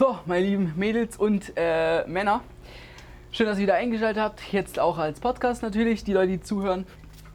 So, 0.00 0.16
meine 0.24 0.46
lieben 0.46 0.72
Mädels 0.78 1.18
und 1.18 1.52
äh, 1.56 2.06
Männer, 2.06 2.40
schön, 3.32 3.44
dass 3.44 3.58
ihr 3.58 3.64
wieder 3.64 3.74
eingeschaltet 3.74 4.22
habt. 4.22 4.40
Jetzt 4.50 4.78
auch 4.78 4.96
als 4.96 5.20
Podcast 5.20 5.62
natürlich, 5.62 6.04
die 6.04 6.14
Leute, 6.14 6.28
die 6.28 6.40
zuhören. 6.40 6.86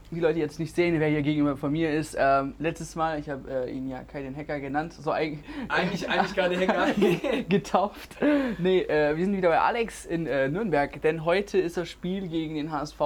Die 0.10 0.20
Leute, 0.20 0.34
die 0.34 0.40
jetzt 0.40 0.60
nicht 0.60 0.73
sehen, 0.73 0.99
wer 0.99 1.07
hier 1.07 1.21
gegenüber 1.21 1.57
von 1.57 1.71
mir 1.71 1.93
ist. 1.93 2.17
Ähm, 2.20 2.55
letztes 2.57 2.96
Mal, 2.96 3.20
ich 3.20 3.29
habe 3.29 3.67
äh, 3.67 3.71
ihn 3.71 3.88
ja 3.88 4.01
Kai 4.01 4.23
den 4.23 4.36
Hacker 4.36 4.59
genannt, 4.59 4.93
so 4.93 5.12
eigentlich, 5.12 5.43
Eigentlich, 5.70 6.09
eigentlich 6.09 6.33
gerade 6.33 6.59
Hacker. 6.59 7.43
getauft. 7.49 8.17
Nee, 8.57 8.79
äh, 8.79 9.16
wir 9.16 9.23
sind 9.23 9.38
wieder 9.38 9.50
bei 9.50 9.59
Alex 9.59 10.04
in 10.04 10.25
äh, 10.25 10.50
Nürnberg, 10.50 11.00
denn 11.04 11.23
heute 11.23 11.59
ist 11.59 11.77
das 11.77 11.88
Spiel 11.88 12.27
gegen 12.27 12.55
den 12.55 12.71
HSV 12.71 13.00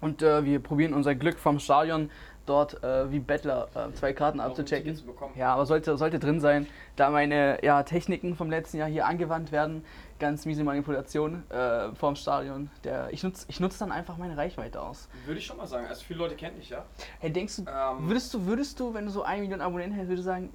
und 0.00 0.22
äh, 0.22 0.42
wir 0.46 0.58
probieren 0.58 0.94
unser 0.94 1.14
Glück 1.14 1.38
vom 1.38 1.58
Stadion 1.58 2.10
dort 2.46 2.82
äh, 2.82 3.10
wie 3.10 3.18
Bettler 3.18 3.68
äh, 3.74 3.92
zwei 3.94 4.12
Karten 4.12 4.40
abzuchecken. 4.40 4.98
Ja, 5.36 5.54
aber 5.54 5.66
sollte, 5.66 5.96
sollte 5.96 6.18
drin 6.18 6.40
sein, 6.40 6.66
da 6.96 7.10
meine 7.10 7.58
ja, 7.62 7.82
Techniken 7.82 8.34
vom 8.36 8.50
letzten 8.50 8.78
Jahr 8.78 8.88
hier 8.88 9.06
angewandt 9.06 9.52
werden. 9.52 9.84
Ganz 10.18 10.44
miese 10.44 10.64
Manipulation 10.64 11.44
äh, 11.50 11.94
vorm 11.94 12.14
Stadion. 12.14 12.70
Der, 12.84 13.08
ich 13.10 13.22
nutze 13.22 13.46
ich 13.48 13.58
nutz 13.58 13.78
dann 13.78 13.90
einfach 13.90 14.18
meine 14.18 14.36
Reichweite 14.36 14.82
aus. 14.82 15.08
Würde 15.24 15.38
ich 15.38 15.46
schon 15.46 15.56
mal 15.56 15.66
sagen. 15.66 15.86
Also 15.86 16.02
viele 16.04 16.18
Leute 16.18 16.34
kennen 16.34 16.56
dich, 16.56 16.68
ja. 16.68 16.84
Hey, 17.20 17.32
denkst 17.32 17.56
du, 17.56 17.62
Ähm, 17.62 18.06
würdest 18.06 18.34
du, 18.34 18.44
würdest 18.44 18.78
du, 18.78 18.92
wenn 18.92 19.06
du 19.06 19.10
so 19.10 19.22
ein 19.22 19.40
Million 19.40 19.62
Abonnenten 19.62 19.94
hättest, 19.94 20.10
würdest 20.10 20.26
du 20.26 20.30
sagen, 20.30 20.52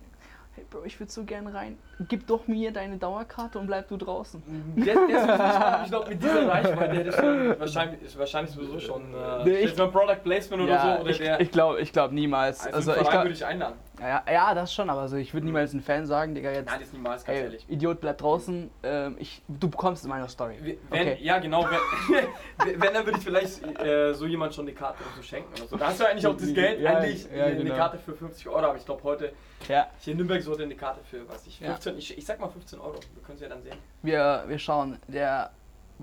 hey 0.56 0.66
Bro, 0.70 0.84
ich 0.86 1.00
würde 1.00 1.12
so 1.12 1.24
gern 1.24 1.48
rein, 1.48 1.78
gib 2.08 2.28
doch 2.28 2.48
mir 2.48 2.72
deine 2.72 2.98
Dauerkarte 2.98 3.60
und 3.60 3.68
bleib 3.68 3.88
du 3.90 3.98
draußen. 3.98 4.42
Der, 4.76 4.96
der 4.96 4.96
schon, 4.96 5.84
ich 5.84 5.90
glaube, 5.90 6.10
mit 6.10 6.24
dieser 6.24 6.48
Reichweite 6.48 6.96
hätte 6.96 7.10
ich 7.10 7.16
schon, 7.16 7.60
wahrscheinlich, 7.60 8.18
wahrscheinlich 8.20 8.54
sowieso 8.56 8.80
schon 8.80 9.02
äh, 9.14 9.44
Nee, 9.44 9.58
ich- 9.60 9.76
Product 9.76 10.24
Placement 10.24 10.64
oder 10.64 10.72
ja, 10.74 10.96
so. 10.96 11.02
Oder 11.02 11.10
ich, 11.12 11.18
der, 11.18 11.40
ich 11.42 11.52
glaube 11.52 11.80
ich 11.82 11.92
glaub 11.92 12.12
niemals. 12.12 12.66
also, 12.66 12.78
Also, 12.78 12.92
ich 12.92 12.98
Verein 12.98 13.12
glaub, 13.12 13.24
würde 13.26 13.34
ich 13.34 13.46
einladen. 13.46 13.76
Ja, 14.00 14.24
ja, 14.32 14.54
das 14.54 14.74
schon, 14.74 14.90
aber 14.90 15.02
also, 15.02 15.16
ich 15.18 15.34
würde 15.34 15.46
niemals 15.46 15.72
einen 15.72 15.82
Fan 15.82 16.06
sagen, 16.06 16.36
Digga, 16.36 16.52
jetzt, 16.52 16.66
Nein, 16.68 16.80
das 16.80 16.94
niemals, 16.94 17.24
ganz 17.26 17.38
ey, 17.38 17.44
ehrlich. 17.44 17.66
Idiot, 17.70 18.02
bleib 18.02 18.18
draußen, 18.18 18.70
ähm, 18.84 19.16
ich, 19.20 19.42
du 19.48 19.70
bekommst 19.70 20.04
in 20.04 20.10
meiner 20.10 20.28
Story. 20.28 20.58
Wenn, 20.62 20.78
Okay. 20.90 21.18
Ja, 21.22 21.40
genau. 21.40 21.66
Wenn, 22.10 22.80
wenn 22.82 22.94
dann 22.94 23.06
würde 23.06 23.18
ich 23.18 23.24
vielleicht 23.24 23.64
äh, 23.80 24.14
so 24.14 24.26
jemand 24.26 24.54
schon 24.54 24.66
eine 24.66 24.74
Karte 24.76 25.04
so 25.16 25.22
schenken 25.22 25.54
oder 25.58 25.68
so. 25.68 25.78
Da 25.78 25.88
hast 25.88 26.00
du 26.00 26.08
eigentlich 26.08 26.28
auch 26.28 26.38
das 26.38 26.54
Geld, 26.54 26.80
Ja, 26.82 26.98
eigentlich 26.98 27.28
ja, 27.36 27.46
eine, 27.46 27.56
genau. 27.58 27.76
Karte 27.76 27.98
für 27.98 28.14
50 28.14 28.48
Euro. 28.48 28.60
Aber 28.60 28.78
ich 28.78 28.86
glaube, 28.86 29.04
heute 29.04 29.34
Ja, 29.68 29.88
hier 30.00 30.12
in 30.12 30.18
Nürnberg 30.18 30.42
sollte 30.42 30.64
eine 30.64 30.76
Karte 30.76 31.02
für, 31.04 31.28
was 31.30 31.46
ich, 31.48 31.60
Ja. 31.60 31.72
15, 31.72 31.98
ich, 31.98 32.18
ich 32.18 32.26
sag 32.26 32.40
mal 32.40 32.50
15 32.50 32.80
Euro. 32.80 32.96
Wir 33.14 33.24
können 33.24 33.36
es 33.36 33.42
ja 33.42 33.50
dann 33.50 33.62
sehen. 33.62 33.76
wir, 34.02 34.44
wir 34.48 34.60
schauen. 34.60 34.98
Der, 35.08 35.52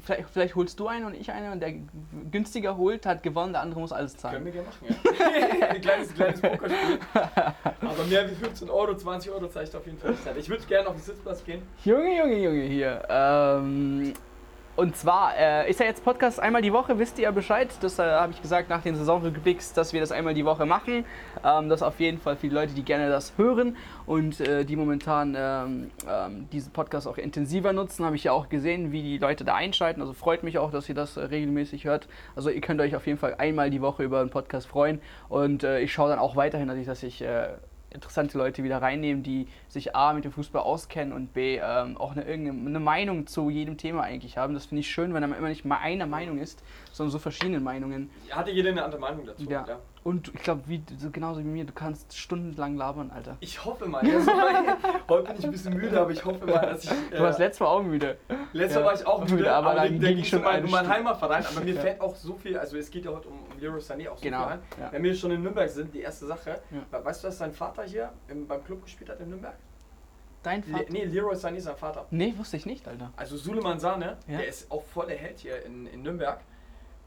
vielleicht, 0.01 0.31
vielleicht 0.31 0.55
holst 0.55 0.79
du 0.81 0.89
eine 0.89 1.07
und 1.07 1.15
ich 1.15 1.31
eine 1.31 1.53
und 1.53 1.61
der 1.61 1.75
günstiger 2.31 2.77
holt, 2.77 3.07
hat 3.07 3.23
gewonnen, 3.23 3.53
der 3.53 3.63
andere 3.63 3.81
muss 3.81 3.93
alles 3.93 4.13
Können 4.13 4.21
zahlen. 4.21 4.45
wir 4.45 4.53
gerne 4.53 4.69
machen, 4.69 4.87
ja. 5.61 5.67
ein 5.69 5.81
kleines, 5.81 6.15
kleines 6.15 6.41
Pokerspiel. 6.41 6.99
Aber 7.15 8.05
mehr 8.09 8.31
wie 8.31 8.35
15 8.35 8.71
Euro, 8.71 8.97
20 8.97 9.33
Euro 9.33 9.49
zeigt 9.49 9.75
auf 9.75 9.85
jeden 9.87 9.99
Fall 9.99 10.11
nicht. 10.11 10.37
Ich 10.37 10.49
würde 10.49 10.65
gerne 10.65 10.89
auf 10.89 10.95
den 10.95 11.03
Sitzplatz 11.03 11.45
gehen. 11.45 11.63
Junge, 11.85 12.17
Junge, 12.17 12.39
Junge, 12.39 12.63
hier. 12.63 13.03
Ähm, 13.09 14.15
und 14.75 14.97
zwar 14.97 15.37
äh, 15.37 15.69
ist 15.69 15.81
ja 15.81 15.87
jetzt 15.87 16.03
Podcast 16.03 16.41
einmal 16.41 16.63
die 16.63 16.73
Woche, 16.73 16.99
wisst 16.99 17.19
ihr 17.19 17.25
ja 17.25 17.31
Bescheid. 17.31 17.69
Das 17.83 17.99
äh, 17.99 18.03
habe 18.03 18.33
ich 18.33 18.41
gesagt 18.41 18.71
nach 18.71 18.83
den 18.83 18.95
Saisonrückblicks, 18.97 19.75
dass 19.75 19.93
wir 19.93 20.01
das 20.01 20.13
einmal 20.13 20.33
die 20.33 20.47
Woche 20.47 20.65
machen. 20.65 21.05
Ähm, 21.45 21.69
das 21.69 21.83
auf 21.83 22.01
jeden 22.01 22.19
Fall 22.19 22.37
viele 22.37 22.55
Leute, 22.55 22.73
die 22.73 22.83
gerne 22.83 23.11
das 23.11 23.35
hören 23.37 23.77
und 24.07 24.41
äh, 24.41 24.65
die 24.65 24.77
momentan 24.77 25.37
ähm, 25.39 25.91
ähm, 26.09 26.49
diesen 26.51 26.73
Podcast 26.73 27.07
auch 27.07 27.19
intensiver 27.19 27.75
nutzen, 27.75 28.07
habe 28.07 28.17
ich 28.17 28.25
ja 28.25 28.33
auch 28.33 28.49
gesehen, 28.49 28.93
wie 28.93 29.03
die 29.03 29.19
Leute 29.19 29.45
da 29.45 29.57
einschalten. 29.57 30.01
Also 30.01 30.15
freut 30.15 30.43
mich 30.43 30.57
auch, 30.57 30.71
dass 30.71 30.89
ihr 30.89 30.95
das 30.95 31.19
äh, 31.19 31.25
regelmäßig 31.25 31.85
hört. 31.85 32.09
Also 32.35 32.49
ihr 32.49 32.63
könnt 32.63 32.81
euch 32.81 32.97
auf 32.97 33.07
jeden 33.07 33.19
Fall 33.19 33.35
einmal 33.37 33.69
die 33.69 33.83
Woche 33.83 34.03
über 34.03 34.21
einen 34.21 34.31
Podcast 34.31 34.67
freuen. 34.67 35.03
Und 35.29 35.65
äh, 35.65 35.81
ich 35.81 35.93
schaue 35.93 36.09
dann 36.09 36.19
auch 36.19 36.35
weiterhin 36.35 36.67
natürlich, 36.67 36.89
dass 36.89 37.03
ich 37.03 37.21
äh, 37.21 37.49
interessante 37.95 38.39
Leute 38.39 38.63
wieder 38.65 38.81
reinnehmen, 38.81 39.23
die 39.23 39.49
sich 39.69 39.95
A 39.95 40.13
mit 40.13 40.25
dem 40.25 40.33
Fußball 40.33 40.63
auskennen 40.63 41.13
und 41.13 41.33
B 41.33 41.59
ähm, 41.63 41.97
auch 41.97 42.13
eine, 42.13 42.25
irgendeine 42.25 42.69
eine 42.69 42.81
Meinung 42.81 43.27
zu 43.27 43.51
jedem 43.51 43.77
Thema 43.77 44.03
eigentlich 44.03 44.37
haben. 44.37 44.55
Das 44.55 44.67
finde 44.67 44.81
ich 44.81 44.91
schön, 44.91 45.15
wenn 45.15 45.23
man 45.23 45.35
immer 45.35 45.49
nicht 45.49 45.65
mal 45.65 45.79
eine 45.79 46.07
Meinung 46.07 46.39
ist, 46.39 46.63
sondern 46.93 47.11
so 47.11 47.19
verschiedene 47.19 47.61
Meinungen. 47.61 48.11
Hatte 48.31 48.51
jeder 48.51 48.71
eine 48.71 48.85
andere 48.85 49.01
Meinung 49.01 49.27
dazu? 49.27 49.45
Ja. 49.49 49.67
Und 50.05 50.33
ich 50.35 50.43
glaube, 50.43 50.63
wie, 50.67 50.83
so 50.99 51.11
genauso 51.11 51.41
wie 51.41 51.45
mir, 51.45 51.65
du 51.65 51.73
kannst 51.73 52.17
stundenlang 52.19 52.77
labern, 52.77 53.13
Alter. 53.13 53.37
Ich 53.39 53.65
hoffe 53.65 53.87
mal. 53.87 54.01
Also, 54.03 54.33
heute 55.09 55.29
bin 55.29 55.39
ich 55.39 55.45
ein 55.45 55.51
bisschen 55.53 55.75
müde, 55.75 56.01
aber 56.01 56.11
ich 56.11 56.25
hoffe 56.25 56.45
mal, 56.45 56.59
dass 56.61 56.85
ich. 56.85 56.91
Du 57.11 57.21
warst 57.21 57.39
letztes 57.39 57.61
Mal 57.61 57.67
auch 57.67 57.83
müde. 57.83 58.17
Letztes 58.53 58.75
Mal 58.77 58.81
Ja. 58.81 58.87
war 58.87 58.95
ich 58.95 59.07
auch 59.07 59.21
müde, 59.21 59.35
Müde, 59.35 59.53
aber 59.53 59.71
aber, 59.71 59.81
dann 59.83 60.01
ging 60.01 60.17
ging 60.17 60.25
schon 60.25 60.45
eine 60.45 60.65
um 60.65 60.71
meinen. 60.73 60.89
Heimatverein. 60.89 61.47
Aber 61.47 61.61
mir 61.61 61.75
Ja. 61.75 61.81
fällt 61.81 62.01
auch 62.01 62.17
so 62.17 62.35
viel, 62.35 62.59
also 62.59 62.77
es 62.77 62.91
geht 62.91 63.05
ja 63.05 63.13
heute 63.13 63.29
um, 63.29 63.39
um 63.53 63.61
Leroy 63.61 63.79
Sané 63.81 64.09
auch 64.11 64.17
so 64.17 64.23
Genau, 64.25 64.43
viel 64.45 64.53
ein. 64.55 64.61
ja. 64.81 64.93
Wenn 64.93 65.03
wir 65.05 65.15
schon 65.15 65.31
in 65.31 65.43
Nürnberg 65.43 65.69
sind, 65.71 65.95
die 65.95 66.01
erste 66.01 66.27
Sache. 66.27 66.61
Ja. 66.91 67.05
Weißt 67.05 67.23
du, 67.23 67.29
dass 67.29 67.39
sein 67.39 67.53
Vater 67.53 67.85
hier 67.85 68.13
im, 68.27 68.47
beim 68.49 68.65
Club 68.65 68.83
gespielt 68.83 69.09
hat 69.09 69.21
in 69.21 69.29
Nürnberg? 69.29 69.55
Dein 70.43 70.65
Le 70.67 70.73
Vater? 70.79 70.85
nee, 70.91 71.05
Leroy 71.05 71.35
Sané 71.37 71.59
ist 71.59 71.65
sein 71.65 71.77
Vater. 71.77 72.07
Nee, 72.11 72.35
wusste 72.37 72.57
ich 72.57 72.67
nicht, 72.67 72.89
Alter. 72.89 73.13
Also 73.17 73.37
Suleiman 73.37 73.79
Sane, 73.79 74.17
Ja. 74.27 74.39
der 74.39 74.49
ist 74.49 74.69
auch 74.73 74.83
voll 74.83 75.07
der 75.07 75.17
Held 75.17 75.39
hier 75.39 75.65
in, 75.65 75.87
in 75.87 76.03
Nürnberg. 76.03 76.41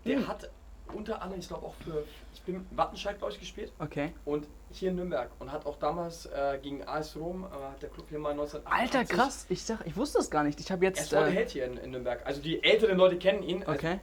Der 0.06 0.18
Hm. 0.20 0.28
hat 0.30 0.50
unter 0.94 1.22
anderem, 1.22 1.40
ich 1.40 1.48
glaube 1.48 1.66
auch 1.66 1.74
für, 1.76 2.04
ich 2.34 2.42
bin 2.42 2.66
Wattenscheid, 2.72 3.18
glaube 3.18 3.34
ich, 3.34 3.40
gespielt. 3.40 3.72
Okay. 3.80 4.14
Und 4.26 4.48
hier 4.72 4.90
in 4.90 4.96
Nürnberg. 4.98 5.30
Und 5.40 5.52
hat 5.52 5.66
auch 5.66 5.78
damals 5.78 6.26
äh, 6.28 6.60
gegen 6.62 6.88
AS 6.88 7.16
Rom, 7.16 7.44
äh, 7.46 7.72
hat 7.72 7.82
der 7.82 7.90
Club 7.90 8.08
hier 8.10 8.20
mal 8.20 8.32
1988. 8.32 8.96
Alter, 9.00 9.14
krass. 9.16 9.46
Ich, 9.50 9.64
sag, 9.64 9.86
ich 9.86 9.96
wusste 9.96 10.20
das 10.20 10.30
gar 10.30 10.44
nicht. 10.44 10.60
Ich 10.60 10.72
habe 10.72 10.86
Er 10.86 10.92
ist 10.92 11.00
jetzt... 11.00 11.10
voll 11.14 11.24
der 11.24 11.32
Äh, 11.32 11.36
Held 11.36 11.50
hier 11.52 11.66
in, 11.66 11.78
in 11.78 11.92
Nürnberg. 11.92 12.26
Also 12.26 12.42
die 12.42 12.64
älteren 12.64 12.98
Leute 12.98 13.18
kennen 13.18 13.44
ihn. 13.44 13.64
Also 13.64 13.72
okay. 13.72 14.00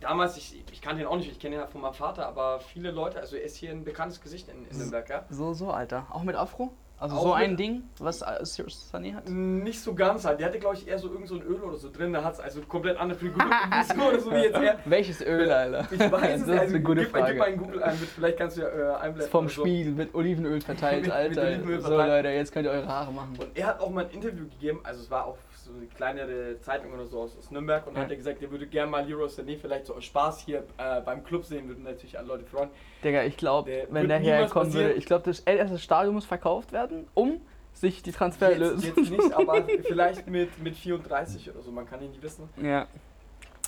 Damals, 0.00 0.36
ich, 0.36 0.64
ich 0.72 0.82
kannte 0.82 1.02
ihn 1.02 1.06
auch 1.06 1.16
nicht, 1.16 1.30
ich 1.30 1.38
kenne 1.38 1.54
ihn 1.54 1.60
ja 1.60 1.66
von 1.68 1.80
meinem 1.80 1.94
Vater, 1.94 2.26
aber 2.26 2.58
viele 2.58 2.90
Leute, 2.90 3.20
also 3.20 3.36
er 3.36 3.44
ist 3.44 3.54
hier 3.54 3.70
ein 3.70 3.84
bekanntes 3.84 4.20
Gesicht 4.20 4.48
in, 4.48 4.66
in 4.66 4.76
Nürnberg, 4.76 5.08
ja. 5.08 5.24
So, 5.30 5.54
so, 5.54 5.70
Alter. 5.70 6.08
Auch 6.10 6.24
mit 6.24 6.34
Afro? 6.34 6.72
Also 7.02 7.16
Auch 7.16 7.22
so 7.22 7.32
ein 7.32 7.50
mit- 7.50 7.58
Ding, 7.58 7.82
was 7.98 8.22
äh, 8.22 8.26
Sané 8.44 9.12
hat? 9.14 9.28
Nicht 9.28 9.80
so 9.80 9.92
ganz 9.92 10.24
halt. 10.24 10.38
Der 10.38 10.46
hatte, 10.46 10.60
glaube 10.60 10.76
ich, 10.76 10.86
eher 10.86 11.00
so 11.00 11.08
irgend 11.10 11.26
so 11.26 11.34
ein 11.34 11.42
Öl 11.42 11.60
oder 11.60 11.76
so 11.76 11.90
drin. 11.90 12.12
Da 12.12 12.22
hat 12.22 12.34
es 12.34 12.40
also 12.40 12.60
komplett 12.62 12.96
andere 12.96 13.18
Figur 13.18 13.42
nicht 13.44 13.96
oder 14.08 14.20
so 14.20 14.30
wie 14.30 14.36
jetzt 14.36 14.54
er. 14.54 14.78
Welches 14.84 15.20
Öl, 15.20 15.50
Alter? 15.50 15.88
Ich 15.90 15.98
weiß 15.98 16.10
das 16.10 16.22
es 16.22 16.42
ist 16.42 16.48
also, 16.50 16.74
eine 16.76 16.80
gute 16.84 17.00
gib, 17.00 17.12
Gib 17.12 17.20
Frage. 17.22 17.38
mal 17.40 17.44
in 17.46 17.58
Google 17.58 17.82
ein, 17.82 17.98
mit, 17.98 18.08
vielleicht 18.08 18.38
kannst 18.38 18.56
du 18.56 18.60
ja 18.60 18.68
äh, 18.68 18.94
einblenden. 19.00 19.30
Vom 19.32 19.48
so. 19.48 19.62
Spiel 19.62 19.90
mit 19.90 20.14
Olivenöl 20.14 20.60
verteilt, 20.60 21.02
Mit- 21.02 21.06
mit 21.06 21.12
Alter. 21.12 21.42
Olivenöl 21.42 21.80
so 21.80 21.88
verteilt. 21.88 22.08
Leute, 22.24 22.28
jetzt 22.36 22.52
könnt 22.52 22.66
ihr 22.66 22.70
eure 22.72 22.86
Haare 22.86 23.12
machen. 23.12 23.36
Und 23.36 23.48
er 23.58 23.66
hat 23.66 23.80
auch 23.80 23.90
mal 23.90 24.04
ein 24.04 24.10
Interview 24.12 24.44
gegeben, 24.44 24.78
also 24.84 25.00
es 25.00 25.10
war 25.10 25.26
auch 25.26 25.36
so 25.64 25.72
eine 25.72 25.86
kleinere 25.86 26.60
Zeitung 26.60 26.92
oder 26.92 27.06
so 27.06 27.20
aus, 27.22 27.36
aus 27.38 27.50
Nürnberg 27.50 27.86
und 27.86 27.94
Ja. 27.96 28.02
hat 28.02 28.10
er 28.10 28.16
gesagt, 28.16 28.42
er 28.42 28.50
würde 28.50 28.66
gerne 28.66 28.90
mal 28.90 29.06
Leroy 29.06 29.26
Sané 29.28 29.56
vielleicht 29.58 29.86
so 29.86 29.94
aus 29.94 30.04
Spaß 30.04 30.40
hier 30.40 30.64
äh, 30.78 31.00
beim 31.00 31.22
Club 31.24 31.44
sehen, 31.44 31.68
würden 31.68 31.84
natürlich 31.84 32.18
alle 32.18 32.28
Leute 32.28 32.44
freuen. 32.44 32.70
Digga, 33.04 33.22
ich 33.24 33.36
glaube, 33.36 33.86
wenn 33.90 34.08
der 34.08 34.18
herkommen 34.18 34.72
würde, 34.72 34.92
ich 34.92 35.06
glaube, 35.06 35.24
das 35.24 35.40
erste 35.40 35.78
Stadion 35.78 36.14
muss 36.14 36.24
verkauft 36.26 36.72
werden, 36.72 37.06
um 37.14 37.40
sich 37.74 38.02
die 38.02 38.12
Transfer 38.12 38.50
Jetzt, 38.50 38.58
lösen. 38.58 38.92
jetzt 38.96 39.10
nicht, 39.10 39.32
aber 39.36 39.64
vielleicht 39.84 40.26
mit, 40.26 40.58
mit 40.62 40.76
34 40.76 41.50
oder 41.50 41.62
so, 41.62 41.70
man 41.70 41.88
kann 41.88 42.02
ihn 42.02 42.10
nicht 42.10 42.22
wissen. 42.22 42.48
Ja. 42.60 42.86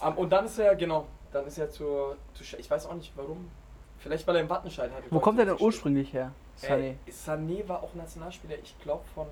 Ähm, 0.04 0.14
und 0.16 0.30
dann 0.30 0.44
ist 0.46 0.58
er, 0.58 0.74
genau, 0.76 1.06
dann 1.32 1.46
ist 1.46 1.58
er 1.58 1.70
zu, 1.70 2.14
zu 2.34 2.44
Sch- 2.44 2.58
ich 2.58 2.70
weiß 2.70 2.86
auch 2.86 2.94
nicht 2.94 3.12
warum, 3.16 3.48
vielleicht 3.98 4.26
weil 4.26 4.36
er 4.36 4.42
im 4.42 4.50
Wattenscheid 4.50 4.90
hatte. 4.90 5.04
Wo 5.10 5.20
kommt 5.20 5.38
er 5.38 5.46
denn 5.46 5.56
ursprünglich 5.58 6.12
her? 6.12 6.32
Sané. 6.60 6.94
Äh, 7.06 7.10
Sané 7.10 7.66
war 7.68 7.82
auch 7.82 7.94
Nationalspieler, 7.94 8.56
ich 8.62 8.76
glaube 8.80 9.04
von, 9.14 9.26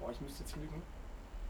boah, 0.00 0.10
ich 0.12 0.20
müsste 0.20 0.44
jetzt 0.44 0.54
lügen. 0.56 0.82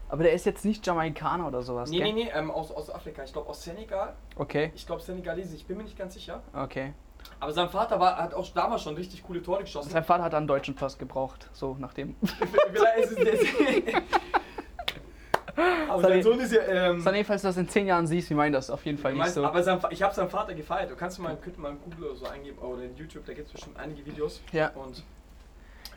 Aber 0.09 0.23
der 0.23 0.31
ist 0.33 0.45
jetzt 0.45 0.63
nicht 0.65 0.85
Jamaikaner 0.87 1.47
oder 1.47 1.61
sowas, 1.61 1.89
Nee, 1.89 1.97
gell? 1.99 2.13
nee, 2.13 2.23
nee, 2.25 2.31
ähm, 2.33 2.49
aus, 2.51 2.71
aus 2.71 2.89
Afrika, 2.89 3.23
ich 3.23 3.33
glaube 3.33 3.49
aus 3.49 3.63
Senegal, 3.63 4.13
Okay, 4.37 4.71
ich 4.75 4.85
glaube 4.85 5.01
Senegalese, 5.01 5.55
ich 5.55 5.65
bin 5.65 5.77
mir 5.77 5.83
nicht 5.83 5.97
ganz 5.97 6.13
sicher. 6.13 6.41
okay. 6.53 6.93
Aber 7.41 7.51
sein 7.51 7.67
Vater 7.67 7.99
war, 7.99 8.15
hat 8.17 8.33
auch 8.33 8.47
damals 8.53 8.83
schon 8.83 8.95
richtig 8.95 9.21
coole 9.23 9.41
Tore 9.41 9.61
geschossen. 9.61 9.89
Sein 9.89 10.03
Vater 10.03 10.23
hat 10.23 10.33
einen 10.33 10.47
deutschen 10.47 10.75
Pass 10.75 10.97
gebraucht, 10.97 11.49
so 11.51 11.75
es 13.03 13.15
der. 13.15 14.01
Aber 15.89 16.03
Sané- 16.03 16.09
sein 16.13 16.23
Sohn 16.23 16.39
ist 16.39 16.53
ja. 16.53 16.61
Ähm, 16.67 17.01
Sané, 17.01 17.23
falls 17.25 17.41
du 17.41 17.47
das 17.47 17.57
in 17.57 17.67
10 17.67 17.87
Jahren 17.87 18.05
siehst, 18.07 18.29
wir 18.29 18.37
meinen 18.37 18.53
das 18.53 18.69
auf 18.69 18.85
jeden 18.85 18.97
Fall 18.99 19.11
nicht 19.13 19.19
meinst, 19.19 19.35
so. 19.35 19.43
Aber 19.45 19.63
sein, 19.63 19.79
ich 19.89 20.01
habe 20.03 20.13
seinen 20.13 20.29
Vater 20.29 20.53
gefeiert. 20.53 20.91
Du 20.91 20.95
kannst 20.95 21.17
mal, 21.19 21.35
könnt 21.37 21.57
mal 21.57 21.71
in 21.71 21.79
Google 21.81 22.11
oder 22.11 22.15
so 22.15 22.25
eingeben 22.27 22.59
oder 22.59 22.83
in 22.83 22.95
YouTube, 22.95 23.25
da 23.25 23.33
gibt 23.33 23.47
es 23.47 23.53
bestimmt 23.53 23.77
einige 23.77 24.05
Videos. 24.05 24.41
Ja. 24.51 24.69
Und 24.75 25.03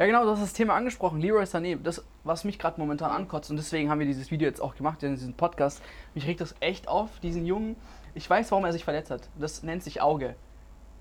Ja 0.00 0.06
genau, 0.06 0.24
du 0.24 0.30
hast 0.30 0.40
das 0.40 0.54
Thema 0.54 0.76
angesprochen, 0.76 1.20
Leroy 1.20 1.42
Sané, 1.44 1.76
das, 1.76 2.02
was 2.24 2.44
mich 2.44 2.58
gerade 2.58 2.80
momentan 2.80 3.10
ankotzt 3.10 3.50
und 3.50 3.58
deswegen 3.58 3.90
haben 3.90 3.98
wir 3.98 4.06
dieses 4.06 4.30
Video 4.30 4.48
jetzt 4.48 4.62
auch 4.62 4.74
gemacht, 4.74 5.02
in 5.02 5.14
diesem 5.14 5.34
Podcast. 5.34 5.82
Mich 6.14 6.26
regt 6.26 6.40
das 6.40 6.54
echt 6.60 6.88
auf, 6.88 7.20
diesen 7.20 7.44
Jungen. 7.44 7.76
Ich 8.14 8.30
weiß, 8.30 8.50
warum 8.50 8.64
er 8.64 8.72
sich 8.72 8.82
verletzt 8.82 9.10
hat. 9.10 9.28
Das 9.38 9.62
nennt 9.62 9.82
sich 9.82 10.00
Auge. 10.00 10.36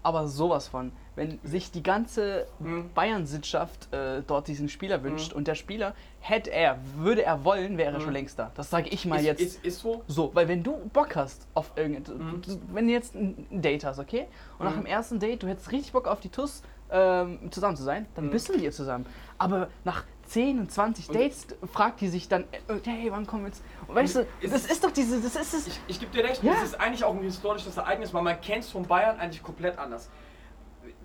Aber 0.03 0.27
sowas 0.27 0.67
von, 0.67 0.91
wenn 1.15 1.39
sich 1.45 1.71
die 1.71 1.81
ganze 1.81 2.45
Mhm. 2.59 2.89
Bayern-Sitzschaft 2.93 3.93
äh, 3.93 4.21
dort 4.27 4.49
diesen 4.49 4.67
Spieler 4.67 5.01
wünscht 5.01 5.31
und 5.31 5.47
der 5.47 5.55
Spieler, 5.55 5.93
hätte 6.19 6.51
er, 6.51 6.77
würde 6.97 7.23
er 7.23 7.45
wollen, 7.45 7.77
wäre 7.77 7.93
er 7.93 7.99
Mhm. 7.99 8.03
schon 8.03 8.13
längst 8.13 8.37
da. 8.37 8.51
Das 8.55 8.69
sage 8.69 8.89
ich 8.89 9.05
mal 9.05 9.19
ist, 9.19 9.25
jetzt. 9.25 9.41
Ist, 9.41 9.65
ist 9.65 9.79
so. 9.79 10.03
So, 10.07 10.31
weil 10.33 10.49
wenn 10.49 10.61
du 10.61 10.75
Bock 10.91 11.15
hast 11.15 11.47
auf 11.53 11.71
irgendetwas, 11.77 12.17
Mhm. 12.17 12.41
wenn 12.73 12.87
du 12.87 12.91
jetzt 12.91 13.15
ein 13.15 13.47
Date 13.61 13.85
hast, 13.85 13.99
okay? 13.99 14.27
Und 14.57 14.65
nach 14.65 14.75
Mhm. 14.75 14.81
dem 14.81 14.85
ersten 14.87 15.19
Date, 15.21 15.41
du 15.43 15.47
hättest 15.47 15.71
richtig 15.71 15.93
Bock 15.93 16.05
auf 16.09 16.19
die 16.19 16.29
TUS 16.29 16.63
ähm, 16.91 17.51
zusammen 17.51 17.75
zu 17.77 17.83
sein, 17.83 18.05
dann 18.15 18.25
Mhm. 18.27 18.31
bist 18.31 18.49
du 18.49 18.53
mit 18.53 18.61
ihr 18.61 18.71
zusammen. 18.71 19.05
Aber 19.37 19.69
nach 19.83 20.03
10 20.25 20.59
und 20.59 20.71
20 20.71 21.09
Und- 21.09 21.15
Dates 21.15 21.47
fragt 21.71 22.01
die 22.01 22.07
sich 22.07 22.27
dann, 22.27 22.43
äh, 22.51 22.75
hey, 22.85 23.11
wann 23.11 23.25
kommen 23.25 23.43
wir 23.43 23.49
jetzt? 23.49 23.63
Und 23.87 23.95
weißt 23.95 24.17
du, 24.17 24.25
das 24.41 24.65
ist 24.65 24.83
doch 24.83 24.91
diese, 24.91 25.19
das 25.21 25.35
ist 25.35 25.53
es. 25.53 25.67
Ich, 25.67 25.79
ich 25.87 25.99
gebe 25.99 26.11
dir 26.11 26.23
recht, 26.23 26.43
Ja. 26.43 26.53
das 26.53 26.63
ist 26.63 26.79
eigentlich 26.79 27.03
auch 27.03 27.15
ein 27.15 27.21
historisches 27.23 27.77
Ereignis, 27.77 28.13
weil 28.13 28.21
man 28.21 28.39
kennt 28.41 28.63
es 28.63 28.69
von 28.71 28.83
Bayern 28.85 29.19
eigentlich 29.19 29.41
komplett 29.43 29.77
anders. 29.77 30.09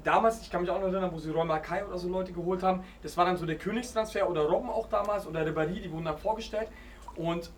Damals, 0.02 0.42
ich 0.42 0.50
kann 0.50 0.60
mich 0.60 0.70
auch 0.70 0.76
noch 0.80 0.88
erinnern, 0.88 1.10
wo 1.12 1.18
sie 1.18 1.30
Roy 1.30 1.46
Mackay 1.46 1.82
oder 1.82 1.96
so 1.96 2.08
Leute 2.08 2.32
geholt 2.32 2.62
haben, 2.62 2.84
das 3.02 3.16
war 3.16 3.24
dann 3.24 3.36
so 3.38 3.46
der 3.46 3.56
Königstransfer 3.56 4.28
oder 4.28 4.42
Robben 4.46 4.68
auch 4.68 4.86
damals 4.88 5.26
oder 5.26 5.40
Ribéry, 5.46 5.80
die 5.80 5.90
wurden 5.90 6.04
dann 6.04 6.18
vorgestellt. 6.18 6.68
Und 7.16 7.50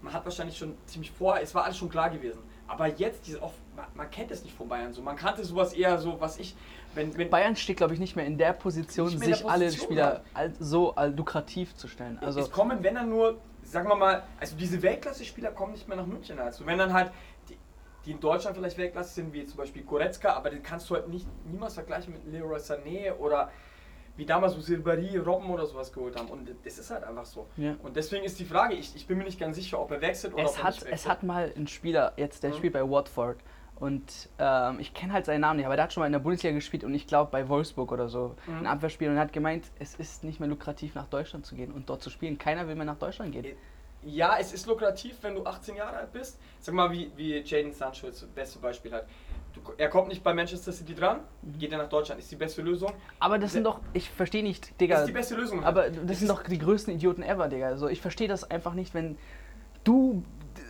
man 0.00 0.12
hat 0.12 0.24
wahrscheinlich 0.24 0.56
schon 0.56 0.76
ziemlich 0.86 1.10
vorher, 1.10 1.42
es 1.42 1.54
war 1.54 1.64
alles 1.64 1.76
schon 1.78 1.88
klar 1.88 2.10
gewesen. 2.10 2.40
Aber 2.68 2.86
jetzt, 2.86 3.26
diese 3.26 3.40
man, 3.40 3.86
man 3.94 4.10
kennt 4.10 4.30
es 4.30 4.44
nicht 4.44 4.56
von 4.56 4.68
Bayern 4.68 4.92
so. 4.92 5.02
Man 5.02 5.16
kannte 5.16 5.44
sowas 5.44 5.72
eher 5.72 5.98
so, 5.98 6.20
was 6.20 6.38
ich, 6.38 6.54
wenn, 6.94 7.16
wenn 7.16 7.30
Bayern 7.30 7.56
steht, 7.56 7.76
glaube 7.78 7.94
ich, 7.94 8.00
nicht 8.00 8.16
mehr 8.16 8.26
in 8.26 8.38
der 8.38 8.52
Position, 8.52 9.08
sich 9.08 9.40
der 9.40 9.50
alle 9.50 9.64
Position, 9.66 9.86
Spieler 9.86 10.24
al- 10.34 10.52
so 10.58 10.94
lukrativ 11.16 11.74
zu 11.76 11.88
stellen. 11.88 12.18
Also, 12.20 12.40
es 12.40 12.50
kommen, 12.50 12.82
wenn 12.82 12.94
dann 12.94 13.08
nur, 13.08 13.38
sagen 13.62 13.88
wir 13.88 13.96
mal, 13.96 14.22
also 14.40 14.56
diese 14.56 14.80
Weltklasse-Spieler 14.82 15.52
kommen 15.52 15.72
nicht 15.72 15.88
mehr 15.88 15.96
nach 15.96 16.06
München. 16.06 16.38
Also 16.38 16.66
wenn 16.66 16.78
dann 16.78 16.92
halt 16.92 17.10
die, 17.48 17.56
die 18.04 18.10
in 18.12 18.20
Deutschland 18.20 18.56
vielleicht 18.56 18.76
Weltklasse 18.78 19.14
sind, 19.14 19.32
wie 19.32 19.44
zum 19.46 19.56
Beispiel 19.56 19.82
Goretzka, 19.82 20.32
aber 20.34 20.50
den 20.50 20.62
kannst 20.62 20.90
du 20.90 20.94
halt 20.94 21.08
nicht 21.08 21.26
niemals 21.50 21.74
vergleichen 21.74 22.12
mit 22.12 22.24
Leroy 22.30 22.58
Sané 22.58 23.12
oder 23.14 23.50
wie 24.16 24.26
damals, 24.26 24.54
wo 24.54 24.60
Silbery, 24.60 25.16
Robben 25.16 25.48
oder 25.48 25.64
sowas 25.64 25.90
geholt 25.90 26.18
haben. 26.18 26.28
Und 26.28 26.50
das 26.64 26.78
ist 26.78 26.90
halt 26.90 27.02
einfach 27.04 27.24
so. 27.24 27.46
Ja. 27.56 27.76
Und 27.82 27.96
deswegen 27.96 28.24
ist 28.24 28.38
die 28.38 28.44
Frage, 28.44 28.74
ich, 28.74 28.94
ich 28.94 29.06
bin 29.06 29.16
mir 29.16 29.24
nicht 29.24 29.40
ganz 29.40 29.56
sicher, 29.56 29.80
ob 29.80 29.90
er 29.90 30.02
wechselt 30.02 30.34
oder 30.34 30.42
ob 30.44 30.50
es, 30.50 30.56
er 30.58 30.64
hat, 30.64 30.74
nicht 30.74 30.82
es 30.84 30.90
wechselt. 30.90 31.10
hat 31.10 31.22
mal 31.22 31.52
ein 31.56 31.66
Spieler, 31.66 32.12
jetzt 32.18 32.42
der 32.42 32.50
Mhm. 32.50 32.54
spielt 32.56 32.72
bei 32.74 32.82
Watford. 32.82 33.38
Und 33.82 34.28
ähm, 34.38 34.78
ich 34.78 34.94
kenne 34.94 35.12
halt 35.12 35.26
seinen 35.26 35.40
Namen 35.40 35.56
nicht, 35.56 35.66
aber 35.66 35.74
der 35.74 35.82
hat 35.86 35.92
schon 35.92 36.02
mal 36.02 36.06
in 36.06 36.12
der 36.12 36.20
Bundesliga 36.20 36.54
gespielt 36.54 36.84
und 36.84 36.94
ich 36.94 37.08
glaube 37.08 37.32
bei 37.32 37.48
Wolfsburg 37.48 37.90
oder 37.90 38.08
so 38.08 38.36
Mhm. 38.46 38.58
ein 38.60 38.66
Abwehrspiel 38.68 39.08
und 39.08 39.16
er 39.16 39.22
hat 39.22 39.32
gemeint, 39.32 39.64
es 39.80 39.96
ist 39.96 40.22
nicht 40.22 40.38
mehr 40.38 40.48
lukrativ 40.48 40.94
nach 40.94 41.06
Deutschland 41.08 41.44
zu 41.44 41.56
gehen 41.56 41.72
und 41.72 41.90
dort 41.90 42.00
zu 42.00 42.08
spielen. 42.08 42.38
Keiner 42.38 42.68
will 42.68 42.76
mehr 42.76 42.84
nach 42.84 42.98
Deutschland 42.98 43.32
gehen. 43.32 43.56
Ja, 44.04 44.36
es 44.38 44.52
ist 44.52 44.66
lukrativ, 44.68 45.16
wenn 45.22 45.34
du 45.34 45.44
18 45.44 45.74
Jahre 45.74 45.96
alt 45.96 46.12
bist. 46.12 46.38
Sag 46.60 46.76
mal, 46.76 46.92
wie, 46.92 47.10
wie 47.16 47.38
Jaden 47.40 47.72
Sancho 47.72 48.06
das 48.06 48.24
beste 48.26 48.60
Beispiel 48.60 48.92
hat. 48.92 49.06
Du, 49.52 49.60
er 49.76 49.88
kommt 49.88 50.08
nicht 50.08 50.22
bei 50.22 50.32
Manchester 50.32 50.70
City 50.70 50.94
dran, 50.94 51.18
Mhm. 51.42 51.58
geht 51.58 51.72
er 51.72 51.78
nach 51.78 51.88
Deutschland, 51.88 52.20
ist 52.20 52.30
die 52.30 52.36
beste 52.36 52.62
Lösung. 52.62 52.92
Aber 53.18 53.40
das 53.40 53.50
sind 53.52 53.64
doch, 53.64 53.80
ich 53.94 54.08
verstehe 54.10 54.44
nicht, 54.44 54.70
Das 54.70 54.76
Digga. 54.78 54.98
ist 55.00 55.06
die 55.08 55.12
beste 55.12 55.34
Lösung. 55.34 55.64
Aber 55.64 55.86
Es 55.88 55.96
das 56.06 56.18
sind 56.20 56.28
doch 56.28 56.44
die 56.44 56.58
größten 56.58 56.94
Idioten 56.94 57.24
ever, 57.24 57.48
Digga. 57.48 57.66
Also 57.66 57.88
ich 57.88 58.00
verstehe 58.00 58.28
das 58.28 58.48
einfach 58.48 58.74
nicht, 58.74 58.94
wenn 58.94 59.18
du. 59.82 60.22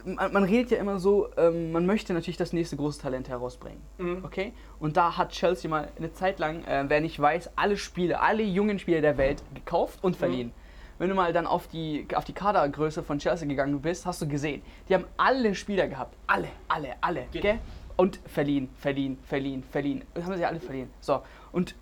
Man, 0.04 0.32
man 0.32 0.44
redet 0.44 0.70
ja 0.72 0.78
immer 0.78 0.98
so, 0.98 1.28
ähm, 1.36 1.72
man 1.72 1.86
möchte 1.86 2.12
natürlich 2.12 2.36
das 2.36 2.52
nächste 2.52 2.76
große 2.76 3.00
Talent 3.00 3.28
herausbringen. 3.28 3.80
Mhm. 3.98 4.24
Okay? 4.24 4.52
Und 4.80 4.96
da 4.96 5.16
hat 5.16 5.30
Chelsea 5.30 5.70
mal 5.70 5.88
eine 5.96 6.12
Zeit 6.12 6.38
lang, 6.38 6.64
äh, 6.64 6.84
wer 6.88 7.00
nicht 7.00 7.18
weiß, 7.20 7.50
alle 7.56 7.76
Spiele, 7.76 8.20
alle 8.20 8.42
jungen 8.42 8.78
Spieler 8.78 9.00
der 9.00 9.16
Welt 9.18 9.42
gekauft 9.54 9.98
und 10.02 10.16
verliehen. 10.16 10.52
Wenn 10.98 11.08
du 11.08 11.14
mal 11.14 11.32
dann 11.32 11.46
auf 11.46 11.66
die, 11.68 12.06
auf 12.14 12.24
die 12.24 12.32
Kadergröße 12.32 13.02
von 13.02 13.18
Chelsea 13.18 13.48
gegangen 13.48 13.80
bist, 13.80 14.06
hast 14.06 14.22
du 14.22 14.28
gesehen, 14.28 14.62
die 14.88 14.94
haben 14.94 15.04
alle 15.16 15.54
Spieler 15.54 15.88
gehabt. 15.88 16.16
Alle, 16.26 16.48
alle, 16.68 16.94
alle. 17.00 17.26
Geht. 17.32 17.42
Gell? 17.42 17.58
Und 17.96 18.20
verliehen, 18.26 18.68
verliehen, 18.76 19.18
verliehen, 19.24 19.62
verliehen. 19.64 20.04
Das 20.14 20.24
haben 20.24 20.36
sie 20.36 20.44
alle 20.44 20.60
verliehen. 20.60 20.90
So. 21.00 21.22
Und 21.50 21.74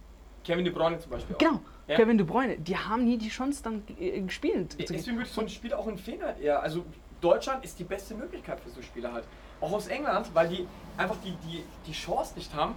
Kevin 0.45 0.65
De 0.65 0.73
Bruyne 0.73 0.99
zum 0.99 1.11
Beispiel. 1.13 1.35
auch. 1.37 1.39
genau, 1.39 1.61
Ja. 1.87 1.97
Kevin 1.97 2.17
De 2.19 2.27
Bruyne, 2.27 2.57
die 2.57 2.77
haben 2.77 3.05
nie 3.05 3.19
die 3.19 3.29
Chance 3.29 3.63
dann 3.63 3.83
äh, 3.99 4.21
gespielt. 4.21 4.77
Deswegen 4.79 5.17
würde 5.17 5.23
ich 5.23 5.29
so 5.33 5.43
ein 5.43 5.49
Spiel 5.49 5.75
auch 5.75 5.87
empfehlen 5.87 6.23
halt 6.23 6.41
eher. 6.41 6.63
Also 6.63 6.85
Deutschland 7.21 7.65
ist 7.65 7.79
die 7.79 7.85
beste 7.85 8.15
Möglichkeit 8.15 8.61
für 8.61 8.71
so 8.71 8.83
Spieler 8.83 9.13
halt. 9.13 9.25
Auch 9.61 9.73
aus 9.73 9.89
England, 9.89 10.31
weil 10.35 10.49
die 10.49 10.67
einfach 10.97 11.17
die, 11.25 11.33
die, 11.47 11.63
die 11.87 11.93
Chance 11.93 12.33
nicht 12.37 12.55
haben. 12.55 12.75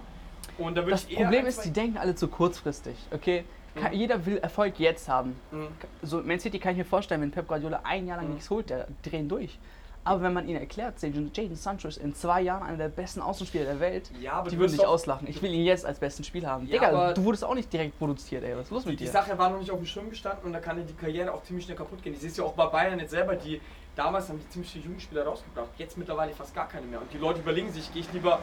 Und 0.58 0.76
da 0.76 0.82
würde 0.82 0.92
Das 0.92 1.04
ich 1.04 1.12
eher 1.18 1.24
Problem 1.24 1.46
ist, 1.46 1.64
die 1.64 1.70
denken 1.72 1.96
alle 1.98 2.14
zu 2.14 2.28
kurzfristig, 2.28 2.96
okay? 3.12 3.44
Ka- 3.74 3.88
Mhm. 3.88 3.94
Jeder 3.94 4.24
will 4.26 4.38
Erfolg 4.38 4.78
jetzt 4.78 5.08
haben. 5.08 5.34
Mhm. 5.50 5.66
So, 6.02 6.18
Man 6.22 6.38
City 6.38 6.58
kann 6.60 6.72
ich 6.72 6.78
mir 6.78 6.84
vorstellen, 6.84 7.22
wenn 7.22 7.30
Pep 7.32 7.48
Guardiola 7.48 7.80
ein 7.82 8.06
Jahr 8.06 8.18
lang 8.18 8.28
Mhm. 8.28 8.34
nichts 8.34 8.48
holt, 8.50 8.70
der 8.70 8.86
drehen 9.02 9.28
durch. 9.28 9.58
Aber 10.06 10.20
wenn 10.22 10.34
man 10.34 10.46
ihnen 10.46 10.60
erklärt, 10.60 11.02
Jadon 11.02 11.56
Sancho 11.56 11.88
ist 11.88 11.96
in 11.96 12.14
zwei 12.14 12.42
Jahren 12.42 12.62
einer 12.62 12.76
der 12.76 12.88
besten 12.90 13.22
Außenspieler 13.22 13.64
der 13.64 13.80
Welt, 13.80 14.10
Ja, 14.20 14.34
aber 14.34 14.50
die 14.50 14.58
würden 14.58 14.72
dich 14.72 14.86
auslachen. 14.86 15.26
Ich 15.26 15.40
will 15.40 15.50
ihn 15.52 15.64
jetzt 15.64 15.86
als 15.86 15.98
besten 15.98 16.22
Spieler 16.24 16.50
haben. 16.50 16.66
Ja, 16.66 16.72
Digga, 16.74 17.14
du 17.14 17.24
wurdest 17.24 17.42
auch 17.42 17.54
nicht 17.54 17.72
direkt 17.72 17.98
produziert, 17.98 18.44
ey. 18.44 18.54
Was 18.54 18.66
ist 18.66 18.70
los 18.70 18.82
Die, 18.84 18.90
mit 18.90 19.00
die 19.00 19.04
dir? 19.06 19.10
Sache 19.10 19.36
war 19.38 19.48
noch 19.48 19.58
nicht 19.58 19.70
auf 19.70 19.78
dem 19.78 19.86
Schirm 19.86 20.10
gestanden 20.10 20.44
und 20.44 20.52
da 20.52 20.60
kann 20.60 20.76
dir 20.76 20.82
die 20.84 20.92
Karriere 20.92 21.32
auch 21.32 21.42
ziemlich 21.42 21.64
schnell 21.64 21.78
kaputt 21.78 22.02
gehen. 22.02 22.12
Ich 22.12 22.20
sehe 22.20 22.28
es 22.28 22.36
ja 22.36 22.44
auch 22.44 22.52
bei 22.52 22.66
Bayern 22.66 22.98
jetzt 23.00 23.12
selber, 23.12 23.34
die 23.34 23.60
damals 23.96 24.28
haben 24.28 24.38
die 24.40 24.48
ziemlich 24.48 24.70
viele 24.72 24.84
Jugendspieler 24.84 25.24
rausgebracht, 25.24 25.68
jetzt 25.78 25.96
mittlerweile 25.98 26.32
fast 26.32 26.54
gar 26.54 26.68
keine 26.68 26.86
mehr. 26.86 27.00
Und 27.00 27.12
die 27.12 27.18
Leute 27.18 27.40
überlegen 27.40 27.70
sich, 27.72 27.92
gehe 27.92 28.02
ich 28.02 28.12
lieber 28.12 28.40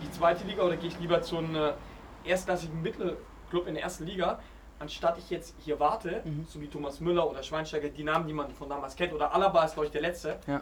in 0.00 0.06
die 0.08 0.12
zweite 0.12 0.44
Liga 0.46 0.62
oder 0.62 0.76
gehe 0.76 0.88
ich 0.88 0.98
lieber 1.00 1.22
zu 1.22 1.38
einem 1.38 1.54
äh, 1.56 1.72
erstklassigen 2.24 2.80
Mittelclub 2.82 3.66
in 3.66 3.74
der 3.74 3.82
ersten 3.84 4.06
Liga, 4.06 4.38
anstatt 4.78 5.18
ich 5.18 5.30
jetzt 5.30 5.54
hier 5.64 5.78
warte, 5.80 6.22
Mhm. 6.24 6.46
so 6.48 6.60
wie 6.60 6.68
Thomas 6.68 7.00
Müller 7.00 7.28
oder 7.28 7.42
Schweinsteiger, 7.42 7.88
die 7.88 8.04
Namen, 8.04 8.26
die 8.26 8.32
man 8.32 8.50
von 8.52 8.68
damals 8.68 8.94
kennt, 8.96 9.12
oder 9.12 9.32
Alaba 9.34 9.64
ist 9.64 9.74
glaube 9.74 9.86
ich 9.86 9.92
der 9.92 10.02
letzte. 10.02 10.38
Ja. 10.46 10.60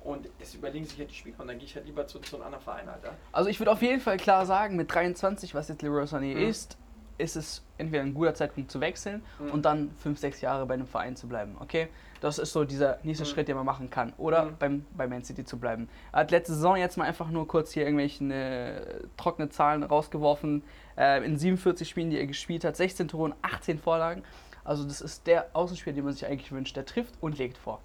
Und 0.00 0.28
das 0.38 0.54
überlegen 0.54 0.84
sich 0.84 0.96
halt 0.98 1.10
die 1.10 1.14
Spieler 1.14 1.40
und 1.40 1.48
dann 1.48 1.58
gehe 1.58 1.66
ich 1.66 1.74
halt 1.74 1.84
lieber 1.86 2.06
zu, 2.06 2.20
zu 2.20 2.36
einem 2.36 2.44
anderen 2.44 2.62
Verein, 2.62 2.88
Alter. 2.88 3.14
Also 3.32 3.50
ich 3.50 3.58
würde 3.58 3.72
auf 3.72 3.82
jeden 3.82 4.00
Fall 4.00 4.18
klar 4.18 4.46
sagen, 4.46 4.76
mit 4.76 4.94
23, 4.94 5.52
was 5.54 5.66
jetzt 5.68 5.82
Leroy 5.82 6.04
Sané 6.04 6.34
Mhm. 6.36 6.48
ist, 6.48 6.76
ist 7.18 7.34
es 7.34 7.62
entweder 7.76 8.02
ein 8.04 8.14
guter 8.14 8.34
Zeitpunkt 8.34 8.70
zu 8.70 8.80
wechseln 8.80 9.24
Mhm. 9.40 9.50
und 9.50 9.64
dann 9.64 9.90
5, 9.98 10.16
6 10.18 10.42
Jahre 10.42 10.64
bei 10.66 10.74
einem 10.74 10.86
Verein 10.86 11.16
zu 11.16 11.26
bleiben, 11.26 11.56
okay? 11.58 11.88
Das 12.20 12.38
ist 12.38 12.52
so 12.52 12.64
dieser 12.64 12.98
nächste 13.02 13.24
Mhm. 13.24 13.28
Schritt, 13.28 13.48
den 13.48 13.56
man 13.56 13.66
machen 13.66 13.90
kann. 13.90 14.12
Oder 14.18 14.46
Mhm. 14.46 14.56
beim, 14.58 14.86
bei 14.96 15.06
Man 15.06 15.22
City 15.24 15.44
zu 15.44 15.58
bleiben. 15.58 15.88
Er 16.12 16.20
hat 16.20 16.30
letzte 16.30 16.54
Saison 16.54 16.76
jetzt 16.76 16.96
mal 16.96 17.04
einfach 17.04 17.28
nur 17.30 17.46
kurz 17.46 17.72
hier 17.72 17.84
irgendwelche 17.84 18.24
äh, 18.32 19.04
trockene 19.16 19.48
Zahlen 19.48 19.82
rausgeworfen. 19.82 20.62
Äh, 20.96 21.24
in 21.24 21.36
47 21.38 21.88
Spielen, 21.88 22.10
die 22.10 22.18
er 22.18 22.26
gespielt 22.26 22.64
hat, 22.64 22.76
16 22.76 23.08
Tore 23.08 23.24
und 23.24 23.34
18 23.42 23.78
Vorlagen. 23.78 24.22
Also 24.64 24.84
das 24.84 25.00
ist 25.00 25.26
der 25.26 25.46
Außenspieler, 25.52 25.94
den 25.94 26.04
man 26.04 26.12
sich 26.12 26.26
eigentlich 26.26 26.50
wünscht. 26.52 26.76
Der 26.76 26.84
trifft 26.86 27.14
und 27.20 27.38
legt 27.38 27.56
vor. 27.58 27.80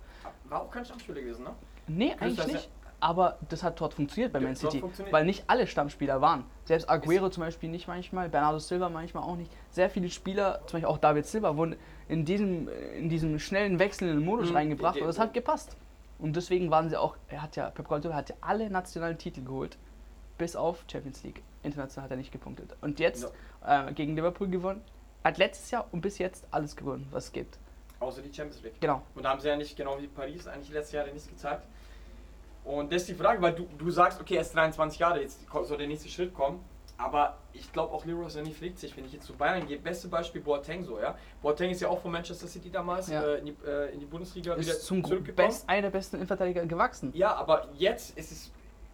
War 0.46 0.62
auch 0.64 0.72
kein 0.72 0.84
Stammspieler 0.86 1.22
gewesen, 1.22 1.44
ne? 1.44 1.52
Nee, 1.88 2.16
eigentlich 2.20 2.48
nicht. 2.48 2.70
Aber 3.02 3.40
das 3.50 3.64
hat 3.64 3.82
dort 3.82 3.96
funktioniert 3.96 4.32
bei 4.32 4.40
Ja, 4.40 4.46
Man 4.46 4.56
City, 4.56 4.84
weil 5.10 5.26
nicht 5.26 5.44
alle 5.48 5.66
Stammspieler 5.66 6.22
waren. 6.22 6.46
Selbst 6.66 6.88
Aguero 6.88 7.30
zum 7.30 7.42
Beispiel 7.42 7.68
nicht 7.70 7.88
manchmal, 7.88 8.30
Bernardo 8.30 8.60
Silva 8.60 8.90
manchmal 8.90 9.24
auch 9.24 9.36
nicht. 9.36 9.52
Sehr 9.72 9.90
viele 9.90 10.08
Spieler, 10.10 10.62
zum 10.68 10.78
Beispiel 10.78 10.86
auch 10.86 11.00
David 11.00 11.26
Silva, 11.26 11.58
wurden 11.58 11.76
in 12.08 12.26
diesem, 12.26 12.70
in 12.96 13.10
diesem 13.10 13.40
schnellen 13.40 13.80
wechselnden 13.80 14.24
Modus 14.24 14.52
Mhm. 14.52 14.56
reingebracht 14.56 15.02
und 15.02 15.10
es 15.10 15.18
hat 15.20 15.34
gepasst. 15.34 15.76
Und 16.20 16.36
deswegen 16.36 16.70
waren 16.70 16.90
sie 16.90 16.98
auch, 16.98 17.18
er 17.28 17.42
hat 17.42 17.56
ja, 17.56 17.72
Pep 17.72 17.88
Guardiola 17.88 18.16
hat 18.16 18.30
ja 18.30 18.36
alle 18.40 18.70
nationalen 18.70 19.18
Titel 19.18 19.44
geholt, 19.44 19.80
bis 20.38 20.56
auf 20.56 20.86
Champions 20.90 21.24
League. 21.24 21.42
International 21.64 22.06
hat 22.06 22.12
er 22.12 22.18
nicht 22.18 22.32
gepunktet. 22.32 22.76
Und 22.82 23.00
jetzt 23.00 23.32
äh, 23.66 23.92
gegen 23.94 24.16
Liverpool 24.16 24.48
gewonnen, 24.48 24.82
hat 25.24 25.40
letztes 25.40 25.72
Jahr 25.72 25.88
und 25.92 26.02
bis 26.02 26.20
jetzt 26.20 26.46
alles 26.52 26.76
gewonnen, 26.76 27.08
was 27.10 27.26
es 27.26 27.32
gibt. 27.32 27.58
Außer 28.00 28.22
die 28.22 28.32
Champions 28.34 28.62
League. 28.64 28.80
Genau. 28.80 29.02
Und 29.16 29.24
da 29.24 29.30
haben 29.30 29.40
sie 29.40 29.48
ja 29.48 29.56
nicht, 29.56 29.76
genau 29.76 30.00
wie 30.00 30.08
Paris, 30.08 30.48
eigentlich 30.48 30.70
letztes 30.70 30.94
Jahr 30.94 31.06
nichts 31.08 31.28
gezeigt. 31.28 31.66
Und 32.64 32.92
das 32.92 33.02
ist 33.04 33.10
die 33.10 33.16
Frage, 33.16 33.42
weil 33.42 33.54
du, 33.54 33.68
du 33.78 33.90
sagst, 33.90 34.20
okay, 34.22 34.36
er 34.36 34.42
ist 34.42 34.56
23 34.56 35.00
Jahre, 35.00 35.22
jetzt 35.22 35.40
soll 35.64 35.78
der 35.78 35.88
nächste 35.88 36.10
Schritt 36.10 36.34
kommen. 36.34 36.64
Aber 36.98 37.38
ich 37.54 37.72
glaube 37.74 37.92
auch 37.96 38.06
Leroy 38.06 38.28
Sané 38.28 38.52
pflegt 38.54 38.78
sich, 38.78 38.96
wenn 38.96 39.06
ich 39.06 39.14
jetzt 39.14 39.26
zu 39.26 39.34
Bayern 39.34 39.66
gehe. 39.66 39.80
Beste 39.80 40.08
Beispiel 40.08 40.40
Boateng 40.42 40.84
so, 40.84 41.00
ja. 41.00 41.16
Boateng 41.42 41.72
ist 41.72 41.82
ja 41.82 41.88
auch 41.88 42.00
von 42.00 42.12
Manchester 42.12 42.46
City 42.48 42.70
damals 42.70 43.08
Ja. 43.10 43.24
äh, 43.24 43.40
in, 43.40 43.46
die, 43.48 43.56
äh, 43.66 43.92
in 43.94 44.00
die 44.02 44.06
Bundesliga 44.06 44.52
wieder 44.56 44.72
Ist 44.72 44.86
zum 44.86 45.04
zurückgekommen. 45.04 45.48
best, 45.48 45.68
einer 45.68 45.82
der 45.84 45.90
besten 45.90 46.18
Innenverteidiger 46.18 46.64
gewachsen. 46.68 47.12
Ja, 47.16 47.34
aber 47.34 47.70
jetzt 47.74 48.16
ist 48.20 48.32
es, 48.32 48.52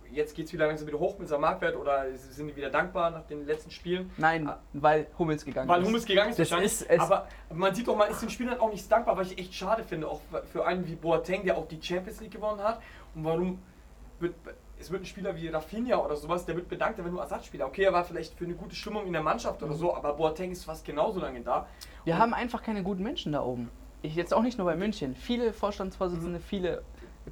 jetzt 0.09 0.33
geht 0.37 0.45
es 0.45 0.53
wieder 0.53 0.67
langsam 0.67 0.87
wieder 0.87 0.99
hoch 0.99 1.19
mit 1.19 1.27
seinem 1.27 1.41
Marktwert 1.41 1.75
oder 1.75 2.05
sind 2.15 2.55
wieder 2.55 2.69
dankbar 2.69 3.09
nach 3.11 3.25
den 3.25 3.45
letzten 3.45 3.71
Spielen. 3.71 4.09
Nein, 4.15 4.47
Ah. 4.47 4.57
weil 4.71 5.07
Hummels 5.19 5.43
gegangen 5.43 5.67
Weil 5.67 5.81
ist. 5.81 5.87
Hummels 5.87 6.05
gegangen 6.05 6.29
ist 6.29 6.39
Das 6.39 6.51
ist 6.81 6.89
aber 7.01 7.27
man 7.53 7.75
sieht 7.75 7.89
doch, 7.89 7.97
man 7.97 8.09
ist 8.09 8.21
den 8.21 8.29
Spielern 8.29 8.57
auch 8.61 8.71
nicht 8.71 8.89
dankbar, 8.89 9.17
weil 9.17 9.25
ich 9.25 9.37
echt 9.37 9.53
schade 9.53 9.83
finde, 9.83 10.07
auch 10.07 10.21
für 10.53 10.65
einen 10.65 10.87
wie 10.87 10.95
Boateng, 10.95 11.43
der 11.43 11.57
auch 11.57 11.67
die 11.67 11.81
Champions 11.81 12.21
League 12.21 12.31
gewonnen 12.31 12.63
hat. 12.63 12.79
Und 13.17 13.23
warum 13.23 13.59
wird 14.19 14.35
es 14.79 14.91
wird 14.91 15.01
ein 15.01 15.05
Spieler 15.05 15.35
wie 15.35 15.47
Rafinha 15.47 15.97
oder 15.97 16.15
sowas, 16.15 16.45
der 16.45 16.55
wird 16.55 16.69
bedankt, 16.69 17.03
wenn 17.03 17.11
nur 17.11 17.21
Ersatzspieler. 17.21 17.65
Okay, 17.65 17.81
er 17.83 17.93
war 17.93 18.03
vielleicht 18.05 18.35
für 18.35 18.45
eine 18.45 18.53
gute 18.53 18.75
Stimmung 18.75 19.07
in 19.07 19.13
der 19.13 19.23
Mannschaft 19.23 19.63
oder 19.63 19.73
so, 19.73 19.95
aber 19.95 20.13
Boateng 20.13 20.51
ist 20.51 20.65
fast 20.65 20.85
genauso 20.85 21.19
lange 21.19 21.41
da. 21.41 21.65
Wir 22.05 22.13
Und- 22.13 22.19
haben 22.19 22.33
einfach 22.35 22.61
keine 22.61 22.83
guten 22.83 23.01
Menschen 23.01 23.31
da 23.31 23.41
oben. 23.41 23.71
Ich 24.03 24.13
jetzt 24.15 24.35
auch 24.35 24.43
nicht 24.43 24.59
nur 24.59 24.65
bei 24.65 24.75
München. 24.75 25.15
Viele 25.15 25.51
Vorstandsvorsitzende, 25.51 26.39
viele 26.39 26.83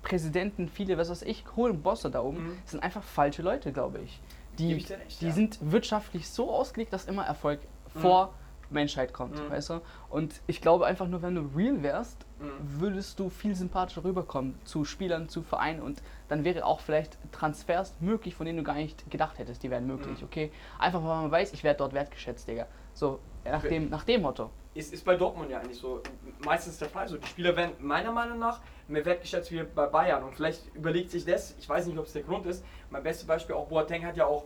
Präsidenten, 0.02 0.68
viele, 0.68 0.98
was 0.98 1.12
weiß 1.12 1.22
ich, 1.22 1.46
hohen 1.56 1.84
Bosse 1.84 2.10
da 2.10 2.22
oben, 2.24 2.46
Mhm. 2.48 2.58
sind 2.66 2.82
einfach 2.84 3.04
falsche 3.04 3.44
Leute, 3.44 3.72
glaube 3.72 4.00
ich. 4.00 4.20
Die, 4.58 4.74
ich 4.74 4.90
recht, 4.90 5.22
die 5.22 5.28
ja. 5.28 5.32
sind 5.32 5.60
wirtschaftlich 5.62 6.28
so 6.28 6.50
ausgelegt, 6.52 6.94
dass 6.94 7.06
immer 7.06 7.26
Erfolg 7.26 7.60
vor 7.90 8.34
Menschheit 8.76 9.12
kommt, 9.14 9.40
Mhm. 9.44 9.50
weißt 9.50 9.72
du? 9.72 9.82
Und 10.10 10.42
ich 10.46 10.62
glaube 10.62 10.86
einfach 10.86 11.08
nur, 11.08 11.24
wenn 11.24 11.34
du 11.34 11.50
real 11.56 11.82
wärst, 11.82 12.26
Mhm. 12.40 12.52
würdest 12.82 13.20
du 13.20 13.30
viel 13.30 13.56
sympathischer 13.56 14.04
rüberkommen 14.04 14.60
zu 14.66 14.86
Spielern, 14.86 15.28
zu 15.30 15.42
Vereinen 15.42 15.82
und 15.82 16.04
dann 16.28 16.44
wäre 16.44 16.66
auch 16.66 16.82
vielleicht 16.82 17.18
Transfers 17.32 17.96
möglich, 18.00 18.36
von 18.36 18.46
denen 18.46 18.58
du 18.60 18.64
gar 18.64 18.76
nicht 18.76 19.10
gedacht 19.10 19.40
hättest, 19.40 19.64
die 19.64 19.72
wären 19.72 19.88
möglich, 19.88 20.20
Mhm. 20.20 20.26
okay? 20.28 20.52
Einfach 20.78 21.00
weil 21.02 21.22
man 21.24 21.32
weiß, 21.32 21.54
ich 21.54 21.64
werde 21.64 21.80
dort 21.80 21.94
wertgeschätzt, 21.94 22.48
Digga. 22.48 22.68
So, 22.94 23.20
nach 23.44 23.60
Okay. 23.64 23.70
dem, 23.70 23.90
nach 23.90 24.04
dem 24.04 24.22
Motto. 24.22 24.52
Ist, 24.74 24.94
ist 24.94 25.06
bei 25.06 25.16
Dortmund 25.16 25.50
ja 25.50 25.60
eigentlich 25.62 25.78
so 25.78 26.02
meistens 26.44 26.78
der 26.78 26.90
Fall. 26.90 27.08
So, 27.08 27.16
die 27.18 27.26
Spieler 27.28 27.56
werden 27.56 27.76
meiner 27.80 28.12
Meinung 28.12 28.38
nach 28.40 28.60
mehr 28.90 29.06
wertgeschätzt 29.06 29.50
wie 29.52 29.64
bei 29.64 29.86
Bayern. 29.88 30.22
Und 30.24 30.36
vielleicht 30.36 30.76
überlegt 30.76 31.12
sich 31.12 31.24
das, 31.24 31.56
ich 31.58 31.70
weiß 31.70 31.86
nicht, 31.88 31.98
ob 31.98 32.06
es 32.06 32.12
der 32.12 32.24
Grund 32.24 32.46
ist. 32.46 32.66
Mein 32.90 33.02
bestes 33.02 33.26
Beispiel 33.26 33.56
auch 33.56 33.68
Boateng 33.68 34.06
hat 34.06 34.18
ja 34.18 34.26
auch 34.26 34.44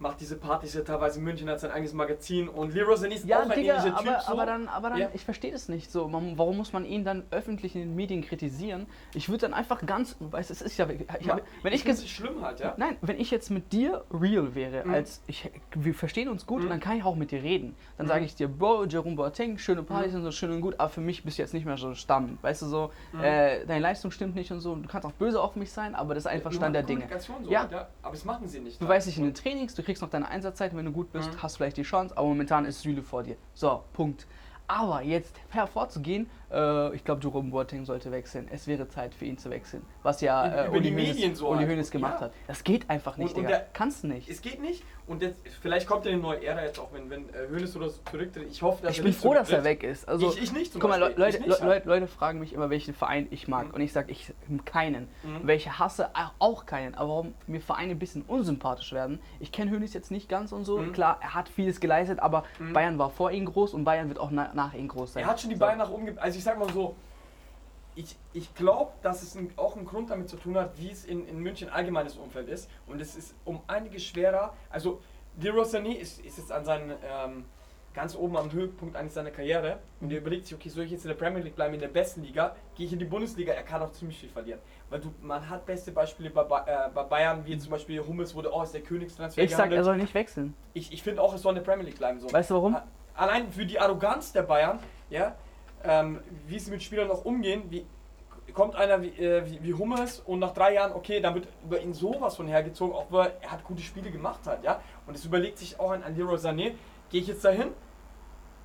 macht 0.00 0.20
diese 0.20 0.36
Partys 0.36 0.74
ja 0.74 0.82
teilweise 0.82 1.18
in 1.18 1.24
München, 1.24 1.48
hat 1.48 1.60
sein 1.60 1.70
eigenes 1.70 1.92
Magazin 1.92 2.48
und 2.48 2.72
Leroy 2.74 2.94
Sané 2.96 3.14
ist 3.14 3.24
Ja, 3.26 3.38
auch 3.38 3.42
ein 3.42 3.50
Digga, 3.50 3.74
ähnlicher 3.76 3.96
Typ. 3.96 4.08
aber, 4.08 4.20
so. 4.20 4.32
aber 4.32 4.46
dann, 4.46 4.68
aber 4.68 4.90
dann 4.90 4.98
Ja. 4.98 5.08
ich 5.12 5.24
verstehe 5.24 5.50
das 5.52 5.68
nicht 5.68 5.90
so. 5.90 6.08
Man, 6.08 6.38
warum 6.38 6.56
muss 6.56 6.72
man 6.72 6.84
ihn 6.84 7.04
dann 7.04 7.24
öffentlich 7.30 7.74
in 7.74 7.82
den 7.82 7.94
Medien 7.96 8.22
kritisieren? 8.22 8.86
Ich 9.14 9.28
würde 9.28 9.42
dann 9.42 9.54
einfach 9.54 9.84
ganz, 9.86 10.16
weißt, 10.20 10.50
es 10.50 10.62
ist 10.62 10.76
ja, 10.78 10.86
ich 11.20 11.28
hab, 11.28 11.42
wenn 11.62 11.72
ich, 11.72 11.84
es 11.86 12.08
schlimm 12.08 12.42
halt, 12.42 12.60
ja. 12.60 12.74
Nein, 12.76 12.96
wenn 13.00 13.18
ich 13.18 13.30
jetzt 13.30 13.50
mit 13.50 13.72
dir 13.72 14.04
real 14.12 14.54
wäre, 14.54 14.84
Mhm. 14.84 14.94
als 14.94 15.20
ich, 15.26 15.50
wir 15.74 15.94
verstehen 15.94 16.28
uns 16.28 16.46
gut 16.46 16.58
Mhm. 16.58 16.64
und 16.64 16.70
dann 16.70 16.80
kann 16.80 16.96
ich 16.96 17.04
auch 17.04 17.16
mit 17.16 17.30
dir 17.30 17.42
reden. 17.42 17.74
Dann 17.96 18.06
Mhm. 18.06 18.10
sage 18.10 18.24
ich 18.24 18.34
dir, 18.34 18.48
Bro, 18.48 18.84
Jerome 18.86 19.16
Boateng, 19.16 19.58
schöne 19.58 19.82
Partys 19.82 20.14
und 20.14 20.22
so 20.22 20.30
schön 20.30 20.50
und 20.50 20.60
gut, 20.60 20.74
aber 20.78 20.88
für 20.90 21.00
mich 21.00 21.24
bist 21.24 21.38
du 21.38 21.42
jetzt 21.42 21.54
nicht 21.54 21.66
mehr 21.66 21.76
so 21.76 21.94
Stamm. 21.94 22.38
Weißt 22.42 22.62
du 22.62 22.66
so, 22.66 22.90
Mhm. 23.12 23.20
äh, 23.24 23.66
deine 23.66 23.80
Leistung 23.80 24.10
stimmt 24.10 24.34
nicht 24.34 24.50
und 24.52 24.60
so. 24.60 24.74
Du 24.76 24.88
kannst 24.88 25.06
auch 25.06 25.12
böse 25.12 25.40
auf 25.40 25.56
mich 25.56 25.72
sein, 25.72 25.94
aber 25.94 26.14
das 26.14 26.22
ist 26.24 26.26
einfach 26.28 26.50
Nur 26.50 26.60
Stand 26.60 26.74
der 26.76 26.82
Dinge. 26.82 27.08
So 27.18 27.32
Ja. 27.50 27.60
halt, 27.62 27.72
ja. 27.72 27.88
Aber 28.02 28.12
das 28.14 28.24
machen 28.24 28.46
sie 28.48 28.60
nicht. 28.60 28.80
Du 28.80 28.86
weißt 28.88 29.06
dich 29.06 29.18
in 29.18 29.24
den 29.24 29.34
Trainings, 29.34 29.74
du 29.74 29.82
kriegst 29.88 30.02
noch 30.02 30.10
deine 30.10 30.28
Einsatzzeiten, 30.28 30.76
wenn 30.76 30.84
du 30.84 30.92
gut 30.92 31.10
bist, 31.12 31.32
Mhm. 31.32 31.42
hast 31.42 31.56
vielleicht 31.56 31.78
die 31.78 31.82
Chance, 31.82 32.14
aber 32.16 32.28
momentan 32.28 32.66
ist 32.66 32.82
Süle 32.82 33.02
vor 33.02 33.22
dir. 33.22 33.36
So, 33.54 33.82
Punkt. 33.94 34.26
Aber 34.70 35.00
jetzt 35.00 35.34
hervorzugehen, 35.48 36.28
äh, 36.52 36.94
ich 36.94 37.02
glaube, 37.02 37.22
Jerome 37.22 37.50
Boateng 37.50 37.86
sollte 37.86 38.10
wechseln. 38.12 38.48
Es 38.52 38.66
wäre 38.66 38.86
Zeit 38.86 39.14
für 39.14 39.24
ihn 39.24 39.38
zu 39.38 39.48
wechseln. 39.48 39.82
Was 40.02 40.20
ja 40.20 40.44
äh, 40.46 40.66
über 40.66 40.76
Uli, 40.76 40.90
die 40.90 40.94
Hoeneß, 40.94 41.08
Medien 41.14 41.34
so 41.34 41.48
Uli 41.48 41.60
halt. 41.60 41.70
Hoeneß 41.70 41.90
gemacht 41.90 42.16
Ja. 42.16 42.26
hat. 42.26 42.32
Das 42.46 42.62
geht 42.64 42.90
einfach 42.90 43.16
nicht, 43.16 43.30
Und- 43.30 43.36
und 43.38 43.46
Digga. 43.46 43.58
der- 43.60 43.66
Kannst 43.72 44.02
du 44.02 44.08
nicht. 44.08 44.28
Es 44.28 44.42
geht 44.42 44.60
nicht 44.60 44.84
und 45.08 45.22
jetzt, 45.22 45.36
vielleicht 45.60 45.86
kommt 45.86 46.04
ja 46.04 46.12
eine 46.12 46.20
neue 46.20 46.44
Ära 46.44 46.62
jetzt 46.62 46.78
auch, 46.78 46.92
wenn, 46.92 47.08
wenn 47.10 47.28
äh, 47.30 47.48
Hönes 47.48 47.74
oder 47.76 47.88
so 47.88 47.98
zurücktritt. 48.10 48.48
Ich 48.50 48.62
hoffe, 48.62 48.82
dass 48.82 48.92
Ich 48.92 48.98
er 48.98 49.02
bin 49.04 49.10
nicht 49.10 49.20
froh, 49.20 49.34
dass 49.34 49.50
er 49.50 49.62
zurücktritt. 49.62 49.82
weg 49.82 49.90
ist. 49.90 50.08
Also, 50.08 50.30
ich, 50.32 50.42
ich 50.42 50.52
nicht 50.52 50.72
zum 50.72 50.80
guck 50.80 50.90
mal, 50.90 51.00
Beispiel. 51.00 51.18
Leute, 51.24 51.36
Ich 51.38 51.46
nicht, 51.46 51.60
Leute, 51.60 51.66
Leute, 51.66 51.88
Leute 51.88 52.06
fragen 52.06 52.38
mich 52.40 52.52
immer, 52.52 52.70
welchen 52.70 52.94
Verein 52.94 53.26
ich 53.30 53.48
mag. 53.48 53.68
Mhm. 53.68 53.74
Und 53.74 53.80
ich 53.80 53.92
sage, 53.92 54.12
ich 54.12 54.32
keinen. 54.64 55.08
Mhm. 55.22 55.40
Welche 55.42 55.78
hasse, 55.78 56.10
auch 56.38 56.66
keinen. 56.66 56.94
Aber 56.94 57.08
warum 57.08 57.34
mir 57.46 57.60
Vereine 57.60 57.92
ein 57.92 57.98
bisschen 57.98 58.22
unsympathisch 58.22 58.92
werden. 58.92 59.18
Ich 59.40 59.50
kenne 59.52 59.70
Hönes 59.70 59.94
jetzt 59.94 60.10
nicht 60.10 60.28
ganz 60.28 60.52
und 60.52 60.64
so. 60.64 60.78
Mhm. 60.78 60.92
Klar, 60.92 61.18
er 61.22 61.34
hat 61.34 61.48
vieles 61.48 61.80
geleistet, 61.80 62.20
aber. 62.20 62.44
Bayern 62.72 62.98
war 62.98 63.10
vor 63.10 63.30
ihm 63.30 63.46
groß 63.46 63.74
und 63.74 63.84
Bayern 63.84 64.08
wird 64.08 64.18
auch 64.18 64.30
na, 64.30 64.50
nach 64.54 64.74
ihm 64.74 64.88
groß 64.88 65.14
sein. 65.14 65.22
Er 65.24 65.30
hat 65.30 65.40
schon 65.40 65.50
die. 65.50 65.56
Beine 65.56 65.78
nach 65.78 65.90
oben 65.90 66.06
ge- 66.06 66.18
Also 66.18 66.38
ich 66.38 66.44
sag 66.44 66.58
mal 66.58 66.68
so, 66.72 66.94
ich, 67.98 68.16
ich 68.32 68.54
glaube, 68.54 68.92
dass 69.02 69.22
es 69.22 69.34
ein, 69.34 69.50
auch 69.56 69.76
einen 69.76 69.84
Grund 69.84 70.10
damit 70.10 70.28
zu 70.28 70.36
tun 70.36 70.56
hat, 70.56 70.78
wie 70.78 70.88
es 70.88 71.04
in, 71.04 71.26
in 71.26 71.40
München 71.40 71.68
allgemeines 71.68 72.16
Umfeld 72.16 72.48
ist. 72.48 72.70
Und 72.86 73.00
es 73.00 73.16
ist 73.16 73.34
um 73.44 73.60
einiges 73.66 74.04
schwerer. 74.04 74.54
Also 74.70 75.00
Leroy 75.40 75.64
Sané 75.64 75.94
ist, 75.94 76.24
ist 76.24 76.38
jetzt 76.38 76.52
an 76.52 76.64
seinen 76.64 76.90
ähm, 76.90 77.44
ganz 77.94 78.14
oben 78.14 78.36
am 78.36 78.52
Höhepunkt 78.52 78.94
eigentlich 78.94 79.14
seiner 79.14 79.32
Karriere. 79.32 79.80
Und 80.00 80.12
er 80.12 80.18
überlegt 80.18 80.46
sich, 80.46 80.54
okay, 80.54 80.68
soll 80.68 80.84
ich 80.84 80.92
jetzt 80.92 81.06
in 81.06 81.08
der 81.08 81.16
Premier 81.16 81.42
League 81.42 81.56
bleiben, 81.56 81.74
in 81.74 81.80
der 81.80 81.88
besten 81.88 82.22
Liga? 82.22 82.54
Gehe 82.76 82.86
ich 82.86 82.92
in 82.92 83.00
die 83.00 83.04
Bundesliga? 83.04 83.52
Er 83.52 83.64
kann 83.64 83.82
auch 83.82 83.90
ziemlich 83.90 84.16
viel 84.16 84.28
verlieren. 84.28 84.60
Weil 84.90 85.00
du, 85.00 85.12
man 85.20 85.50
hat 85.50 85.66
beste 85.66 85.90
Beispiele 85.90 86.30
bei, 86.30 86.42
äh, 86.42 86.90
bei 86.94 87.02
Bayern, 87.02 87.44
wie 87.46 87.58
zum 87.58 87.72
Beispiel 87.72 87.98
Hummels 88.06 88.32
wurde, 88.32 88.54
oh, 88.54 88.62
ist 88.62 88.74
der 88.74 88.82
Königstransfer 88.82 89.42
Ich 89.42 89.56
sag, 89.56 89.72
er 89.72 89.82
soll 89.82 89.96
nicht 89.96 90.14
wechseln. 90.14 90.54
Ich, 90.72 90.92
ich 90.92 91.02
finde 91.02 91.20
auch, 91.20 91.34
es 91.34 91.42
soll 91.42 91.56
in 91.56 91.64
der 91.64 91.68
Premier 91.68 91.86
League 91.86 91.98
bleiben. 91.98 92.20
So. 92.20 92.32
Weißt 92.32 92.50
du 92.50 92.54
warum? 92.54 92.76
Allein 93.16 93.50
für 93.50 93.66
die 93.66 93.80
Arroganz 93.80 94.32
der 94.32 94.42
Bayern, 94.42 94.78
ja, 95.10 95.34
ähm, 95.84 96.20
wie 96.46 96.58
sie 96.58 96.70
mit 96.70 96.82
Spielern 96.82 97.10
auch 97.10 97.24
umgehen, 97.24 97.64
wie 97.70 97.84
kommt 98.52 98.76
einer 98.76 99.02
wie, 99.02 99.08
äh, 99.08 99.44
wie, 99.46 99.62
wie 99.62 99.74
Hummels 99.74 100.20
und 100.20 100.38
nach 100.38 100.52
drei 100.52 100.74
Jahren, 100.74 100.92
okay, 100.92 101.20
dann 101.20 101.34
wird 101.34 101.48
über 101.62 101.80
ihn 101.80 101.92
sowas 101.92 102.36
von 102.36 102.48
hergezogen, 102.48 102.94
auch 102.94 103.06
weil 103.10 103.32
er 103.40 103.52
hat 103.52 103.62
gute 103.64 103.82
Spiele 103.82 104.10
gemacht 104.10 104.40
hat, 104.46 104.64
ja. 104.64 104.80
Und 105.06 105.14
es 105.14 105.24
überlegt 105.24 105.58
sich 105.58 105.78
auch 105.78 105.90
ein, 105.90 106.02
Leroy 106.16 106.36
Sané, 106.36 106.72
gehe 107.10 107.20
ich 107.20 107.28
jetzt 107.28 107.44
dahin 107.44 107.68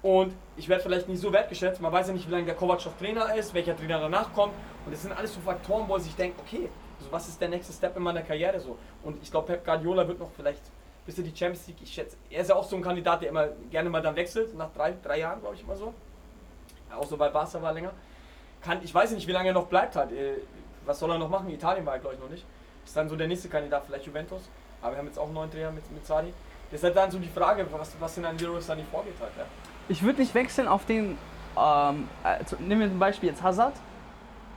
und 0.02 0.34
ich 0.58 0.68
werde 0.70 0.84
vielleicht 0.84 1.08
nicht 1.08 1.20
so 1.20 1.32
wertgeschätzt, 1.32 1.82
man 1.82 1.92
weiß 1.92 2.08
ja 2.08 2.14
nicht, 2.14 2.28
wie 2.28 2.32
lange 2.32 2.46
der 2.46 2.56
Kovac 2.56 2.84
noch 2.86 2.98
Trainer 2.98 3.36
ist, 3.36 3.54
welcher 3.54 3.76
Trainer 3.76 4.00
danach 4.00 4.34
kommt 4.34 4.54
und 4.86 4.92
das 4.92 5.02
sind 5.02 5.12
alles 5.12 5.34
so 5.34 5.42
Faktoren, 5.42 5.88
wo 5.88 5.96
er 5.96 6.00
sich 6.00 6.16
denkt, 6.16 6.40
okay, 6.40 6.70
also 7.00 7.12
was 7.12 7.28
ist 7.28 7.40
der 7.40 7.50
nächste 7.50 7.74
Step 7.74 7.96
in 7.98 8.04
meiner 8.04 8.22
Karriere 8.22 8.60
so? 8.60 8.78
Und 9.04 9.22
ich 9.22 9.30
glaube, 9.30 9.48
Pep 9.48 9.66
Guardiola 9.66 10.08
wird 10.08 10.20
noch 10.20 10.32
vielleicht 10.32 10.62
bis 11.06 11.18
er 11.18 11.24
die 11.24 11.36
Champions 11.36 11.68
League, 11.68 11.82
ich 11.82 11.94
schätze, 11.94 12.18
er 12.30 12.42
ist 12.42 12.50
ja 12.50 12.56
auch 12.56 12.64
so 12.64 12.76
ein 12.76 12.82
Kandidat, 12.82 13.22
der 13.22 13.30
immer 13.30 13.48
gerne 13.70 13.90
mal 13.90 14.02
dann 14.02 14.16
wechselt, 14.16 14.56
nach 14.56 14.72
drei, 14.74 14.96
drei 15.04 15.20
Jahren, 15.20 15.42
glaube 15.42 15.56
ich 15.56 15.62
immer 15.62 15.76
so. 15.76 15.94
Auch 16.98 17.06
so 17.06 17.18
bei 17.18 17.30
Barca 17.30 17.62
war 17.62 17.74
länger. 17.74 17.92
Kann, 18.62 18.80
ich 18.84 18.94
weiß 18.94 19.12
nicht, 19.12 19.28
wie 19.28 19.32
lange 19.32 19.50
er 19.50 19.54
noch 19.54 19.68
bleibt 19.68 19.96
halt. 19.96 20.12
Äh, 20.12 20.36
Was 20.86 21.00
soll 21.00 21.12
er 21.12 21.18
noch 21.18 21.30
machen? 21.30 21.50
Italien 21.50 21.86
war 21.86 21.94
er, 21.94 22.00
glaube 22.00 22.16
ich, 22.16 22.22
noch 22.22 22.30
nicht. 22.30 22.46
Ist 22.86 22.96
dann 22.96 23.08
so 23.10 23.16
der 23.16 23.28
nächste 23.28 23.48
Kandidat, 23.50 23.84
vielleicht 23.86 24.06
Juventus. 24.06 24.42
Aber 24.82 24.92
wir 24.92 24.98
haben 25.00 25.08
jetzt 25.08 25.18
auch 25.18 25.26
einen 25.26 25.34
neuen 25.34 25.50
Trainer 25.52 25.72
mit, 25.72 25.90
mit 25.92 26.06
Sadi. 26.06 26.34
Halt 26.82 26.96
dann 26.96 27.12
so 27.12 27.20
die 27.20 27.28
Frage, 27.30 27.66
was, 27.72 27.96
was 28.00 28.18
in 28.18 28.24
Leroy 28.38 28.60
Sani 28.60 28.84
vorgeht 28.92 29.14
halt. 29.22 29.32
Ja. 29.38 29.46
Ich 29.90 30.02
würde 30.02 30.20
nicht 30.22 30.34
wechseln 30.34 30.68
auf 30.68 30.86
den. 30.86 31.18
Ähm, 31.56 32.08
also, 32.24 32.56
nehmen 32.60 32.82
wir 32.82 32.90
zum 32.90 33.00
Beispiel 33.00 33.30
jetzt 33.30 33.44
Hazard. 33.44 33.76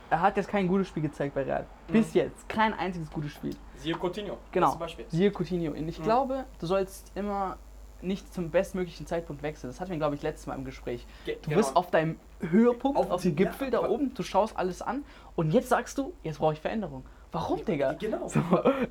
Er 0.09 0.21
hat 0.21 0.35
jetzt 0.37 0.49
kein 0.49 0.67
gutes 0.67 0.87
Spiel 0.87 1.03
gezeigt 1.03 1.35
bei 1.35 1.43
Real. 1.43 1.65
Bis 1.87 2.07
Mhm. 2.13 2.21
jetzt. 2.21 2.49
Kein 2.49 2.73
einziges 2.73 3.11
gutes 3.11 3.31
Spiel. 3.33 3.55
Siehe 3.75 3.95
Coutinho. 3.95 4.37
Genau. 4.51 4.71
Zum 4.71 4.79
Beispiel. 4.79 5.05
Siehe 5.09 5.31
Coutinho. 5.31 5.71
Und 5.73 5.87
ich 5.87 5.99
Mhm. 5.99 6.03
glaube, 6.03 6.45
du 6.59 6.65
sollst 6.65 7.11
immer 7.15 7.57
nicht 8.01 8.33
zum 8.33 8.49
bestmöglichen 8.49 9.05
Zeitpunkt 9.05 9.43
wechseln. 9.43 9.69
Das 9.69 9.79
hatten 9.79 9.91
wir, 9.91 9.97
glaube 9.97 10.15
ich, 10.15 10.21
letztes 10.23 10.47
Mal 10.47 10.55
im 10.55 10.65
Gespräch. 10.65 11.05
Ge- 11.25 11.35
Du 11.35 11.49
genau. 11.49 11.57
bist 11.57 11.75
auf 11.75 11.91
deinem 11.91 12.17
Höhepunkt, 12.41 12.97
Auf 12.97 13.09
auf, 13.11 13.21
dem 13.21 13.35
dem- 13.35 13.45
ja, 13.45 13.51
Gipfel 13.51 13.69
da 13.71 13.87
oben, 13.87 14.13
du 14.13 14.23
schaust 14.23 14.57
alles 14.57 14.81
an 14.81 15.03
und 15.35 15.51
jetzt 15.51 15.69
sagst 15.69 15.97
du, 15.97 16.13
jetzt 16.23 16.37
brauche 16.39 16.53
ich 16.53 16.59
Veränderung. 16.61 17.03
Warum, 17.31 17.63
Digga? 17.65 17.93
Genau. 17.93 18.27
So, 18.27 18.39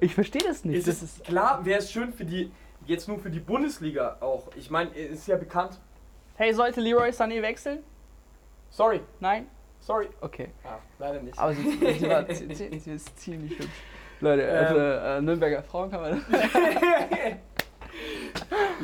ich 0.00 0.14
verstehe 0.14 0.42
das 0.42 0.64
nicht. 0.64 0.78
Es 0.78 0.84
Das 0.86 1.02
ist, 1.02 1.24
klar, 1.24 1.64
wäre 1.64 1.78
es 1.80 1.90
schön 1.90 2.12
für 2.12 2.24
die, 2.24 2.50
jetzt 2.86 3.08
nur 3.08 3.18
für 3.18 3.30
die 3.30 3.40
Bundesliga 3.40 4.16
auch. 4.20 4.48
Ich 4.56 4.70
meine, 4.70 4.90
es 4.94 5.20
ist 5.20 5.28
ja 5.28 5.36
bekannt. 5.36 5.80
hey, 6.34 6.52
sollte 6.52 6.80
Leroy 6.80 7.08
Sané 7.10 7.40
wechseln? 7.42 7.78
Sorry, 8.70 9.00
Nein? 9.20 9.46
sorry. 9.80 10.08
Okay. 10.20 10.48
Ja, 10.64 10.78
leider 10.98 11.22
nicht. 11.22 11.38
Aber 11.38 11.54
sie, 11.54 11.70
sie, 11.70 12.08
war, 12.08 12.26
sie, 12.34 12.78
sie 12.78 12.90
ist 12.92 13.18
ziemlich 13.18 13.52
hübsch. 13.58 13.68
Leute, 14.20 14.42
Ähm. 14.42 14.56
also 14.66 14.78
äh, 14.78 15.20
Nürnberger 15.22 15.62
Frauen 15.62 15.90
kann 15.90 16.00
man. 16.00 16.24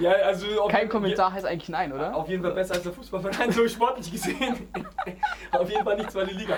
ja, 0.00 0.12
also 0.12 0.46
Kein 0.68 0.88
Kommentar 0.88 1.32
heißt 1.32 1.46
eigentlich 1.46 1.68
nein, 1.68 1.92
oder? 1.92 2.14
Auf 2.14 2.28
jeden 2.28 2.42
Fall 2.42 2.52
besser 2.52 2.74
als 2.74 2.82
der 2.82 2.92
Fußballverein, 2.92 3.52
so 3.52 3.66
sportlich 3.68 4.10
gesehen. 4.10 4.68
auf 5.52 5.68
jeden 5.68 5.84
Fall 5.84 5.96
nicht 5.96 6.10
zweite 6.10 6.32
Liga. 6.32 6.56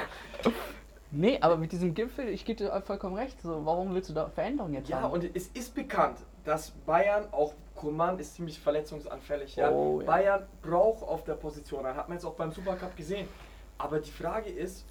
Nee, 1.10 1.38
aber 1.40 1.56
mit 1.56 1.70
diesem 1.70 1.94
Gipfel, 1.94 2.28
ich 2.28 2.44
gebe 2.44 2.58
dir 2.64 2.82
vollkommen 2.82 3.16
recht. 3.16 3.40
So, 3.40 3.64
warum 3.64 3.94
willst 3.94 4.10
du 4.10 4.14
da 4.14 4.28
Veränderungen 4.28 4.74
jetzt 4.74 4.88
Ja, 4.88 5.02
haben? 5.02 5.12
und 5.12 5.24
es 5.36 5.48
ist 5.48 5.74
bekannt, 5.74 6.18
dass 6.44 6.70
Bayern, 6.70 7.26
auch 7.30 7.54
Coman 7.76 8.18
ist 8.18 8.34
ziemlich 8.34 8.58
verletzungsanfällig. 8.58 9.56
Ja? 9.56 9.70
Oh, 9.70 10.00
ja. 10.00 10.06
Bayern 10.06 10.46
braucht 10.62 11.02
auf 11.02 11.24
der 11.24 11.34
Position, 11.34 11.84
das 11.84 11.96
hat 11.96 12.08
man 12.08 12.16
jetzt 12.16 12.24
auch 12.24 12.34
beim 12.34 12.50
Supercup 12.50 12.96
gesehen. 12.96 13.28
Aber 13.78 14.00
die 14.00 14.10
Frage 14.10 14.50
ist, 14.50 14.84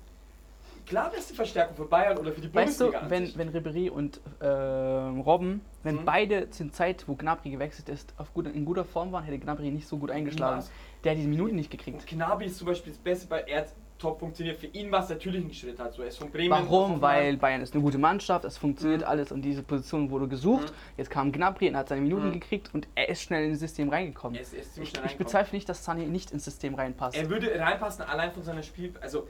klar 0.85 1.11
die 1.29 1.33
Verstärkung 1.35 1.75
für 1.75 1.85
Bayern 1.85 2.17
oder 2.17 2.31
für 2.31 2.41
die 2.41 2.53
Weißt 2.53 2.79
du, 2.79 2.91
Bundesliga 2.91 3.09
wenn, 3.37 3.53
wenn 3.53 3.63
Ribéry 3.63 3.89
und 3.89 4.19
ähm, 4.41 5.21
Robben, 5.21 5.61
wenn 5.83 5.95
Mhm. 5.95 6.05
beide 6.05 6.49
zur 6.49 6.71
Zeit, 6.71 7.07
wo 7.07 7.15
Gnabry 7.15 7.49
gewechselt 7.51 7.89
ist, 7.89 8.13
auf 8.17 8.33
gut, 8.33 8.47
in 8.47 8.65
guter 8.65 8.85
Form 8.85 9.11
waren, 9.11 9.23
hätte 9.23 9.39
Gnabry 9.39 9.71
nicht 9.71 9.87
so 9.87 9.97
gut 9.97 10.11
eingeschlagen. 10.11 10.57
Niemals. 10.59 10.71
Der 11.03 11.11
hat 11.11 11.17
diese 11.17 11.29
Minuten 11.29 11.55
nicht 11.55 11.69
gekriegt. 11.71 12.05
Gnabry 12.07 12.45
ist 12.45 12.57
zum 12.57 12.67
Beispiel 12.67 12.93
das 12.93 13.01
Beste, 13.01 13.29
weil 13.29 13.43
er 13.47 13.65
top 13.99 14.19
funktioniert. 14.19 14.57
Für 14.59 14.67
ihn 14.67 14.91
war 14.91 15.01
es 15.03 15.09
natürlich 15.09 15.45
ein 15.45 15.53
Schritt 15.53 15.79
halt 15.79 15.93
so. 15.93 16.01
Er 16.01 16.09
ist 16.09 16.17
von 16.17 16.29
Bremen 16.29 16.49
Warum? 16.49 17.01
Weil 17.01 17.37
Bayern 17.37 17.61
ist 17.61 17.73
eine 17.73 17.81
gute 17.83 17.97
Mannschaft, 17.97 18.43
es 18.43 18.57
funktioniert 18.57 19.01
Mhm. 19.01 19.07
alles 19.07 19.31
und 19.31 19.41
diese 19.43 19.63
Position 19.63 20.09
wurde 20.09 20.27
gesucht. 20.27 20.69
Mhm. 20.71 20.75
Jetzt 20.97 21.09
kam 21.09 21.31
Gnabry 21.31 21.69
und 21.69 21.77
hat 21.77 21.89
seine 21.89 22.01
Minuten 22.01 22.29
Mhm. 22.29 22.33
gekriegt 22.33 22.71
und 22.73 22.87
er 22.95 23.07
ist 23.09 23.21
schnell 23.21 23.45
ins 23.49 23.59
System 23.59 23.89
reingekommen. 23.89 24.35
Er 24.35 24.41
ist, 24.41 24.53
er 24.53 24.59
ist 24.61 24.77
Ich, 24.77 24.93
ich 25.05 25.17
bezweifle 25.17 25.55
nicht, 25.55 25.69
dass 25.69 25.87
Sané 25.87 26.05
nicht 26.07 26.31
ins 26.31 26.43
System 26.43 26.75
reinpasst. 26.75 27.15
Er 27.17 27.29
würde 27.29 27.57
reinpassen, 27.57 28.03
allein 28.03 28.31
von 28.33 28.43
seiner 28.43 28.63
Spiel... 28.63 28.93
Also, 29.01 29.27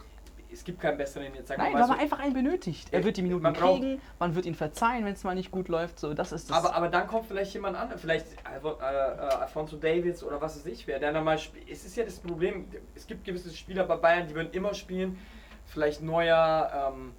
es 0.54 0.64
gibt 0.64 0.80
keinen 0.80 0.98
besseren 0.98 1.34
jetzt. 1.36 1.48
Sagen 1.48 1.62
Nein, 1.62 1.74
weil 1.74 1.84
so. 1.84 1.90
man 1.90 2.00
einfach 2.00 2.20
einen 2.20 2.34
benötigt. 2.34 2.88
Er 2.92 3.04
wird 3.04 3.18
die 3.18 3.22
Minuten 3.22 3.44
man 3.44 3.54
kriegen, 3.54 4.02
man 4.20 4.36
wird 4.36 4.46
ihn 4.46 4.56
verzeihen, 4.56 5.06
wenn 5.06 5.14
es 5.14 5.24
mal 5.24 5.36
nicht 5.36 5.52
gut 5.52 5.68
läuft. 5.68 6.00
So, 6.00 6.14
das 6.14 6.32
ist 6.32 6.50
das. 6.50 6.58
Aber, 6.58 6.76
aber 6.76 6.90
dann 6.90 7.08
kommt 7.08 7.26
vielleicht 7.26 7.54
jemand 7.54 7.76
anderes, 7.76 8.02
vielleicht 8.02 8.28
äh, 8.28 8.68
äh, 8.68 8.82
Alfonso 8.82 9.78
Davids 9.78 10.24
oder 10.24 10.40
was 10.40 10.58
weiß 10.58 10.66
ich 10.68 10.88
wer, 10.88 11.00
der 11.00 11.12
dann 11.12 11.24
mal 11.24 11.38
spielt. 11.38 11.70
Es 11.70 11.86
ist 11.86 11.98
ja 11.98 12.04
das 12.04 12.20
Problem, 12.20 12.68
es 12.96 13.08
gibt 13.08 13.26
gewisse 13.26 13.54
Spieler 13.54 13.84
bei 13.84 13.96
Bayern, 13.96 14.28
die 14.28 14.36
würden 14.36 14.52
immer 14.52 14.74
spielen. 14.74 15.18
Vielleicht 15.66 16.02
Neuer, 16.02 16.92
ähm, 16.94 17.14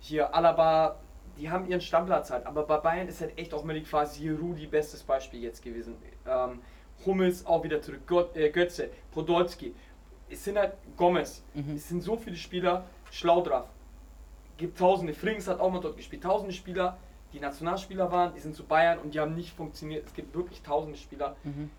hier 0.00 0.34
Alaba, 0.34 0.96
die 1.38 1.50
haben 1.50 1.68
ihren 1.68 1.80
Stammplatz 1.80 2.30
halt. 2.30 2.46
Aber 2.46 2.64
bei 2.64 2.78
Bayern 2.78 3.08
ist 3.08 3.20
halt 3.20 3.36
echt 3.38 3.52
auch 3.52 3.64
mal 3.64 3.74
die 3.74 3.84
Phase 3.84 4.18
hier 4.18 4.38
Rudi, 4.38 4.66
bestes 4.66 5.02
Beispiel 5.02 5.42
jetzt 5.42 5.62
gewesen. 5.62 5.96
Ähm, 6.26 6.60
Hummels 7.04 7.44
auch 7.44 7.62
wieder 7.64 7.82
zurück, 7.82 8.02
Gott, 8.06 8.36
äh, 8.36 8.50
Götze, 8.50 8.88
Podolski. 9.12 9.74
Es 10.34 10.44
sind 10.44 10.58
halt 10.58 10.72
Gomez. 10.96 11.42
Mhm. 11.54 11.76
Es 11.76 11.88
sind 11.88 12.02
so 12.02 12.16
viele 12.16 12.36
Spieler, 12.36 12.84
schlau 13.10 13.40
drauf. 13.42 13.66
Gibt 14.56 14.78
tausende, 14.78 15.14
Frings 15.14 15.48
hat 15.48 15.60
auch 15.60 15.70
mal 15.70 15.80
dort 15.80 15.96
gespielt, 15.96 16.22
tausende 16.22 16.52
Spieler, 16.52 16.96
die 17.32 17.40
Nationalspieler 17.40 18.10
waren, 18.12 18.34
die 18.34 18.40
sind 18.40 18.54
zu 18.54 18.64
Bayern 18.64 18.98
und 18.98 19.14
die 19.14 19.20
haben 19.20 19.34
nicht 19.34 19.54
funktioniert. 19.56 20.06
Es 20.06 20.14
gibt 20.14 20.34
wirklich 20.34 20.62
tausende 20.62 20.96
Spieler 20.98 21.34
mhm. 21.42 21.70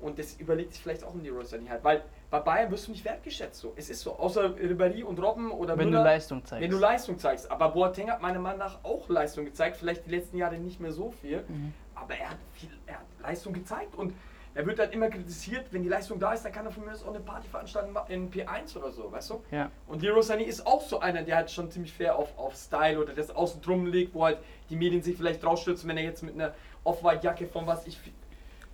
und 0.00 0.18
das 0.18 0.34
überlegt 0.34 0.72
sich 0.72 0.82
vielleicht 0.82 1.02
auch 1.04 1.14
in 1.14 1.22
die 1.24 1.30
Sané 1.30 1.68
halt, 1.68 1.82
weil 1.82 2.02
bei 2.30 2.38
Bayern 2.38 2.70
wirst 2.70 2.86
du 2.86 2.92
nicht 2.92 3.04
wertgeschätzt 3.04 3.60
so. 3.60 3.72
Es 3.76 3.90
ist 3.90 4.00
so, 4.02 4.16
außer 4.16 4.54
Ribéry 4.56 5.02
und 5.02 5.20
Robben 5.20 5.50
oder 5.50 5.76
Wenn 5.76 5.86
du 5.86 5.90
Müller, 5.90 6.04
Leistung 6.04 6.44
zeigst. 6.44 6.62
wenn 6.62 6.70
du 6.70 6.78
Leistung 6.78 7.18
zeigst. 7.18 7.50
Aber 7.50 7.70
Boateng 7.70 8.08
hat 8.10 8.22
meiner 8.22 8.38
Meinung 8.38 8.58
nach 8.60 8.78
auch 8.84 9.08
Leistung 9.08 9.44
gezeigt, 9.44 9.76
vielleicht 9.76 10.06
die 10.06 10.10
letzten 10.10 10.36
Jahre 10.36 10.58
nicht 10.58 10.78
mehr 10.80 10.92
so 10.92 11.10
viel, 11.10 11.44
Mhm. 11.48 11.72
aber 11.96 12.14
er 12.14 12.30
hat 12.30 12.38
viel, 12.54 12.70
er 12.86 12.94
hat 12.94 13.06
Leistung 13.20 13.52
gezeigt 13.52 13.94
und 13.96 14.14
er 14.54 14.66
wird 14.66 14.78
dann 14.78 14.90
immer 14.90 15.08
kritisiert, 15.08 15.66
wenn 15.70 15.82
die 15.82 15.88
Leistung 15.88 16.18
da 16.18 16.32
ist, 16.32 16.44
dann 16.44 16.52
kann 16.52 16.66
er 16.66 16.72
von 16.72 16.84
mir 16.84 16.92
aus 16.92 17.04
auch 17.04 17.10
eine 17.10 17.20
Party 17.20 17.48
veranstalten 17.48 17.94
in 18.08 18.30
P1 18.30 18.76
oder 18.76 18.90
so, 18.90 19.10
weißt 19.12 19.30
du? 19.30 19.44
Ja. 19.50 19.70
Und 19.86 20.02
Leroy 20.02 20.20
Sané 20.22 20.42
ist 20.42 20.66
auch 20.66 20.80
so 20.82 21.00
einer, 21.00 21.22
der 21.22 21.36
halt 21.36 21.50
schon 21.50 21.70
ziemlich 21.70 21.92
fair 21.92 22.16
auf, 22.16 22.36
auf 22.36 22.56
Style 22.56 22.98
oder 23.00 23.12
das 23.12 23.30
außen 23.30 23.62
drum 23.62 23.86
liegt, 23.86 24.14
wo 24.14 24.24
halt 24.24 24.38
die 24.68 24.76
Medien 24.76 25.02
sich 25.02 25.16
vielleicht 25.16 25.42
draufstürzen, 25.42 25.88
wenn 25.88 25.96
er 25.96 26.04
jetzt 26.04 26.22
mit 26.22 26.34
einer 26.34 26.52
Off-White-Jacke 26.84 27.46
von 27.46 27.66
was 27.66 27.86
ich 27.86 27.98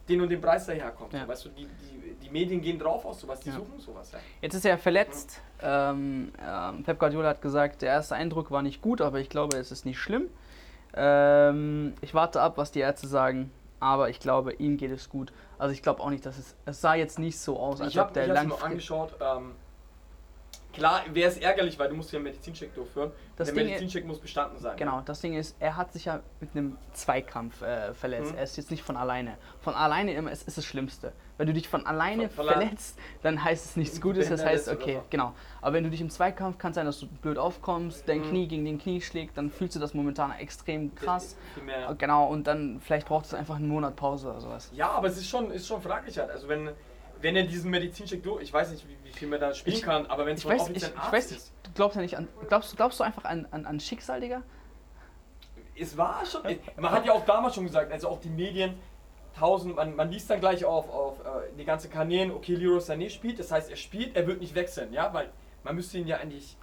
den 0.08 0.20
und 0.20 0.28
den 0.28 0.40
Preis 0.40 0.66
daherkommt. 0.66 1.12
Ja. 1.12 1.26
Weißt 1.26 1.44
du, 1.46 1.48
die, 1.50 1.66
die, 1.66 2.14
die 2.22 2.30
Medien 2.30 2.60
gehen 2.60 2.78
drauf 2.78 3.04
auf 3.04 3.18
sowas, 3.18 3.40
die 3.40 3.48
Ja. 3.50 3.56
suchen 3.56 3.78
sowas. 3.78 4.12
Ja. 4.12 4.18
Jetzt 4.40 4.54
ist 4.54 4.64
er 4.64 4.78
verletzt. 4.78 5.40
Ähm, 5.60 6.30
ähm, 6.40 6.84
Pep 6.84 6.98
Guardiola 6.98 7.30
hat 7.30 7.42
gesagt, 7.42 7.82
der 7.82 7.88
erste 7.90 8.14
Eindruck 8.14 8.50
war 8.50 8.62
nicht 8.62 8.80
gut, 8.82 9.00
aber 9.00 9.18
ich 9.18 9.28
glaube, 9.28 9.56
es 9.56 9.72
ist 9.72 9.84
nicht 9.84 9.98
schlimm. 9.98 10.28
Ähm, 10.94 11.94
ich 12.00 12.14
warte 12.14 12.40
ab, 12.40 12.56
was 12.56 12.70
die 12.72 12.80
Ärzte 12.80 13.06
sagen, 13.08 13.50
aber 13.80 14.08
ich 14.10 14.20
glaube, 14.20 14.52
ihm 14.54 14.76
geht 14.76 14.90
es 14.90 15.08
gut. 15.08 15.32
Also 15.58 15.72
ich 15.72 15.82
glaube 15.82 16.02
auch 16.02 16.10
nicht, 16.10 16.24
dass 16.26 16.38
es. 16.38 16.54
Es 16.64 16.80
sah 16.80 16.94
jetzt 16.94 17.18
nicht 17.18 17.38
so 17.38 17.58
aus, 17.58 17.80
als 17.80 17.92
Ich 17.92 17.98
ob 17.98 18.06
habe 18.06 18.14
der 18.14 18.26
mir 18.28 18.34
langfristig. 18.34 18.64
angeschaut. 18.66 19.14
Ähm, 19.20 19.54
klar, 20.76 21.02
wäre 21.12 21.28
es 21.30 21.38
ärgerlich, 21.38 21.78
weil 21.78 21.88
du 21.88 21.96
musst 21.96 22.12
ja 22.12 22.18
einen 22.18 22.24
Medizincheck 22.24 22.74
durchführen. 22.74 23.10
Das 23.36 23.48
der 23.48 23.54
Ding- 23.56 23.66
Medizincheck 23.66 24.06
muss 24.06 24.18
bestanden 24.20 24.58
sein. 24.58 24.76
Genau, 24.76 25.00
das 25.04 25.20
Ding 25.20 25.34
ist, 25.34 25.56
er 25.58 25.76
hat 25.76 25.92
sich 25.92 26.04
ja 26.04 26.20
mit 26.40 26.50
einem 26.54 26.76
Zweikampf 26.92 27.60
äh, 27.62 27.92
verletzt. 27.94 28.32
Mhm. 28.32 28.38
Er 28.38 28.44
ist 28.44 28.56
jetzt 28.56 28.70
nicht 28.70 28.82
von 28.82 28.96
alleine. 28.96 29.36
Von 29.60 29.74
alleine 29.74 30.12
immer 30.14 30.30
ist, 30.30 30.46
ist 30.46 30.56
das 30.58 30.64
Schlimmste. 30.64 31.12
Wenn 31.38 31.46
du 31.48 31.52
dich 31.52 31.68
von 31.68 31.84
alleine 31.86 32.28
Von- 32.30 32.46
verletzt, 32.46 32.98
dann 33.22 33.42
heißt 33.44 33.64
es 33.66 33.76
nichts 33.76 34.00
Gutes, 34.00 34.26
du 34.28 34.30
das 34.36 34.44
heißt, 34.44 34.68
okay, 34.68 34.94
so. 34.96 35.04
genau. 35.10 35.34
Aber 35.60 35.74
wenn 35.74 35.84
du 35.84 35.90
dich 35.90 36.00
im 36.00 36.08
Zweikampf, 36.10 36.56
kann 36.58 36.72
sein, 36.72 36.86
dass 36.86 37.00
du 37.00 37.06
blöd 37.08 37.36
aufkommst, 37.36 38.08
dein 38.08 38.20
Mhm. 38.20 38.28
Knie 38.30 38.48
gegen 38.48 38.64
den 38.64 38.78
Knie 38.78 39.00
schlägt, 39.02 39.36
dann 39.36 39.50
fühlst 39.50 39.76
du 39.76 39.80
das 39.80 39.92
momentan 39.92 40.32
extrem 40.32 40.94
krass. 40.94 41.36
Mehr. 41.64 41.94
Genau, 41.98 42.26
und 42.28 42.46
dann 42.46 42.80
vielleicht 42.80 43.06
braucht 43.06 43.26
es 43.26 43.34
einfach 43.34 43.56
einen 43.56 43.68
Monat 43.68 43.96
Pause 43.96 44.30
oder 44.30 44.40
sowas. 44.40 44.70
Ja, 44.72 44.90
aber 44.92 45.08
es 45.08 45.18
ist 45.18 45.28
schon, 45.28 45.50
ist 45.50 45.66
schon 45.66 45.82
fraglich 45.82 46.16
halt. 46.18 46.30
Also 46.30 46.48
wenn, 46.48 46.70
wenn 47.26 47.34
er 47.34 47.42
diesen 47.42 47.72
Medizincheck 47.72 48.22
durch, 48.22 48.44
ich 48.44 48.52
weiß 48.52 48.70
nicht, 48.70 48.86
wie, 48.88 48.96
wie 49.02 49.10
viel 49.12 49.26
man 49.26 49.40
da 49.40 49.52
spielen 49.52 49.76
Ich- 49.76 49.82
kann, 49.82 50.06
aber 50.06 50.26
wenn 50.26 50.34
es 50.34 50.40
Ich 50.40 50.46
weiß, 50.48 50.62
ich, 50.62 50.70
offiziellen 50.70 50.94
ich 50.94 51.00
Arzt 51.02 51.12
weiß 51.12 51.30
nicht, 51.32 51.38
ist. 51.38 51.52
du 51.64 51.70
glaubst 51.74 51.96
ja 51.96 52.02
nicht 52.02 52.16
an. 52.16 52.28
Glaubst, 52.48 52.72
du- 52.72 52.76
glaubst 52.76 53.00
du 53.00 53.04
einfach 53.04 53.24
an, 53.24 53.48
an, 53.50 53.66
an 53.66 53.80
Schicksal, 53.80 54.20
Digga? 54.20 54.42
Es 55.78 55.96
war 55.98 56.24
schon, 56.24 56.42
man 56.76 56.92
hat 56.92 57.04
ja 57.04 57.12
auch 57.12 57.24
damals 57.24 57.56
schon 57.56 57.64
gesagt, 57.66 57.90
also 57.92 58.08
auch 58.08 58.20
die 58.20 58.28
Medien, 58.30 58.74
tausend, 59.36 59.74
man, 59.74 59.96
man 59.96 60.08
liest 60.10 60.30
dann 60.30 60.38
gleich 60.38 60.64
auf, 60.64 60.88
auf 60.88 61.18
äh, 61.20 61.52
die 61.58 61.64
ganzen 61.64 61.90
Kanälen, 61.90 62.30
okay, 62.30 62.54
Leroy 62.54 62.78
Sané 62.78 63.10
spielt, 63.10 63.40
das 63.40 63.50
heißt, 63.50 63.70
er 63.70 63.76
spielt, 63.76 64.14
er 64.16 64.26
wird 64.28 64.40
nicht 64.40 64.54
wechseln, 64.54 64.92
ja, 64.92 65.12
weil 65.12 65.28
man 65.64 65.74
müsste 65.74 65.98
ihn 65.98 66.06
ja 66.06 66.18
eigentlich, 66.18 66.56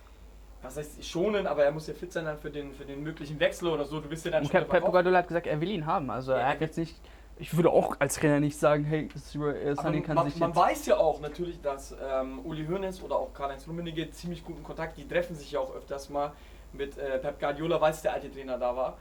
was 0.62 0.78
heißt 0.78 1.06
schonen, 1.06 1.46
aber 1.46 1.66
er 1.66 1.72
muss 1.72 1.88
ja 1.88 1.94
fit 1.94 2.12
sein 2.14 2.24
dann 2.26 2.40
für 2.40 2.50
den, 2.50 2.74
für 2.74 2.86
den 2.86 3.04
möglichen 3.04 3.38
Wechsel 3.42 3.68
oder 3.68 3.84
so, 3.84 4.00
du 4.00 4.08
bist 4.08 4.24
ja 4.26 4.32
dann 4.32 4.44
schon 4.46 4.52
Pep, 4.52 4.70
Pep 4.70 4.84
Guardiola 4.86 5.18
hat 5.20 5.28
gesagt, 5.28 5.46
er 5.46 5.60
will 5.60 5.70
ihn 5.70 5.86
haben. 5.86 6.10
Also 6.10 6.32
er 6.32 6.48
hat 6.48 6.62
jetzt 6.62 6.78
nicht. 6.78 6.96
Ich 7.38 7.56
würde 7.56 7.72
auch 7.72 7.96
als 8.00 8.16
Trainer 8.16 8.40
nicht 8.40 8.58
sagen, 8.58 8.86
hey, 8.86 9.10
Sané 9.16 9.78
Aber 9.78 10.02
kann 10.02 10.16
man, 10.16 10.30
sich 10.30 10.40
man 10.40 10.56
weiß 10.56 10.86
ja 10.86 10.98
auch 10.98 11.20
natürlich, 11.20 11.60
dass 11.62 11.96
ähm, 12.02 12.40
Uli 12.46 12.66
Hoeneß 12.66 13.02
oder 13.04 13.16
auch 13.16 13.34
Karl-Heinz 13.34 13.68
Rummenigge 13.68 14.12
ziemlich 14.12 14.44
guten 14.44 14.64
Kontakt, 14.64 14.98
die 14.98 15.08
treffen 15.08 15.36
sich 15.36 15.52
ja 15.52 15.60
auch 15.60 15.76
öfters 15.76 16.10
mal 16.10 16.32
mit 16.74 16.98
äh, 16.98 17.20
Pep 17.20 17.40
Guardiola, 17.40 17.82
weil 17.82 17.92
es 17.92 18.02
der 18.02 18.14
alte 18.14 18.32
Trainer 18.32 18.58
da 18.58 18.76
war, 18.76 18.98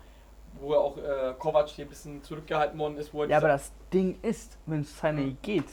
wo 0.61 0.73
er 0.73 0.81
auch 0.81 0.97
äh, 0.97 1.35
Kovac 1.39 1.69
hier 1.69 1.85
ein 1.85 1.89
bisschen 1.89 2.23
zurückgehalten 2.23 2.79
worden 2.79 2.97
ist. 2.97 3.13
Wo 3.13 3.25
Ja, 3.25 3.37
aber 3.37 3.49
das 3.49 3.71
Ding 3.93 4.19
ist, 4.23 4.57
wenn 4.67 4.85
Sané 4.85 5.37
geht, 5.43 5.69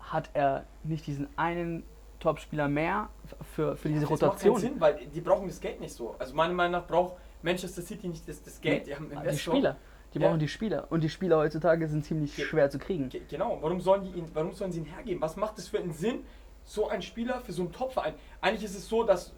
hat 0.00 0.30
er 0.32 0.64
nicht 0.84 1.06
diesen 1.06 1.28
einen 1.36 1.84
Topspieler 2.20 2.68
mehr 2.68 3.08
für, 3.54 3.76
für 3.76 3.88
diese 3.88 4.02
das 4.02 4.10
macht 4.10 4.20
keinen 4.20 4.28
Rotation. 4.30 4.60
Sinn, 4.60 4.80
weil 4.80 5.06
die 5.06 5.20
brauchen 5.20 5.48
das 5.48 5.60
Geld 5.60 5.80
nicht 5.80 5.94
so. 5.94 6.14
Also 6.18 6.34
meiner 6.34 6.54
Meinung 6.54 6.80
nach 6.80 6.86
braucht 6.86 7.16
Manchester 7.42 7.82
City 7.82 8.08
nicht 8.08 8.28
das, 8.28 8.42
das 8.42 8.60
Geld, 8.60 8.86
die 8.86 8.94
haben 8.94 9.08
die 9.08 9.16
Investor. 9.16 9.54
Spieler. 9.54 9.76
Die 10.14 10.18
Ja. 10.18 10.26
brauchen 10.28 10.40
die 10.40 10.48
Spieler. 10.48 10.86
Und 10.90 11.02
die 11.04 11.08
Spieler 11.08 11.36
heutzutage 11.38 11.86
sind 11.88 12.04
ziemlich 12.04 12.34
Ge- 12.34 12.44
schwer 12.44 12.68
zu 12.70 12.78
kriegen. 12.78 13.08
Ge- 13.08 13.22
Genau, 13.28 13.58
warum 13.60 13.80
sollen, 13.80 14.02
die 14.04 14.18
ihn, 14.18 14.26
warum 14.34 14.52
sollen 14.52 14.72
sie 14.72 14.80
ihn 14.80 14.86
hergeben? 14.86 15.20
Was 15.20 15.36
macht 15.36 15.58
es 15.58 15.68
für 15.68 15.78
einen 15.78 15.92
Sinn, 15.92 16.24
so 16.64 16.88
einen 16.88 17.02
Spieler 17.02 17.40
für 17.40 17.52
so 17.52 17.62
einen 17.62 17.72
Topverein? 17.72 18.14
Eigentlich 18.40 18.64
ist 18.64 18.76
es 18.76 18.88
so, 18.88 19.04
dass 19.04 19.32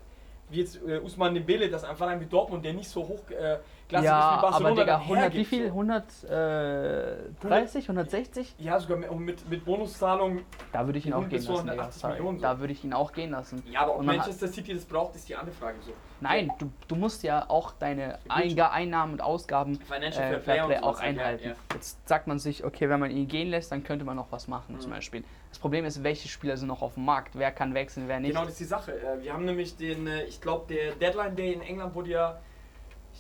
wie 0.51 0.59
jetzt 0.61 0.81
äh, 0.87 0.99
Usman 0.99 1.33
Dembele, 1.35 1.71
dass 1.71 1.83
ein 1.85 1.97
Verein 1.97 2.21
wie 2.21 2.27
Dortmund, 2.27 2.65
der 2.65 2.75
nicht 2.75 2.89
so 2.89 3.07
hoch 3.09 3.31
äh, 3.31 3.59
klassisch 3.93 4.07
Ja, 4.09 4.31
ist 4.35 4.39
wie 4.39 4.43
Barcelona, 4.43 4.71
aber 4.71 4.81
Digga, 4.81 4.93
dann 4.93 5.01
100, 5.03 5.35
wie 5.35 5.45
viel? 5.45 5.63
so. 5.69 5.69
130, 5.69 7.89
160? 7.89 8.55
Ja, 8.59 8.81
sogar 8.81 8.99
mit, 9.17 9.49
mit, 9.49 9.65
Bonuszahlung. 9.65 10.41
Da 10.73 10.87
würde 10.87 10.99
ich 10.99 11.07
ihn 11.07 11.13
auch 11.13 11.19
100 11.25 11.41
gehen 11.41 11.49
lassen, 11.49 11.67
Digga. 11.67 11.73
180 11.73 12.01
Sorry. 12.01 12.15
Millionen 12.15 12.39
so. 12.39 12.43
Da 12.43 12.59
würde 12.61 12.73
ich 12.73 12.85
ihn 12.85 12.93
auch 12.95 13.13
gehen 13.13 13.31
lassen. 13.31 13.63
Ja, 13.71 13.83
aber 13.83 13.97
ob 13.97 14.03
Manchester 14.03 14.49
City 14.49 14.75
das 14.75 14.85
braucht, 14.85 15.15
ist 15.17 15.29
die 15.29 15.37
andere 15.37 15.55
Frage. 15.55 15.77
So. 15.85 15.93
Nein, 16.21 16.51
du, 16.59 16.71
du 16.89 16.97
musst 16.97 17.23
ja 17.23 17.45
auch 17.49 17.73
deine 17.73 18.19
Einga 18.29 18.71
Einnahmen 18.71 19.13
und 19.15 19.21
Ausgaben 19.21 19.79
Financial 19.81 20.25
äh, 20.35 20.39
Fair 20.39 20.39
Play 20.39 20.55
Fair 20.55 20.63
und 20.65 20.69
Play 20.71 20.79
sowas 20.81 20.97
auch 20.97 21.03
halt, 21.03 21.17
ja, 21.17 21.23
einhalten. 21.23 21.49
ja. 21.49 21.55
Jetzt 21.75 22.09
sagt 22.09 22.27
man 22.27 22.39
sich, 22.39 22.65
okay, 22.65 22.89
wenn 22.89 23.01
man 23.01 23.11
ihn 23.11 23.29
gehen 23.29 23.49
lässt, 23.49 23.73
dann 23.73 23.85
könnte 23.85 24.05
man 24.05 24.17
noch 24.17 24.29
was 24.31 24.49
machen, 24.49 24.77
Mhm. 24.77 24.81
zum 24.81 24.91
Beispiel. 24.93 25.25
Das 25.51 25.59
Problem 25.59 25.85
ist, 25.85 26.03
welche 26.03 26.29
Spieler 26.29 26.57
sind 26.57 26.69
noch 26.69 26.81
auf 26.81 26.95
dem 26.95 27.05
Markt? 27.05 27.39
Wer 27.39 27.51
kann 27.53 27.75
wechseln, 27.75 28.09
wer 28.09 28.21
nicht? 28.21 28.31
Genau, 28.31 28.43
das 28.45 28.53
ist 28.53 28.61
die 28.61 28.65
Sache. 28.65 28.93
Äh, 28.93 29.23
Wir 29.23 29.35
haben 29.35 29.45
nämlich 29.45 29.77
den, 29.77 30.07
äh, 30.07 30.23
ich 30.25 30.41
glaube, 30.41 30.73
der 30.73 30.93
Deadline 30.93 31.37
Day 31.37 31.53
in 31.53 31.61
England 31.61 31.95
wurde 31.95 32.11
ja, 32.11 32.41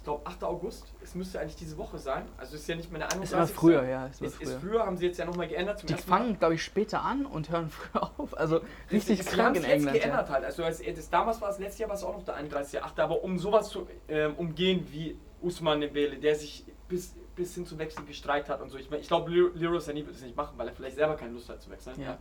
ich 0.02 0.04
glaube, 0.04 0.26
8. 0.26 0.42
August. 0.42 0.84
Es 1.00 1.14
müsste 1.14 1.38
eigentlich 1.38 1.54
diese 1.54 1.78
Woche 1.78 1.96
sein. 1.96 2.24
Also 2.36 2.56
ist 2.56 2.66
ja 2.66 2.74
nicht 2.74 2.90
mehr 2.90 2.98
der 2.98 3.12
31. 3.12 3.22
ist 3.22 3.32
immer 3.34 3.46
früher, 3.46 3.84
ja. 3.84 4.06
Ist 4.06 4.20
immer 4.20 4.30
Ist, 4.30 4.42
ist 4.42 4.50
früher. 4.54 4.60
früher, 4.72 4.86
haben 4.86 4.96
sie 4.96 5.06
jetzt 5.06 5.18
ja 5.18 5.24
nochmal 5.24 5.46
geändert. 5.46 5.78
Zum 5.78 5.86
Die 5.86 5.94
fangen, 5.94 6.36
glaube 6.40 6.54
ich, 6.54 6.64
später 6.64 7.02
an 7.04 7.24
und 7.24 7.50
hören 7.50 7.70
früher 7.70 8.10
auf. 8.18 8.36
Also 8.36 8.62
richtig 8.90 9.22
Sie 9.22 9.30
krank 9.30 9.54
in 9.54 9.62
jetzt 9.62 9.70
England. 9.72 9.96
geändert 9.96 10.26
Ja. 10.28 10.34
halt. 10.34 10.44
Also 10.44 10.64
als, 10.64 10.82
das, 10.84 11.08
damals 11.08 11.40
war 11.40 11.50
es 11.50 11.60
letztes 11.60 11.78
Jahr 11.78 11.88
war 11.88 11.94
es 11.96 12.02
auch 12.02 12.16
noch 12.16 12.24
der 12.24 12.36
31.8. 12.36 13.00
Aber 13.00 13.22
um 13.22 13.38
sowas 13.38 13.68
zu 13.68 13.86
ähm, 14.08 14.34
umgehen 14.34 14.88
wie 14.90 15.16
Usman 15.40 15.80
Dembele, 15.80 16.16
der 16.18 16.34
sich 16.34 16.64
bis, 16.88 17.14
bis 17.36 17.54
hin 17.54 17.64
zum 17.64 17.78
Wechsel 17.78 18.04
gestreikt 18.04 18.48
hat 18.48 18.60
und 18.60 18.70
so. 18.70 18.78
Ich, 18.78 18.90
mein, 18.90 18.98
ich 18.98 19.06
glaube, 19.06 19.30
Leroy 19.30 19.78
Sané 19.78 20.04
wird 20.04 20.16
es 20.16 20.22
nicht 20.22 20.36
machen, 20.36 20.54
weil 20.58 20.66
er 20.66 20.74
vielleicht 20.74 20.96
selber 20.96 21.14
keine 21.14 21.32
Lust 21.34 21.48
hat 21.48 21.62
zu 21.62 21.70
wechseln. 21.70 22.00
Ja. 22.00 22.18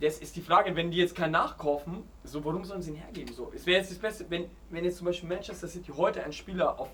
Das 0.00 0.18
ist 0.18 0.36
die 0.36 0.42
Frage, 0.42 0.76
wenn 0.76 0.90
die 0.90 0.98
jetzt 0.98 1.14
keinen 1.14 1.32
nachkaufen, 1.32 2.02
so 2.24 2.44
warum 2.44 2.64
sollen 2.64 2.82
sie 2.82 2.90
ihn 2.90 2.96
hergeben? 2.96 3.32
So, 3.32 3.50
es 3.54 3.64
wäre 3.66 3.78
jetzt 3.78 3.90
das 3.90 3.98
Beste, 3.98 4.26
wenn, 4.28 4.46
wenn 4.70 4.84
jetzt 4.84 4.98
zum 4.98 5.06
Beispiel 5.06 5.28
Manchester 5.28 5.68
City 5.68 5.92
heute 5.96 6.22
einen 6.22 6.32
Spieler 6.32 6.78
auf, 6.78 6.88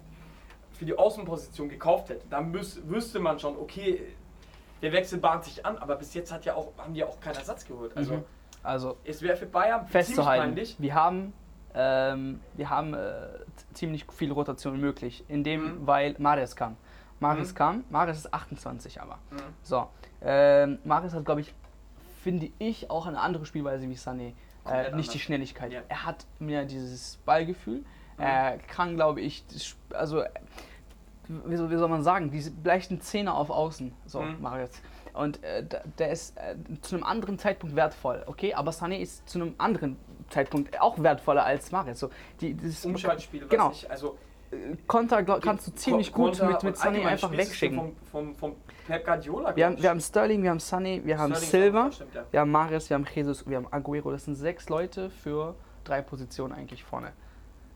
für 0.73 0.85
die 0.85 0.97
Außenposition 0.97 1.69
gekauft 1.69 2.11
hätte, 2.11 2.27
dann 2.29 2.51
müß, 2.53 2.83
wüsste 2.89 3.19
man 3.19 3.39
schon, 3.39 3.57
okay, 3.57 4.01
der 4.83 4.93
Wechsel 4.93 5.19
bahnt 5.19 5.45
sich 5.45 5.65
an, 5.67 5.79
aber 5.79 5.97
bis 5.97 6.15
jetzt 6.15 6.33
hat 6.33 6.45
ja 6.45 6.55
auch, 6.55 6.73
haben 6.79 6.95
die 6.95 7.01
ja 7.01 7.07
auch 7.07 7.21
keinen 7.21 7.37
Ersatz 7.37 7.65
geholt. 7.67 7.97
Also 7.97 8.15
Mhm. 8.15 8.25
Also 8.65 8.97
es 9.03 9.21
wäre 9.23 9.37
für 9.37 9.47
Bayern 9.47 9.87
festzuhalten, 9.89 10.57
wir 10.79 10.95
haben, 10.95 11.33
ähm, 11.75 12.39
wir 12.55 12.71
haben 12.71 12.95
äh, 12.95 13.27
ziemlich 13.75 14.07
viel 14.13 14.31
Rotation 14.31 14.81
möglich, 14.81 15.25
indem, 15.27 15.81
Mhm. 15.81 15.87
weil 15.89 16.15
Mares 16.19 16.55
kam. 16.55 16.77
Mares 17.19 17.53
Mhm. 17.53 17.57
kam, 17.57 17.85
Mares 17.91 18.19
ist 18.19 18.33
28 18.33 19.01
aber. 19.01 19.19
Mhm. 19.33 19.37
So, 19.65 19.89
ähm, 20.21 20.79
Maris 20.85 21.13
hat, 21.13 21.25
glaube 21.25 21.41
ich, 21.41 21.53
finde 22.23 22.51
ich, 22.59 22.91
auch 22.91 23.07
eine 23.07 23.21
andere 23.21 23.47
Spielweise 23.47 23.89
wie 23.89 23.95
Sané. 23.95 24.33
Äh, 24.65 24.83
nicht 24.83 24.91
die 24.91 24.93
anders. 24.93 25.17
Schnelligkeit. 25.21 25.73
Ja. 25.73 25.81
Mhm. 25.81 25.87
Er 25.89 26.07
hat 26.07 26.27
mehr 26.39 26.65
dieses 26.65 27.17
Ballgefühl. 27.25 27.85
Er 28.19 28.59
kann, 28.59 28.95
glaube 28.95 29.21
ich, 29.21 29.43
also, 29.91 30.23
wie 31.29 31.57
soll, 31.57 31.71
wie 31.71 31.77
soll 31.77 31.89
man 31.89 32.03
sagen, 32.05 32.31
diese 32.31 32.53
leichten 32.63 33.01
Zähne 33.01 33.35
auf 33.35 33.51
Außen, 33.51 33.93
so, 34.07 34.21
Mhm. 34.23 34.41
Maris. 34.41 34.71
Und 35.15 35.43
äh, 35.43 35.65
der 35.99 36.11
ist 36.11 36.37
äh, 36.39 36.55
zu 36.83 36.95
einem 36.95 37.05
anderen 37.05 37.39
Zeitpunkt 37.39 37.75
wertvoll, 37.75 38.23
okay? 38.27 38.55
Aber 38.55 38.71
Sané 38.71 38.99
ist 38.99 39.29
zu 39.29 39.41
einem 39.41 39.55
anderen 39.59 39.97
Zeitpunkt 40.31 40.81
auch 40.81 40.99
wertvoller 41.03 41.45
als 41.45 41.73
Maris. 41.73 41.99
So, 41.99 42.11
die, 42.41 42.55
dieses 42.55 42.85
Umschaltspiel, 42.85 43.47
Genau. 43.49 43.73
ich, 43.73 43.91
also 43.91 44.17
Konter 44.87 45.23
glaub, 45.23 45.41
kannst 45.43 45.67
du 45.67 45.75
ziemlich 45.75 46.13
Kon- 46.13 46.31
gut 46.31 46.39
Konter 46.39 46.53
mit, 46.55 46.63
mit 46.63 46.81
allgemein 46.83 47.09
einfach 47.09 47.31
wegschicken. 47.33 47.79
Vom, 47.79 47.97
vom, 48.11 48.35
vom 48.35 48.57
Pep 48.87 49.05
Guardiola. 49.05 49.57
Wir 49.57 49.67
haben, 49.67 49.83
wir 49.83 49.89
haben 49.91 50.01
Sterling, 50.01 50.43
wir 50.43 50.51
haben 50.51 50.59
Sané, 50.59 51.05
wir 51.05 51.19
haben 51.19 51.35
Silva, 51.35 51.89
auch- 51.89 51.93
stimmt, 51.93 52.15
ja. 52.15 52.25
wir 52.31 52.41
haben 52.41 52.51
Maris, 52.51 52.91
wir 52.91 52.95
haben 52.97 53.07
Jesus, 53.15 53.49
wir 53.49 53.57
haben 53.57 53.67
Aguero. 53.71 54.11
Das 54.11 54.25
sind 54.25 54.35
sechs 54.35 54.69
Leute 54.69 55.09
für 55.11 55.55
drei 55.85 56.03
Positionen 56.03 56.53
eigentlich 56.53 56.85
vorne. 56.85 57.13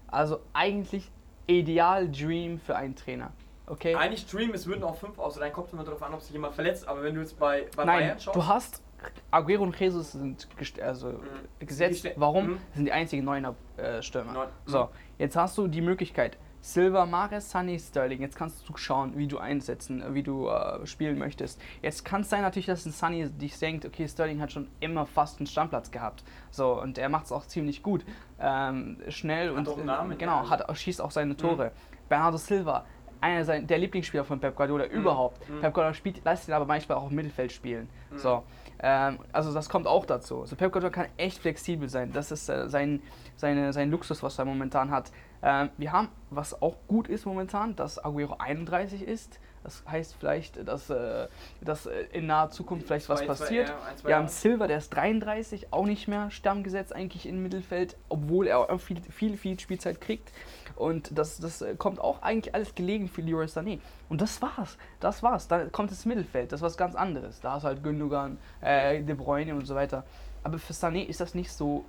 Also 0.09 0.41
eigentlich 0.53 1.11
ideal 1.47 2.11
Dream 2.11 2.59
für 2.59 2.77
einen 2.77 2.95
Trainer. 2.97 3.33
Okay? 3.67 3.95
Eigentlich 3.97 4.27
Dream, 4.27 4.53
es 4.53 4.67
würden 4.67 4.85
auch 4.85 4.97
fünf 4.97 5.19
aus. 5.19 5.41
Rein 5.41 5.53
kommt 5.53 5.73
immer 5.73 5.83
darauf 5.85 6.03
an, 6.03 6.15
ob 6.15 6.21
sich 6.21 6.33
jemand 6.33 6.55
verletzt. 6.55 6.87
Aber 6.87 7.03
wenn 7.03 7.15
du 7.15 7.21
jetzt 7.21 7.39
bei, 7.39 7.67
bei 7.75 7.85
Nein, 7.85 7.99
Bayern 8.01 8.21
schaust, 8.21 8.37
du 8.37 8.47
hast 8.47 8.83
Aguero 9.31 9.63
und 9.65 9.79
Jesus 9.79 10.13
sind 10.13 10.47
also 10.83 11.15
gesetzt. 11.59 12.05
Die 12.05 12.09
ste- 12.11 12.15
Warum? 12.17 12.47
Mhm. 12.47 12.55
Das 12.69 12.77
sind 12.77 12.85
die 12.87 12.93
einzigen 12.93 13.25
Neuner 13.25 13.55
äh, 13.77 14.01
Stürmer. 14.03 14.33
Neun- 14.33 14.49
So, 14.67 14.89
jetzt 15.19 15.37
hast 15.37 15.57
du 15.59 15.67
die 15.69 15.81
Möglichkeit. 15.81 16.39
Silva, 16.67 17.07
Mares, 17.07 17.49
Sunny, 17.49 17.79
Sterling. 17.79 18.21
Jetzt 18.21 18.37
kannst 18.37 18.69
du 18.69 18.77
schauen, 18.77 19.17
wie 19.17 19.29
du 19.29 19.39
einsetzen, 19.39 20.03
äh, 20.03 20.15
wie 20.15 20.25
du 20.25 20.49
äh, 20.49 20.85
spielen 20.85 21.17
möchtest. 21.17 21.61
Jetzt 21.81 22.05
kann 22.05 22.23
es 22.23 22.29
sein 22.29 22.43
natürlich, 22.43 22.67
dass 22.67 22.85
ein 22.85 22.91
Sunny 22.91 23.31
dich 23.31 23.57
denkt, 23.57 23.87
okay, 23.87 24.09
Sterling 24.09 24.41
hat 24.41 24.51
schon 24.51 24.67
immer 24.81 25.07
fast 25.07 25.39
einen 25.39 25.47
Stammplatz 25.47 25.93
gehabt. 25.93 26.25
So, 26.51 26.83
und 26.83 26.99
er 26.99 27.09
macht 27.09 27.27
es 27.27 27.33
auch 27.33 27.47
ziemlich 27.47 27.85
gut. 27.85 28.05
Ähm, 28.41 28.99
schnell 29.11 29.51
Hat 29.51 29.57
und 29.59 29.69
auch 29.69 29.77
einen 29.77 29.87
Namen, 29.87 30.19
genau, 30.19 30.51
hat, 30.51 30.77
schießt 30.77 31.01
auch 31.01 31.13
seine 31.13 31.37
Tore. 31.37 31.71
Bernardo 32.09 32.37
Silva, 32.37 32.85
einer 33.21 33.45
sein, 33.45 33.67
der 33.67 33.79
Lieblingsspieler 33.79 34.25
von 34.25 34.41
Pep 34.41 34.55
Guardiola 34.57 34.87
überhaupt. 34.87 35.49
Mhm. 35.49 35.61
Pep 35.61 35.75
Guardiola 35.75 35.95
spielt, 35.95 36.25
lässt 36.25 36.49
ihn 36.49 36.55
aber 36.55 36.67
manchmal 36.67 36.99
auch 36.99 37.11
im 37.11 37.17
Mittelfeld 37.17 37.53
spielen. 37.53 37.89
So, 38.17 38.43
ähm, 38.81 39.19
also 39.33 39.53
das 39.53 39.69
kommt 39.69 39.87
auch 39.87 40.07
dazu. 40.07 40.45
So 40.47 40.57
Pep 40.57 40.73
Guardiola 40.73 40.93
kann 40.93 41.07
echt 41.17 41.39
flexibel 41.39 41.89
sein. 41.89 42.13
Das 42.13 42.31
ist 42.31 42.49
äh, 42.49 42.69
sein, 42.69 43.03
seine, 43.37 43.73
sein 43.73 43.91
Luxus, 43.91 44.23
was 44.23 44.39
er 44.39 44.45
momentan 44.45 44.91
hat. 44.91 45.11
Ähm, 45.43 45.71
wir 45.77 45.93
haben, 45.93 46.09
was 46.31 46.61
auch 46.61 46.77
gut 46.89 47.09
ist 47.09 47.27
momentan, 47.27 47.77
dass 47.77 48.03
Aguero 48.03 48.37
31 48.39 49.03
ist. 49.03 49.39
Das 49.67 49.83
heißt 49.91 50.15
vielleicht, 50.21 50.69
dass, 50.69 50.91
äh, 50.91 51.27
dass 51.61 51.87
äh, 51.87 52.05
in 52.13 52.27
naher 52.27 52.51
Zukunft 52.51 52.87
vielleicht 52.87 53.09
was 53.09 53.27
passiert. 53.27 53.73
Wir 54.05 54.15
haben. 54.15 54.29
Silver, 54.29 54.69
der 54.69 54.79
ist 54.79 54.91
33, 54.91 55.73
auch 55.73 55.87
nicht 55.87 56.07
mehr 56.07 56.31
Stammgesetz 56.31 56.93
eigentlich 56.93 57.27
im 57.27 57.43
Mittelfeld, 57.43 57.97
obwohl 58.09 58.47
er 58.47 58.61
auch 58.61 58.79
viel, 58.79 59.03
viel, 59.11 59.37
viel 59.37 59.59
Spielzeit 59.59 60.01
kriegt. 60.01 60.33
Und 60.77 61.19
das, 61.19 61.39
das 61.39 61.63
äh, 61.63 61.75
kommt 61.75 61.99
auch 61.99 62.23
eigentlich 62.23 62.55
alles 62.55 62.77
gelegen 62.77 63.09
für 63.09 63.23
Leroy 63.23 63.47
Sané. 63.47 63.81
Und 64.09 64.21
das 64.21 64.41
war's. 64.41 64.79
Das 65.01 65.25
war's. 65.25 65.49
Dann 65.49 65.73
kommt 65.73 65.91
das 65.91 66.05
Mittelfeld, 66.05 66.53
das 66.53 66.61
ist 66.61 66.65
was 66.65 66.77
ganz 66.77 66.95
anderes. 66.95 67.41
Da 67.41 67.57
ist 67.57 67.65
halt 67.65 67.83
Gündogan, 67.83 68.39
äh, 68.61 69.03
De 69.03 69.17
Bruyne 69.17 69.53
und 69.53 69.67
so 69.67 69.75
weiter. 69.75 70.05
Aber 70.45 70.61
für 70.61 70.75
Sané 70.75 71.05
ist 71.05 71.21
das 71.21 71.35
nicht 71.35 71.51
so. 71.51 71.85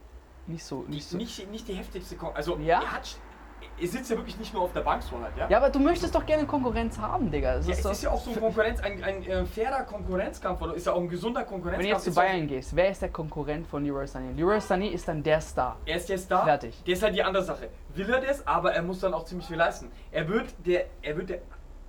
Nicht 0.47 0.63
so. 0.63 0.81
Die, 0.83 0.95
Nicht 0.95 1.09
so 1.09 1.17
nicht, 1.17 1.51
nicht 1.51 1.67
die 1.67 1.75
heftigste 1.75 2.15
Kon 2.15 2.33
Also, 2.33 2.57
Ja. 2.57 2.81
er, 2.81 2.91
hat, 2.93 3.19
er 3.79 3.87
sitzt 3.87 4.09
ja 4.09 4.17
wirklich 4.17 4.37
nicht 4.37 4.53
nur 4.53 4.63
auf 4.63 4.73
der 4.73 4.81
Bank 4.81 5.03
so 5.03 5.19
halt, 5.21 5.37
ja? 5.37 5.47
ja, 5.49 5.57
aber 5.57 5.69
du 5.69 5.79
möchtest 5.79 6.13
doch 6.15 6.25
gerne 6.25 6.45
Konkurrenz 6.45 6.97
haben, 6.97 7.29
Digga. 7.29 7.55
Das 7.55 7.67
Ja, 7.67 7.73
ist 7.73 7.85
es 7.85 7.91
ist 7.91 8.03
ja 8.03 8.11
auch 8.11 8.21
so 8.21 8.31
ein 8.31 8.39
Konkurrenz, 8.39 8.79
ein, 8.79 9.03
ein 9.03 9.23
äh, 9.23 9.45
fairer 9.45 9.83
Konkurrenzkampf 9.83 10.61
oder 10.61 10.73
ist 10.73 10.85
ja 10.85 10.93
auch 10.93 11.01
ein 11.01 11.09
gesunder 11.09 11.43
Konkurrenzkampf. 11.43 11.83
Wenn 11.83 11.89
du 11.89 11.93
jetzt 11.95 12.03
zu 12.05 12.13
Bayern 12.13 12.47
gehst, 12.47 12.75
wer 12.75 12.89
ist 12.89 13.01
der 13.01 13.09
Konkurrent 13.09 13.67
von 13.67 13.83
Leroy 13.83 14.05
Sané? 14.05 14.35
Leroy 14.35 14.57
Sané 14.57 14.89
ist 14.89 15.07
dann 15.07 15.21
der 15.21 15.41
Star. 15.41 15.77
Er 15.85 15.97
ist 15.97 16.09
jetzt 16.09 16.29
da. 16.31 16.43
Fertig. 16.43 16.83
Der 16.85 16.93
ist 16.93 17.03
halt 17.03 17.15
die 17.15 17.23
andere 17.23 17.43
Sache. 17.43 17.69
Will 17.95 18.09
er 18.09 18.21
das, 18.21 18.45
aber 18.47 18.73
er 18.73 18.81
muss 18.81 18.99
dann 18.99 19.13
auch 19.13 19.25
ziemlich 19.25 19.47
viel 19.47 19.57
leisten. 19.57 19.91
Er 20.11 20.27
wird 20.27 20.47
der, 20.65 20.85
er 21.01 21.17
wird 21.17 21.29
der 21.29 21.39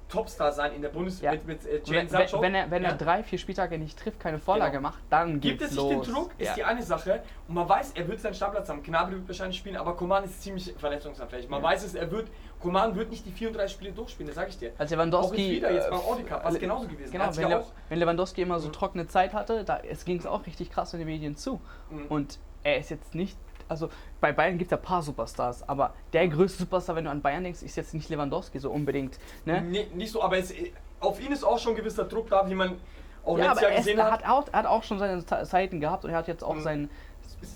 Topstar 0.08 0.52
sein 0.52 0.72
in 0.72 0.82
der 0.82 0.88
Bundesliga 0.88 1.32
Ja. 1.32 1.38
mit, 1.38 1.46
mit 1.46 1.66
äh, 1.66 1.80
Jane 1.84 2.08
Sancho. 2.08 2.40
wenn, 2.40 2.54
er, 2.54 2.70
wenn 2.70 2.82
Ja. 2.82 2.90
er 2.90 2.94
drei, 2.96 3.22
vier 3.22 3.38
Spieltage 3.38 3.78
nicht 3.78 3.98
trifft, 3.98 4.18
keine 4.20 4.38
Vorlage 4.38 4.78
Genau. 4.78 4.88
macht, 4.88 4.98
dann 5.10 5.40
Gibt 5.40 5.60
es 5.62 5.70
sich 5.70 5.78
den 5.82 5.98
los. 5.98 6.06
Druck, 6.08 6.30
ist 6.38 6.48
ja. 6.48 6.54
die 6.54 6.64
eine 6.64 6.82
Sache. 6.82 7.22
Und 7.46 7.54
man 7.54 7.68
weiß, 7.68 7.92
er 7.94 8.08
wird 8.08 8.20
seinen 8.20 8.34
Stammplatz 8.34 8.68
haben. 8.68 8.82
Gnabry 8.82 9.12
wird 9.16 9.28
wahrscheinlich 9.28 9.58
spielen, 9.58 9.76
aber 9.76 9.96
Koman 9.96 10.24
ist 10.24 10.42
ziemlich 10.42 10.74
verletzungsanfällig. 10.78 11.48
Man 11.48 11.62
weiß 11.62 11.84
es, 11.84 11.94
er 11.94 12.10
wird, 12.10 12.28
Koman 12.60 12.94
wird 12.96 13.10
nicht 13.10 13.26
die 13.26 13.30
34 13.32 13.74
Spiele 13.74 13.92
durchspielen, 13.92 14.28
das 14.28 14.36
sage 14.36 14.48
ich 14.50 14.58
dir. 14.58 14.72
Als 14.78 14.90
Auch 14.90 14.96
Lewandowski. 14.96 15.36
jetzt 15.42 15.56
wieder, 15.56 15.72
jetzt 15.72 15.86
äh, 15.86 15.90
beim 15.90 16.00
Audi 16.00 16.22
Cup, 16.24 16.44
was 16.44 16.54
Le- 16.54 16.60
genauso 16.60 16.88
gewesen. 16.88 17.12
Genau, 17.12 17.36
wenn, 17.36 17.48
Le 17.48 17.60
auch, 17.60 17.72
wenn 17.88 17.98
Lewandowski 17.98 18.42
immer 18.42 18.58
so 18.60 18.68
Mhm. 18.68 18.72
trockene 18.72 19.06
Zeit 19.06 19.32
hatte, 19.34 19.64
da 19.64 19.80
ging 20.04 20.18
es 20.18 20.26
auch 20.26 20.46
richtig 20.46 20.70
krass 20.70 20.92
in 20.94 20.98
den 21.00 21.08
Medien 21.08 21.36
zu. 21.36 21.60
Mhm. 21.90 22.06
Und 22.08 22.38
er 22.64 22.78
ist 22.78 22.90
jetzt 22.90 23.14
nicht. 23.14 23.36
Also 23.68 23.88
bei 24.20 24.32
Bayern 24.32 24.58
gibt 24.58 24.70
es 24.70 24.76
ja 24.76 24.78
ein 24.78 24.82
paar 24.82 25.02
Superstars, 25.02 25.68
aber 25.68 25.92
der 26.12 26.26
größte 26.28 26.60
Superstar, 26.60 26.96
wenn 26.96 27.04
du 27.04 27.10
an 27.10 27.20
Bayern 27.20 27.44
denkst, 27.44 27.62
ist 27.62 27.76
jetzt 27.76 27.94
nicht 27.94 28.08
Lewandowski 28.08 28.58
so 28.58 28.70
unbedingt. 28.70 29.18
Ne? 29.44 29.60
Nee, 29.62 29.86
nicht 29.94 30.12
so, 30.12 30.22
aber 30.22 30.38
es, 30.38 30.52
auf 31.00 31.20
ihn 31.20 31.32
ist 31.32 31.44
auch 31.44 31.58
schon 31.58 31.74
gewisser 31.76 32.04
Druck 32.04 32.28
da, 32.30 32.48
wie 32.48 32.54
man 32.54 32.76
auch 33.24 33.36
Ja, 33.38 33.44
letztes 33.46 33.62
Jahr 33.62 33.70
er, 33.72 33.76
gesehen 33.78 34.02
hat. 34.02 34.12
hat 34.12 34.28
auch, 34.28 34.52
hat 34.52 34.66
auch 34.66 34.82
schon 34.82 34.98
seine 34.98 35.24
Ze- 35.24 35.44
Zeiten 35.44 35.80
gehabt 35.80 36.04
und 36.04 36.10
er 36.10 36.16
hat 36.16 36.28
jetzt 36.28 36.42
auch 36.42 36.54
Mhm. 36.54 36.62
seinen. 36.62 36.90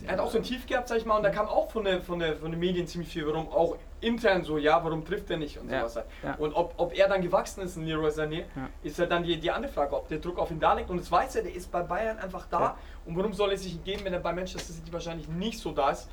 Er 0.06 0.12
hat 0.12 0.20
auch 0.20 0.30
so 0.30 0.36
ein 0.38 0.44
Tief 0.44 0.64
gehabt, 0.66 0.86
sag 0.86 0.98
ich 0.98 1.06
mal, 1.06 1.16
und 1.16 1.24
da 1.24 1.30
kam 1.30 1.48
auch 1.48 1.68
von, 1.70 1.82
der, 1.84 2.00
von, 2.02 2.18
der, 2.20 2.36
von 2.36 2.52
den 2.52 2.60
Medien 2.60 2.86
ziemlich 2.86 3.10
viel, 3.10 3.26
warum 3.26 3.48
auch 3.48 3.76
intern 4.00 4.44
so, 4.44 4.56
ja, 4.58 4.84
warum 4.84 5.04
trifft 5.04 5.28
er 5.30 5.38
nicht 5.38 5.58
und 5.58 5.70
Ja, 5.70 5.80
sowas 5.80 5.96
halt. 5.96 6.06
ja. 6.22 6.34
Und 6.38 6.52
ob, 6.54 6.74
ob 6.76 6.96
er 6.96 7.08
dann 7.08 7.20
gewachsen 7.20 7.62
ist, 7.62 7.76
in 7.76 7.86
Leroy 7.86 8.10
Sané, 8.10 8.40
Ja. 8.54 8.68
ist 8.84 8.98
ja 8.98 9.06
dann 9.06 9.24
die, 9.24 9.40
die 9.40 9.50
andere 9.50 9.72
Frage, 9.72 9.96
ob 9.96 10.08
der 10.08 10.18
Druck 10.18 10.38
auf 10.38 10.50
ihn 10.52 10.60
da 10.60 10.74
liegt. 10.74 10.88
Und 10.90 11.00
das 11.00 11.10
weiß 11.10 11.34
er, 11.36 11.42
der 11.42 11.54
ist 11.54 11.72
bei 11.72 11.82
Bayern 11.82 12.18
einfach 12.18 12.46
da. 12.48 12.76
Und 13.04 13.16
warum 13.16 13.32
soll 13.32 13.52
es 13.52 13.62
sich 13.62 13.74
ihn 13.74 13.84
geben, 13.84 14.04
wenn 14.04 14.12
er 14.12 14.20
bei 14.20 14.32
Manchester 14.32 14.72
City 14.72 14.92
wahrscheinlich 14.92 15.28
nicht 15.28 15.58
so 15.58 15.72
da 15.72 15.90
ist, 15.90 16.08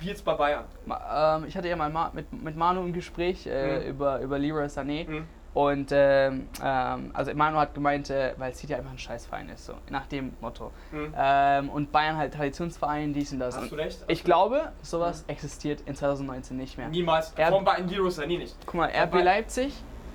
wie 0.00 0.06
jetzt 0.08 0.24
bei 0.24 0.34
Bayern? 0.34 0.64
Ma- 0.86 1.36
Ähm, 1.38 1.46
ich 1.48 1.56
hatte 1.56 1.68
ja 1.68 1.76
mal 1.76 1.90
Ma 1.90 2.10
mit, 2.12 2.32
mit 2.32 2.56
Manu 2.56 2.82
ein 2.82 2.92
Gespräch 2.92 3.46
äh, 3.46 3.80
Mhm. 3.80 3.86
über, 3.88 4.20
über 4.20 4.38
Leroy 4.38 4.66
Sané. 4.66 5.08
Mhm. 5.08 5.24
Und 5.54 5.88
ähm, 5.92 6.46
ähm, 6.62 7.10
also 7.14 7.34
Manu 7.34 7.56
hat 7.58 7.74
gemeint, 7.74 8.10
äh, 8.10 8.34
weil 8.36 8.54
City 8.54 8.74
einfach 8.74 8.92
ein 8.92 8.98
Scheißverein 8.98 9.48
ist, 9.48 9.64
so 9.66 9.72
nach 9.90 10.06
dem 10.06 10.34
Motto. 10.40 10.70
Mhm. 10.92 11.14
Ähm, 11.16 11.70
und 11.70 11.90
Bayern 11.90 12.16
halt 12.16 12.34
Traditionsverein, 12.34 13.12
dies 13.12 13.32
und 13.32 13.40
das. 13.40 13.56
Hast 13.56 13.72
du 13.72 13.74
recht? 13.74 14.04
ich 14.06 14.22
glaube, 14.22 14.70
sowas 14.82 15.24
existiert 15.26 15.80
in 15.86 15.96
2019 15.96 16.56
nicht 16.56 16.76
mehr. 16.78 16.88
Niemals. 16.88 17.32
Er- 17.36 17.50
Von 17.50 17.64
Bayern 17.64 17.88
Leroy 17.88 18.10
Sané 18.10 18.38
nicht. 18.38 18.54
Guck 18.66 18.74
mal, 18.74 18.90
RB 18.90 19.22
Leipzig 19.24 19.72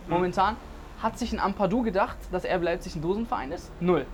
Mhm. 0.07 0.13
momentan 0.13 0.55
hat 1.01 1.17
sich 1.19 1.33
ein 1.33 1.39
Ampadu 1.39 1.81
gedacht, 1.81 2.15
dass 2.31 2.45
RB 2.45 2.61
Leipzig 2.63 2.95
ein 2.95 3.01
Dosenverein 3.01 3.51
ist? 3.51 3.69
Null. 3.81 4.05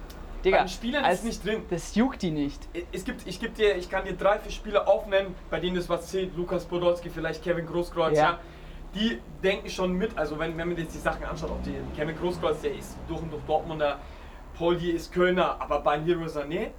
Digga, 0.43 0.57
Bei 0.57 0.63
den 0.63 0.69
Spielern 0.69 1.05
ist 1.05 1.23
nicht 1.23 1.45
drin. 1.45 1.63
das 1.69 1.95
juckt 1.95 2.21
die 2.21 2.31
nicht. 2.31 2.67
Es 2.91 3.03
gibt, 3.03 3.27
ich, 3.27 3.39
geb 3.39 3.55
dir, 3.55 3.75
ich 3.75 3.89
kann 3.89 4.05
dir 4.05 4.13
drei, 4.13 4.39
vier 4.39 4.51
Spieler 4.51 4.87
aufnennen, 4.87 5.35
bei 5.49 5.59
denen 5.59 5.75
das 5.75 5.89
was 5.89 6.07
zählt. 6.07 6.35
Lukas 6.35 6.65
Podolski, 6.65 7.09
vielleicht 7.09 7.43
Kevin 7.43 7.65
Großkreuz. 7.65 8.17
Ja. 8.17 8.23
Ja. 8.23 8.39
Die 8.95 9.19
denken 9.43 9.69
schon 9.69 9.93
mit. 9.93 10.17
Also 10.17 10.39
wenn, 10.39 10.57
wenn 10.57 10.69
man 10.69 10.77
jetzt 10.77 10.95
die 10.95 10.99
Sachen 10.99 11.23
anschaut, 11.25 11.51
auch 11.51 11.61
die 11.63 11.75
Kevin 11.95 12.17
Großkreuz, 12.17 12.61
der 12.61 12.73
ist 12.75 12.97
durch 13.07 13.21
und 13.21 13.31
durch 13.31 13.43
Dortmunder, 13.43 13.99
Poldi 14.57 14.91
ist 14.91 15.13
Kölner, 15.13 15.57
aber 15.61 15.81
bei 15.81 15.97
Leroy 15.97 16.25
Sané, 16.27 16.69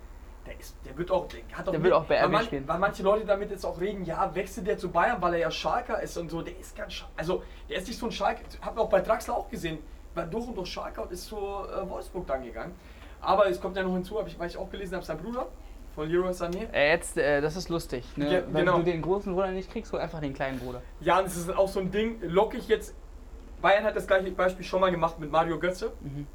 der, 0.46 0.58
ist, 0.58 0.74
der 0.84 0.96
wird 0.98 1.10
auch, 1.10 1.28
der 1.28 1.40
hat 1.56 1.68
auch 1.68 1.72
Der 1.72 1.82
wird 1.82 1.92
auch 1.92 2.04
bei 2.04 2.20
RB 2.24 2.32
man- 2.32 2.44
spielen. 2.44 2.66
Weil 2.66 2.78
manche 2.78 3.02
Leute 3.02 3.24
damit 3.26 3.50
jetzt 3.50 3.64
auch 3.64 3.78
reden, 3.80 4.04
ja, 4.04 4.34
wechselt 4.34 4.66
der 4.66 4.76
zu 4.78 4.90
Bayern, 4.90 5.20
weil 5.22 5.34
er 5.34 5.40
ja 5.40 5.50
Schalker 5.50 6.00
ist 6.02 6.16
und 6.16 6.30
so. 6.30 6.42
Der 6.42 6.58
ist 6.58 6.74
ganz, 6.76 7.04
also 7.16 7.42
der 7.68 7.76
ist 7.76 7.86
nicht 7.86 7.98
so 7.98 8.06
ein 8.06 8.12
Schalker. 8.12 8.40
Hab 8.62 8.76
auch 8.78 8.88
bei 8.88 9.00
Draxler 9.00 9.36
auch 9.36 9.48
gesehen, 9.48 9.78
war 10.14 10.26
durch 10.26 10.48
und 10.48 10.56
durch 10.56 10.68
Schalker 10.68 11.02
und 11.02 11.12
ist 11.12 11.26
zu 11.26 11.36
äh, 11.36 11.88
Wolfsburg 11.88 12.26
dann 12.26 12.42
gegangen. 12.42 12.74
Aber 13.20 13.48
es 13.48 13.60
kommt 13.60 13.76
ja 13.76 13.82
noch 13.82 13.92
hinzu, 13.92 14.18
ich, 14.26 14.38
weil 14.38 14.48
ich 14.48 14.56
auch 14.56 14.70
gelesen 14.70 14.94
habe, 14.94 15.04
sein 15.04 15.18
Bruder 15.18 15.46
von 15.94 16.08
Leroy 16.08 16.30
Sané. 16.30 16.72
Äh, 16.72 16.90
jetzt, 16.92 17.16
äh, 17.18 17.40
das 17.40 17.56
ist 17.56 17.68
lustig. 17.68 18.04
Ne? 18.16 18.32
Ja, 18.32 18.42
Wenn 18.46 18.64
genau. 18.64 18.78
du 18.78 18.84
den 18.84 19.02
großen 19.02 19.32
Bruder 19.32 19.50
nicht 19.50 19.70
kriegst, 19.70 19.92
hol 19.92 20.00
einfach 20.00 20.20
den 20.20 20.34
kleinen 20.34 20.58
Bruder. 20.58 20.80
Ja, 21.00 21.18
und 21.18 21.26
es 21.26 21.36
ist 21.36 21.50
auch 21.54 21.68
so 21.68 21.80
ein 21.80 21.90
Ding, 21.90 22.20
locke 22.22 22.56
ich 22.56 22.68
jetzt. 22.68 22.94
Bayern 23.60 23.84
hat 23.84 23.96
das 23.96 24.06
gleiche 24.06 24.30
Beispiel 24.30 24.64
schon 24.64 24.80
mal 24.80 24.90
gemacht 24.90 25.18
mit 25.18 25.30
Mario 25.30 25.58
Götze. 25.58 25.92
Mhm. 26.00 26.26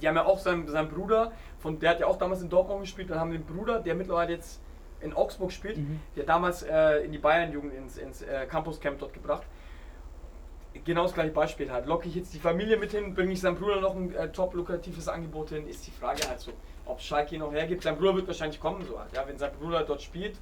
Die 0.00 0.08
haben 0.08 0.16
ja 0.16 0.24
auch 0.24 0.38
seinen, 0.38 0.66
seinen 0.68 0.88
Bruder, 0.88 1.32
von, 1.58 1.78
der 1.78 1.90
hat 1.90 2.00
ja 2.00 2.06
auch 2.06 2.16
damals 2.18 2.40
in 2.42 2.48
Dortmund 2.48 2.80
gespielt, 2.82 3.10
und 3.10 3.18
haben 3.18 3.30
den 3.32 3.44
Bruder, 3.44 3.80
der 3.80 3.94
mittlerweile 3.94 4.32
jetzt 4.32 4.60
in 5.00 5.12
Augsburg 5.12 5.52
spielt, 5.52 5.76
Mhm. 5.76 6.00
der 6.16 6.24
damals 6.24 6.62
äh, 6.62 7.04
in 7.04 7.12
die 7.12 7.18
Bayern-Jugend 7.18 7.74
ins, 7.74 7.98
ins 7.98 8.22
äh, 8.22 8.46
Campus-Camp 8.46 8.98
dort 8.98 9.12
gebracht. 9.12 9.42
Genau 10.84 11.04
das 11.04 11.14
gleiche 11.14 11.32
Beispiel 11.32 11.70
halt. 11.70 11.86
Locke 11.86 12.08
ich 12.08 12.14
jetzt 12.14 12.34
die 12.34 12.40
Familie 12.40 12.76
mit 12.76 12.90
hin, 12.90 13.14
bringe 13.14 13.32
ich 13.32 13.40
seinem 13.40 13.56
Bruder 13.56 13.80
noch 13.80 13.94
ein 13.94 14.14
äh, 14.14 14.28
top 14.30 14.54
lukratives 14.54 15.08
Angebot 15.08 15.50
hin, 15.50 15.68
ist 15.68 15.86
die 15.86 15.92
Frage 15.92 16.28
halt 16.28 16.40
so, 16.40 16.52
ob 16.84 17.00
Schalke 17.00 17.34
ihn 17.36 17.40
noch 17.40 17.52
hergibt. 17.52 17.82
Sein 17.82 17.96
Bruder 17.96 18.16
wird 18.16 18.26
wahrscheinlich 18.26 18.60
kommen, 18.60 18.84
so 18.84 18.98
halt. 18.98 19.12
Ja, 19.14 19.26
wenn 19.26 19.38
sein 19.38 19.52
Bruder 19.60 19.84
dort 19.84 20.02
spielt, 20.02 20.36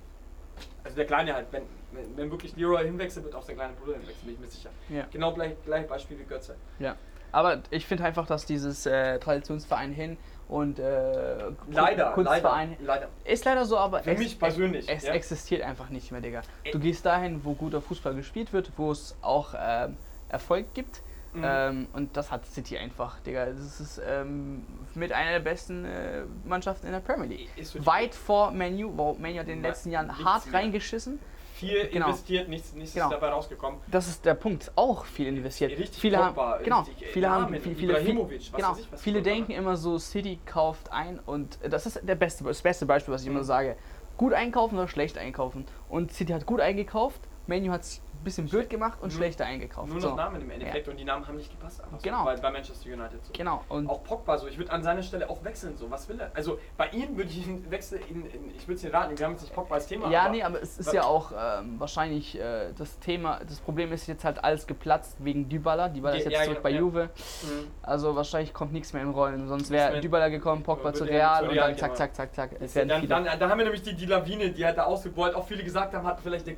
also 0.84 0.96
der 0.96 1.06
Kleine 1.06 1.34
halt, 1.34 1.46
wenn, 1.50 1.64
wenn, 1.92 2.16
wenn 2.16 2.30
wirklich 2.30 2.56
Leroy 2.56 2.84
hinwechselt, 2.84 3.24
wird 3.24 3.34
auch 3.34 3.42
sein 3.42 3.56
kleiner 3.56 3.74
Bruder 3.74 3.92
hinwechseln, 3.94 4.24
bin 4.24 4.34
ich 4.34 4.40
mir 4.40 4.46
sicher. 4.46 4.70
Ja. 4.88 5.06
Genau 5.12 5.32
gleich, 5.32 5.52
gleich 5.64 5.86
Beispiel 5.86 6.18
wie 6.18 6.24
Götze. 6.24 6.56
ja. 6.78 6.96
Aber 7.34 7.62
ich 7.70 7.86
finde 7.86 8.04
einfach, 8.04 8.26
dass 8.26 8.44
dieses 8.44 8.84
äh, 8.84 9.18
Traditionsverein 9.18 9.90
hin 9.90 10.18
und 10.48 10.78
äh, 10.78 11.50
Leider, 11.70 12.12
Kunstverein 12.12 12.76
leider, 12.78 12.84
leider. 12.84 13.08
ist 13.24 13.44
leider 13.46 13.64
so, 13.64 13.78
aber 13.78 14.02
Für 14.02 14.10
es, 14.10 14.18
mich 14.18 14.38
persönlich, 14.38 14.86
es 14.86 15.04
ja. 15.04 15.14
existiert 15.14 15.62
einfach 15.62 15.88
nicht 15.88 16.12
mehr, 16.12 16.20
Digga. 16.20 16.42
Du 16.72 16.78
gehst 16.78 17.06
dahin, 17.06 17.42
wo 17.42 17.54
guter 17.54 17.80
Fußball 17.80 18.14
gespielt 18.14 18.52
wird, 18.52 18.72
wo 18.76 18.90
es 18.92 19.16
auch 19.22 19.54
ähm, 19.58 19.96
Erfolg 20.32 20.72
gibt. 20.74 21.02
Mhm. 21.34 21.42
Ähm, 21.46 21.86
und 21.94 22.16
das 22.16 22.30
hat 22.30 22.44
City 22.44 22.76
einfach, 22.76 23.18
Digga. 23.20 23.46
Das 23.46 23.80
ist 23.80 24.00
ähm, 24.06 24.66
mit 24.94 25.12
einer 25.12 25.30
der 25.30 25.40
besten 25.40 25.84
äh, 25.86 26.24
Mannschaften 26.44 26.86
in 26.86 26.92
der 26.92 27.00
Premier 27.00 27.26
League. 27.28 27.48
Weit 27.86 28.14
vor 28.14 28.50
Menu, 28.50 28.92
wo 28.94 29.14
Menu 29.14 29.38
hat 29.40 29.48
in 29.48 29.54
den 29.56 29.62
letzten 29.62 29.90
Jahren 29.90 30.10
hart 30.24 30.46
mehr. 30.46 30.60
reingeschissen. 30.60 31.18
Viel 31.54 31.86
Genau. 31.88 32.06
investiert, 32.08 32.48
nichts, 32.48 32.74
nichts 32.74 32.92
Genau. 32.94 33.06
ist 33.06 33.12
dabei 33.12 33.28
rausgekommen. 33.28 33.80
Das 33.86 34.08
ist 34.08 34.24
der 34.26 34.34
Punkt. 34.34 34.72
Auch 34.74 35.04
viel 35.06 35.28
investiert. 35.28 35.70
Richtig 35.78 36.00
viele 36.00 36.18
Pogba, 36.18 36.54
haben, 36.54 36.64
genau, 36.64 36.80
richtig, 36.80 37.02
äh, 37.02 37.12
viele 37.12 37.30
haben, 37.30 37.42
Namen, 37.44 37.60
viele, 37.60 37.74
viele, 37.76 37.96
viele, 38.00 38.14
genau, 38.56 38.76
ich, 38.76 39.00
viele 39.00 39.22
denken 39.22 39.52
immer 39.52 39.76
so, 39.76 39.96
City 39.98 40.38
kauft 40.44 40.90
ein 40.92 41.20
und 41.24 41.58
das 41.62 41.86
ist 41.86 42.00
der 42.02 42.16
beste, 42.16 42.42
das 42.44 42.60
beste 42.62 42.84
Beispiel, 42.84 43.14
was 43.14 43.22
ich 43.22 43.28
immer 43.28 43.40
Mhm. 43.40 43.44
sage. 43.44 43.76
Gut 44.18 44.32
einkaufen 44.34 44.76
oder 44.76 44.88
schlecht 44.88 45.16
einkaufen. 45.16 45.64
Und 45.88 46.12
City 46.12 46.32
hat 46.32 46.44
gut 46.46 46.60
eingekauft, 46.60 47.20
Menu 47.46 47.70
hat 47.70 47.82
es 47.82 48.02
bisschen 48.24 48.48
blöd 48.48 48.68
gemacht 48.70 48.98
und 49.00 49.08
Nur- 49.10 49.18
schlechter 49.18 49.44
eingekauft. 49.44 49.90
Nur 49.90 50.00
so. 50.00 50.10
noch 50.10 50.16
Namen 50.16 50.40
im 50.42 50.50
Endeffekt 50.50 50.88
und 50.88 50.96
die 50.98 51.04
Namen 51.04 51.26
haben 51.26 51.36
nicht 51.36 51.50
gepasst. 51.50 51.82
einfach 51.82 51.98
so, 51.98 52.02
Genau. 52.02 52.24
Bei, 52.24 52.36
bei 52.36 52.50
Manchester 52.50 52.88
United 52.90 53.24
so. 53.24 53.32
Genau. 53.32 53.64
Und 53.68 53.88
Auch 53.88 54.02
Pogba 54.04 54.38
so, 54.38 54.46
ich 54.46 54.58
würde 54.58 54.72
an 54.72 54.82
seiner 54.82 55.02
Stelle 55.02 55.28
auch 55.28 55.42
wechseln 55.44 55.76
so. 55.76 55.90
Was 55.90 56.08
will 56.08 56.20
er? 56.20 56.30
Also 56.34 56.58
bei 56.76 56.88
ihm 56.90 57.16
würde 57.16 57.30
ich 57.30 57.46
ihn 57.46 57.70
wechseln, 57.70 58.02
in, 58.08 58.26
in, 58.26 58.54
ich 58.54 58.66
würde 58.68 58.74
es 58.74 58.84
ihn 58.84 58.90
raten, 58.90 59.18
wir 59.18 59.24
haben 59.26 59.32
jetzt 59.32 59.42
nicht 59.42 59.54
Pogba 59.54 59.74
als 59.76 59.86
Thema. 59.86 60.10
Ja, 60.10 60.22
aber 60.22 60.30
nee, 60.30 60.42
aber 60.42 60.62
es 60.62 60.78
ist 60.78 60.92
ja 60.92 61.04
auch 61.04 61.32
ähm, 61.32 61.78
wahrscheinlich 61.78 62.38
äh, 62.38 62.72
das 62.76 62.98
Thema, 62.98 63.40
das 63.48 63.60
Problem 63.60 63.92
ist 63.92 64.06
jetzt 64.06 64.24
halt 64.24 64.42
alles 64.42 64.66
geplatzt 64.66 65.16
wegen 65.20 65.48
Dybala. 65.48 65.88
Dybala 65.88 66.16
ist 66.16 66.24
Ja, 66.24 66.30
jetzt 66.30 66.38
ja, 66.40 66.44
zurück 66.44 66.56
genau, 66.58 66.62
bei 66.62 66.70
ja. 66.70 66.78
Juve. 66.80 67.04
Mhm. 67.42 67.66
Also 67.82 68.14
wahrscheinlich 68.16 68.52
kommt 68.52 68.72
nichts 68.72 68.92
mehr 68.92 69.02
in 69.02 69.10
Rollen. 69.10 69.48
Sonst 69.48 69.70
wäre. 69.70 70.00
Dybala 70.00 70.28
gekommen, 70.28 70.62
Pogba 70.62 70.92
zu 70.92 71.04
Real 71.04 71.48
und 71.48 71.56
dann 71.56 71.76
zack, 71.76 71.90
gehen, 71.90 71.96
zack, 71.96 72.14
zack, 72.14 72.34
zack. 72.34 72.50
Es 72.60 72.74
Dann, 72.74 72.90
haben 72.90 73.58
wir 73.58 73.64
nämlich 73.64 73.82
die, 73.82 73.94
die 73.94 74.06
Lawine, 74.06 74.50
die 74.50 74.64
hat 74.66 74.78
da 74.78 74.84
ausgebeult. 74.84 75.34
Auch 75.34 75.46
viele 75.46 75.62
gesagt 75.64 75.94
haben, 75.94 76.06
hat 76.06 76.20
vielleicht 76.20 76.46
der 76.46 76.54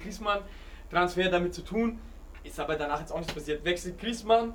Griezmann-Transfer 0.94 1.28
damit 1.28 1.54
zu 1.54 1.62
tun. 1.62 1.98
Ist 2.42 2.60
aber 2.60 2.76
danach 2.76 3.00
jetzt 3.00 3.12
auch 3.12 3.18
nichts 3.18 3.32
passiert. 3.32 3.64
Wechselt 3.64 3.98
Griezmann 3.98 4.54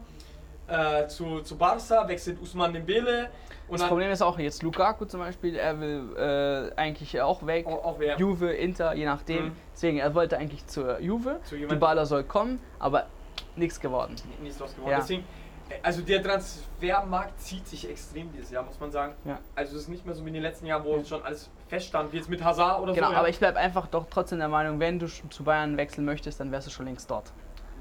äh, 0.68 1.08
zu, 1.08 1.42
zu 1.42 1.58
Barca, 1.58 2.08
wechselt 2.08 2.42
Usman 2.42 2.74
Dembele 2.74 3.30
und 3.68 3.80
Das 3.80 3.88
Problem 3.88 4.10
ist 4.12 4.22
auch 4.22 4.40
jetzt 4.40 4.64
Lukaku 4.64 5.06
zum 5.06 5.20
Beispiel, 5.20 5.56
er 5.56 5.80
will 5.80 6.16
äh, 6.18 6.76
eigentlich 6.76 7.20
auch 7.22 7.46
weg. 7.46 7.68
auch, 7.68 7.84
auch 7.84 8.00
wer. 8.00 8.18
Juve, 8.18 8.52
Inter, 8.52 8.94
je 8.94 9.06
nachdem. 9.06 9.46
Mhm. 9.46 9.52
Deswegen, 9.74 9.98
er 10.00 10.16
wollte 10.16 10.38
eigentlich 10.38 10.66
zur 10.66 11.00
Juve. 11.00 11.40
Zu 11.44 11.56
Dybala 11.56 12.06
soll 12.06 12.24
kommen, 12.24 12.60
aber 12.80 13.08
nichts 13.56 13.80
geworden. 13.80 14.16
nichts 14.42 14.58
draus 14.58 14.76
geworden. 14.76 14.92
Ja. 14.92 14.98
Deswegen, 15.00 15.24
äh, 15.70 15.76
also 15.84 16.02
der 16.02 16.24
Transfermarkt 16.24 17.40
zieht 17.42 17.68
sich 17.68 17.88
extrem 17.90 18.32
dieses 18.32 18.50
Jahr, 18.50 18.64
muss 18.64 18.80
man 18.80 18.92
sagen. 18.92 19.14
Ja. 19.26 19.40
Also 19.56 19.76
es 19.76 19.84
ist 19.84 19.90
nicht 19.90 20.06
mehr 20.06 20.16
so 20.16 20.24
wie 20.26 20.30
in 20.30 20.36
den 20.36 20.44
letzten 20.44 20.66
Jahren, 20.66 20.84
wo 20.84 21.04
schon 21.04 21.22
alles 21.24 21.50
feststand, 21.70 22.12
wie 22.12 22.18
jetzt 22.18 22.30
mit 22.30 22.44
Hazard 22.44 22.82
oder 22.82 22.94
Genau, 22.94 23.08
so. 23.08 23.14
ja. 23.14 23.20
aber 23.20 23.30
ich 23.30 23.40
bleibe 23.40 23.58
einfach 23.60 23.88
doch 23.88 24.06
trotzdem 24.10 24.40
der 24.40 24.48
Meinung, 24.50 24.80
wenn 24.80 25.00
du 25.00 25.08
zu 25.08 25.44
Bayern 25.44 25.78
wechseln 25.78 26.04
möchtest, 26.06 26.40
dann 26.40 26.52
wärst 26.52 26.68
du 26.68 26.72
schon 26.72 26.86
längst 26.88 27.10
dort. 27.10 27.32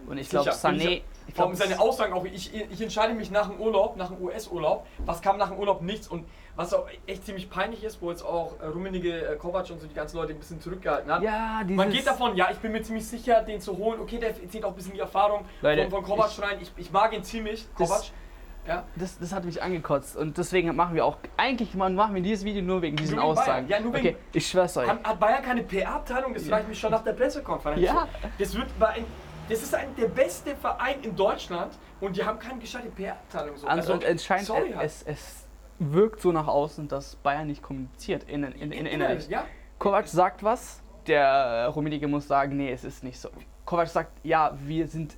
Und 0.06 0.16
ich 0.16 0.30
glaube, 0.30 0.50
Sané. 0.52 1.02
ich- 1.26 1.34
glaub, 1.34 1.54
seine 1.54 1.78
Aussagen 1.78 2.14
auch, 2.14 2.24
ich, 2.24 2.54
ich 2.54 2.80
entscheide 2.80 3.12
mich 3.12 3.30
nach 3.30 3.48
dem 3.48 3.60
Urlaub, 3.60 3.96
nach 3.98 4.08
dem 4.08 4.22
US-Urlaub. 4.22 4.86
Was 5.04 5.20
kam 5.20 5.36
nach 5.36 5.50
dem 5.50 5.58
Urlaub? 5.58 5.82
Nichts. 5.82 6.08
Und 6.08 6.24
was 6.56 6.72
auch 6.72 6.86
echt 7.06 7.26
ziemlich 7.26 7.50
peinlich 7.50 7.84
ist, 7.84 8.00
wo 8.00 8.10
jetzt 8.10 8.22
auch 8.22 8.58
äh, 8.60 8.66
Rummenigge, 8.66 9.32
äh, 9.32 9.36
Kovac 9.36 9.68
und 9.70 9.80
so 9.80 9.86
die 9.86 9.92
ganzen 9.94 10.16
Leute 10.16 10.32
ein 10.32 10.38
bisschen 10.38 10.60
zurückgehalten 10.62 11.12
hat. 11.12 11.22
ja, 11.22 11.60
Man 11.68 11.90
geht 11.90 12.06
davon, 12.06 12.34
ja, 12.36 12.48
ich 12.50 12.56
bin 12.58 12.72
mir 12.72 12.80
ziemlich 12.82 13.06
sicher, 13.06 13.42
den 13.42 13.60
zu 13.60 13.76
holen. 13.76 14.00
Okay, 14.00 14.18
der 14.18 14.34
zieht 14.48 14.64
auch 14.64 14.70
ein 14.70 14.74
bisschen 14.76 14.94
die 14.94 15.00
Erfahrung 15.00 15.44
Leute, 15.60 15.82
von, 15.82 15.90
von 15.90 16.04
Kovac 16.04 16.30
ich- 16.32 16.42
rein. 16.42 16.58
Ich, 16.62 16.72
ich 16.76 16.90
mag 16.90 17.12
ihn 17.12 17.22
ziemlich, 17.22 17.66
Kovac. 17.74 18.04
Ja. 18.68 18.84
Das, 18.96 19.18
das 19.18 19.32
hat 19.32 19.44
mich 19.46 19.62
angekotzt 19.62 20.14
und 20.16 20.36
deswegen 20.36 20.76
machen 20.76 20.94
wir 20.94 21.04
auch, 21.06 21.16
eigentlich 21.38 21.74
machen 21.74 22.14
wir 22.14 22.22
dieses 22.22 22.44
Video 22.44 22.62
nur 22.62 22.82
wegen 22.82 22.96
diesen 22.96 23.16
Nur 23.16 23.24
wegen 23.24 23.30
Aussagen. 23.32 23.66
Bayern. 23.66 23.68
Ja, 23.68 23.80
nur 23.80 23.94
wegen- 23.94 24.08
okay, 24.08 24.16
ich 24.32 24.46
schwör's 24.46 24.76
euch. 24.76 24.86
Hat, 24.88 25.02
hat 25.02 25.18
Bayern 25.18 25.42
keine 25.42 25.62
PR-Abteilung? 25.62 26.34
Das 26.34 26.50
reicht 26.50 26.68
mich 26.68 26.78
schon 26.78 26.90
nach 26.90 27.02
der 27.02 27.14
Pressekonferenz. 27.14 27.80
Ja. 27.80 28.06
Das, 28.38 28.54
wird 28.54 28.68
ein, 28.80 29.04
das 29.48 29.62
ist 29.62 29.74
ein, 29.74 29.88
der 29.96 30.08
beste 30.08 30.54
Verein 30.54 31.00
in 31.02 31.16
Deutschland 31.16 31.78
und 32.00 32.14
die 32.14 32.22
haben 32.22 32.38
keine 32.38 32.58
gescheite 32.60 32.90
PR-Abteilung. 32.90 33.56
So. 33.56 33.66
Also, 33.66 33.94
und 33.94 34.04
anscheinend, 34.04 34.46
sorry, 34.46 34.72
halt. 34.72 34.86
es, 34.86 35.02
es 35.04 35.46
wirkt 35.78 36.20
so 36.20 36.30
nach 36.30 36.46
außen, 36.46 36.88
dass 36.88 37.16
Bayern 37.16 37.46
nicht 37.46 37.62
kommuniziert 37.62 38.24
in, 38.24 38.44
in, 38.44 38.52
in, 38.52 38.72
in, 38.72 38.86
innerlich. 38.86 39.28
Ja, 39.28 39.44
Kovac 39.78 40.08
sagt 40.08 40.42
was, 40.42 40.82
der 41.06 41.24
äh, 41.24 41.64
Rummenigge 41.66 42.06
muss 42.06 42.28
sagen, 42.28 42.56
nee, 42.56 42.70
es 42.70 42.84
ist 42.84 43.02
nicht 43.02 43.18
so. 43.18 43.30
Kovac 43.64 43.88
sagt, 43.88 44.10
ja, 44.24 44.52
wir 44.60 44.86
sind 44.88 45.16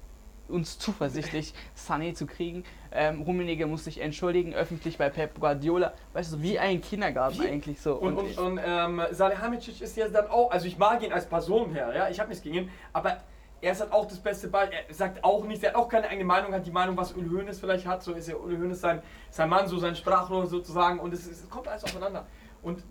uns 0.49 0.79
zuversichtlich, 0.79 1.55
Sané 1.77 2.15
zu 2.15 2.27
kriegen. 2.27 2.65
Ähm, 2.93 3.23
Rummenigge 3.23 3.67
muss 3.67 3.85
sich 3.85 4.01
entschuldigen, 4.01 4.53
öffentlich 4.53 4.99
bei 4.99 5.09
Pep 5.11 5.39
Guardiola. 5.39 5.93
Weißt 6.13 6.33
du, 6.33 6.43
wie 6.43 6.59
ein 6.59 6.81
Kindergarten 6.81 7.41
Wie? 7.41 7.49
eigentlich 7.49 7.81
so. 7.81 7.95
Und, 7.95 8.17
und, 8.17 8.27
ich- 8.31 8.39
und 8.39 8.61
ähm, 8.65 9.03
Salihamidzic 9.13 9.81
ist 9.81 9.97
ja 9.97 10.09
dann 10.09 10.27
auch, 10.29 10.51
also 10.51 10.67
ich 10.67 10.77
mag 10.77 11.03
ihn 11.03 11.13
als 11.13 11.27
Person 11.27 11.73
her, 11.73 11.93
ja, 11.95 12.09
ich 12.09 12.19
habe 12.19 12.29
nichts 12.31 12.43
gegen 12.43 12.57
ihn, 12.57 12.71
aber 12.93 13.19
er 13.61 13.73
ist 13.73 13.81
halt 13.81 13.93
auch 13.93 14.07
das 14.07 14.19
beste 14.19 14.49
Ball, 14.49 14.71
er 14.73 14.93
sagt 14.93 15.23
auch 15.23 15.45
nichts, 15.45 15.63
er 15.63 15.71
hat 15.71 15.77
auch 15.77 15.89
keine 15.89 16.09
eigene 16.09 16.25
Meinung, 16.25 16.53
hat 16.53 16.67
die 16.67 16.71
Meinung, 16.71 16.97
was 16.97 17.13
Uli 17.13 17.29
Hoeneß 17.29 17.61
vielleicht 17.61 17.87
hat, 17.87 18.03
so 18.03 18.13
ist 18.13 18.29
ja 18.29 18.35
Uli 18.35 18.57
Hoeneß 18.57 18.81
sein, 18.81 19.03
sein 19.31 19.49
Mann, 19.49 19.69
so 19.69 19.79
sein 19.79 19.95
Sprachrohr 19.95 20.47
sozusagen 20.47 20.99
und 20.99 21.13
es, 21.15 21.27
es 21.27 21.49
kommt 21.49 21.69
alles 21.69 21.85
aufeinander. 21.85 22.27
Und 22.63 22.83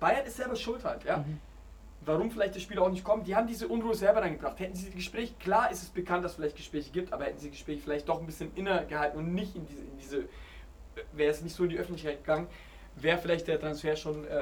Bayern 0.00 0.26
ist 0.26 0.36
selber 0.36 0.56
schuld 0.56 0.84
halt, 0.84 1.04
ja. 1.04 1.18
Mhm. 1.18 1.40
Warum 2.06 2.30
vielleicht 2.30 2.54
das 2.54 2.62
Spiel 2.62 2.78
auch 2.78 2.88
nicht 2.88 3.02
kommt, 3.04 3.26
die 3.26 3.34
haben 3.34 3.46
diese 3.48 3.66
Unruhe 3.66 3.94
selber 3.94 4.22
reingebracht. 4.22 4.58
Hätten 4.60 4.76
sie 4.76 4.88
die 4.90 4.96
Gespräche, 4.96 5.34
klar 5.40 5.70
ist 5.72 5.82
es 5.82 5.88
bekannt, 5.88 6.24
dass 6.24 6.32
es 6.32 6.36
vielleicht 6.36 6.56
Gespräche 6.56 6.90
gibt, 6.92 7.12
aber 7.12 7.24
hätten 7.24 7.38
sie 7.38 7.46
die 7.48 7.56
Gespräche 7.56 7.80
vielleicht 7.82 8.08
doch 8.08 8.20
ein 8.20 8.26
bisschen 8.26 8.52
inner 8.54 8.84
gehalten 8.84 9.18
und 9.18 9.34
nicht 9.34 9.56
in 9.56 9.66
diese, 9.66 9.82
in 9.82 9.98
diese 9.98 10.24
wäre 11.12 11.30
es 11.32 11.42
nicht 11.42 11.54
so 11.56 11.64
in 11.64 11.70
die 11.70 11.78
Öffentlichkeit 11.78 12.18
gegangen, 12.24 12.46
wäre 12.94 13.18
vielleicht 13.18 13.48
der 13.48 13.58
Transfer 13.60 13.96
schon 13.96 14.24
äh, 14.24 14.38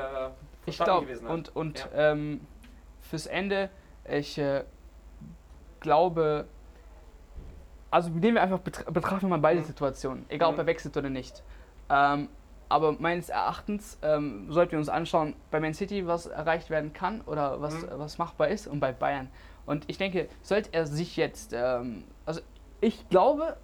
Ich 0.67 0.77
glaube, 0.77 1.07
gewesen. 1.07 1.27
halt. 1.27 1.35
und, 1.35 1.57
und 1.57 1.89
ähm, 1.95 2.41
fürs 3.01 3.27
Ende, 3.27 3.71
ich 4.09 4.37
äh, 4.39 4.63
glaube, 5.81 6.47
also 7.91 8.11
nehmen 8.11 8.35
wir 8.35 8.43
einfach, 8.43 8.59
betra 8.59 8.91
betrachten 8.91 9.23
wir 9.23 9.29
mal 9.31 9.39
beide 9.39 9.61
Mhm. 9.61 9.65
Situationen, 9.65 10.27
egal 10.29 10.51
ob 10.51 10.57
Mhm. 10.57 10.61
er 10.61 10.67
wechselt 10.67 10.97
oder 10.99 11.09
nicht. 11.11 11.43
Ähm, 11.89 12.29
aber 12.69 12.93
meines 12.99 13.29
Erachtens 13.29 13.99
ähm, 14.03 14.51
sollten 14.51 14.73
wir 14.73 14.79
uns 14.79 14.89
anschauen, 14.89 15.35
bei 15.51 15.61
Man 15.61 15.75
City, 15.75 16.07
was 16.07 16.27
erreicht 16.27 16.71
werden 16.71 16.93
kann 16.93 17.21
oder 17.23 17.61
was, 17.61 17.83
Mhm. 17.83 17.89
was 17.97 18.19
machbar 18.19 18.49
ist 18.49 18.67
und 18.67 18.81
bei 18.81 18.93
Bayern. 18.93 19.29
Und 19.67 19.85
ich 19.87 19.99
denke, 19.99 20.29
sollte 20.43 20.71
er 20.73 20.87
sich 20.87 21.17
jetzt, 21.17 21.53
ähm, 21.55 22.05
also 22.27 22.41
ich 22.81 23.09
glaube, 23.09 23.57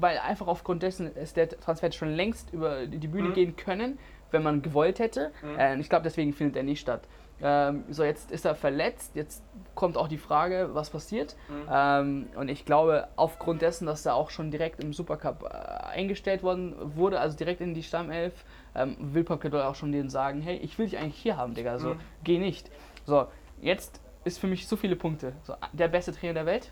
weil 0.00 0.18
einfach 0.18 0.46
aufgrund 0.46 0.82
dessen 0.82 1.14
ist 1.14 1.36
der 1.36 1.48
Transfer 1.48 1.92
schon 1.92 2.10
längst 2.14 2.52
über 2.52 2.86
die 2.86 3.06
Bühne 3.08 3.30
Mhm. 3.30 3.34
gehen 3.34 3.56
können, 3.56 3.98
wenn 4.30 4.42
man 4.42 4.62
gewollt 4.62 4.98
hätte. 4.98 5.30
Mhm. 5.42 5.58
Äh, 5.58 5.76
ich 5.78 5.88
glaube, 5.90 6.04
deswegen 6.04 6.32
findet 6.32 6.56
er 6.56 6.62
nicht 6.62 6.80
statt. 6.80 7.02
Ähm, 7.42 7.84
so, 7.90 8.04
jetzt 8.04 8.30
ist 8.30 8.44
er 8.44 8.54
verletzt, 8.54 9.16
jetzt 9.16 9.42
kommt 9.74 9.96
auch 9.96 10.06
die 10.06 10.18
Frage, 10.18 10.70
was 10.72 10.90
passiert. 10.90 11.34
Mhm. 11.48 11.68
Ähm, 11.70 12.28
und 12.36 12.48
ich 12.48 12.64
glaube, 12.64 13.08
aufgrund 13.16 13.62
dessen, 13.62 13.86
dass 13.86 14.06
er 14.06 14.14
auch 14.14 14.30
schon 14.30 14.50
direkt 14.50 14.82
im 14.82 14.92
Supercup 14.92 15.42
äh, 15.42 15.48
eingestellt 15.88 16.42
worden 16.42 16.74
wurde, 16.96 17.18
also 17.18 17.36
direkt 17.36 17.60
in 17.60 17.74
die 17.74 17.82
Stammelf, 17.82 18.44
ähm, 18.74 18.96
will 19.00 19.24
Pep 19.24 19.40
Guardiola 19.40 19.68
auch 19.68 19.74
schon 19.74 19.90
denen 19.92 20.08
sagen, 20.08 20.40
hey, 20.40 20.56
ich 20.56 20.78
will 20.78 20.86
dich 20.86 20.98
eigentlich 20.98 21.16
hier 21.20 21.36
haben, 21.36 21.54
Digga, 21.54 21.78
so, 21.78 21.94
Mhm. 21.94 22.00
geh 22.22 22.38
nicht. 22.38 22.70
So, 23.06 23.26
jetzt 23.60 24.00
ist 24.24 24.38
für 24.38 24.46
mich 24.46 24.68
so 24.68 24.76
viele 24.76 24.94
Punkte. 24.94 25.32
So, 25.42 25.54
der 25.72 25.88
beste 25.88 26.12
Trainer 26.12 26.34
der 26.34 26.46
Welt 26.46 26.70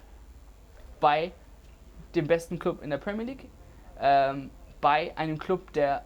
bei 1.01 1.33
dem 2.15 2.27
besten 2.27 2.59
Club 2.59 2.83
in 2.83 2.91
der 2.91 2.99
Premier 2.99 3.25
League, 3.25 3.49
ähm, 4.01 4.51
bei 4.81 5.13
einem 5.17 5.39
Club, 5.39 5.73
der 5.73 6.05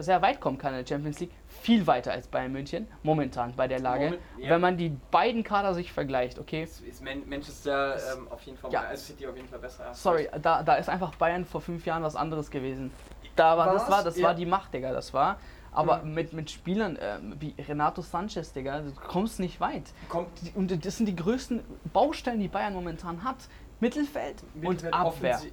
sehr 0.00 0.22
weit 0.22 0.40
kommen 0.40 0.58
kann 0.58 0.72
in 0.74 0.80
der 0.84 0.86
Champions 0.86 1.18
League, 1.20 1.32
viel 1.48 1.86
weiter 1.86 2.12
als 2.12 2.26
Bayern 2.28 2.52
München, 2.52 2.86
momentan 3.02 3.52
bei 3.56 3.66
der 3.68 3.80
Lage. 3.80 4.04
Moment- 4.04 4.22
ja. 4.38 4.50
Wenn 4.50 4.60
man 4.60 4.76
die 4.76 4.90
beiden 5.10 5.42
Kader 5.44 5.74
sich 5.74 5.92
vergleicht, 5.92 6.38
okay, 6.38 6.62
Ist, 6.64 6.80
ist 6.82 7.02
Man 7.02 7.28
Manchester 7.28 7.96
ähm, 8.16 8.28
auf 8.30 8.42
jeden 8.42 8.58
Fall, 8.58 8.72
Ja. 8.72 8.82
also 8.82 9.04
City 9.06 9.26
auf 9.26 9.36
jeden 9.36 9.48
Fall 9.48 9.58
besser. 9.58 9.92
sorry, 9.92 10.28
da, 10.40 10.62
da 10.62 10.74
ist 10.76 10.88
einfach 10.88 11.14
Bayern 11.16 11.44
vor 11.44 11.60
fünf 11.60 11.84
Jahren 11.86 12.02
was 12.02 12.16
anderes 12.16 12.50
gewesen. 12.50 12.90
Da 13.36 13.56
war, 13.58 13.72
das 13.72 13.90
war, 13.90 14.04
das 14.04 14.16
Ja. 14.16 14.28
war 14.28 14.34
die 14.34 14.46
Macht, 14.46 14.72
Digga, 14.74 14.92
das 14.92 15.12
war. 15.12 15.38
Aber 15.72 15.98
Mhm. 16.04 16.14
mit, 16.14 16.32
mit 16.32 16.50
Spielern 16.52 16.96
ähm, 17.00 17.34
wie 17.40 17.52
Renato 17.60 18.00
Sanchez, 18.00 18.52
Digga, 18.52 18.80
du 18.80 18.92
kommst 18.94 19.40
nicht 19.40 19.58
weit. 19.60 19.92
Kommt 20.08 20.28
Und 20.54 20.84
das 20.86 20.96
sind 20.98 21.06
die 21.06 21.16
größten 21.16 21.60
Baustellen, 21.92 22.38
die 22.38 22.46
Bayern 22.46 22.74
momentan 22.74 23.24
hat. 23.24 23.36
Mittelfeld, 23.80 24.44
Mittelfeld, 24.54 24.94
und 24.94 25.00
Abwehr. 25.00 25.36
Offensi- 25.38 25.52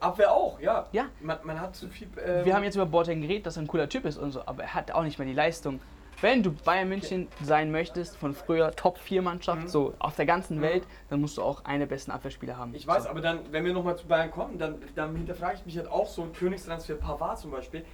Abwehr 0.00 0.32
auch, 0.32 0.60
ja. 0.60 0.86
Ja. 0.92 1.06
Man, 1.20 1.38
man 1.44 1.60
hat 1.60 1.74
zu 1.76 1.88
viel. 1.88 2.08
ähm, 2.24 2.44
Wir 2.44 2.54
haben 2.54 2.64
jetzt 2.64 2.74
über 2.76 2.86
Boateng 2.86 3.20
geredet, 3.22 3.46
dass 3.46 3.56
er 3.56 3.62
ein 3.62 3.66
cooler 3.66 3.88
Typ 3.88 4.04
ist 4.04 4.16
und 4.18 4.32
so, 4.32 4.42
aber 4.46 4.62
er 4.64 4.74
hat 4.74 4.92
auch 4.92 5.02
nicht 5.02 5.18
mehr 5.18 5.26
die 5.28 5.34
Leistung. 5.34 5.80
Wenn 6.22 6.42
du 6.42 6.52
Bayern 6.52 6.88
München 6.90 7.28
sein 7.42 7.70
möchtest, 7.70 8.16
von 8.18 8.34
früher 8.34 8.72
Top-4-Mannschaft, 8.72 9.62
Mhm. 9.62 9.68
so 9.68 9.94
auf 9.98 10.16
der 10.16 10.26
ganzen 10.26 10.58
Mhm. 10.58 10.62
Welt, 10.62 10.82
dann 11.08 11.20
musst 11.22 11.38
du 11.38 11.42
auch 11.42 11.64
eine 11.64 11.80
der 11.80 11.86
besten 11.86 12.10
Abwehrspieler 12.10 12.58
haben. 12.58 12.74
Ich 12.74 12.86
weiß, 12.86 13.04
so. 13.04 13.08
aber 13.08 13.22
dann, 13.22 13.38
wenn 13.50 13.64
wir 13.64 13.72
nochmal 13.72 13.96
zu 13.96 14.06
Bayern 14.06 14.30
kommen, 14.30 14.58
dann, 14.58 14.74
dann 14.94 15.16
hinterfrage 15.16 15.54
ich 15.56 15.64
mich 15.66 15.78
halt 15.78 15.88
auch 15.90 16.06
so 16.06 16.22
ein 16.22 16.32
Königstransfer 16.34 16.96
Pavard 16.96 17.38
zum 17.38 17.50
Beispiel. 17.52 17.84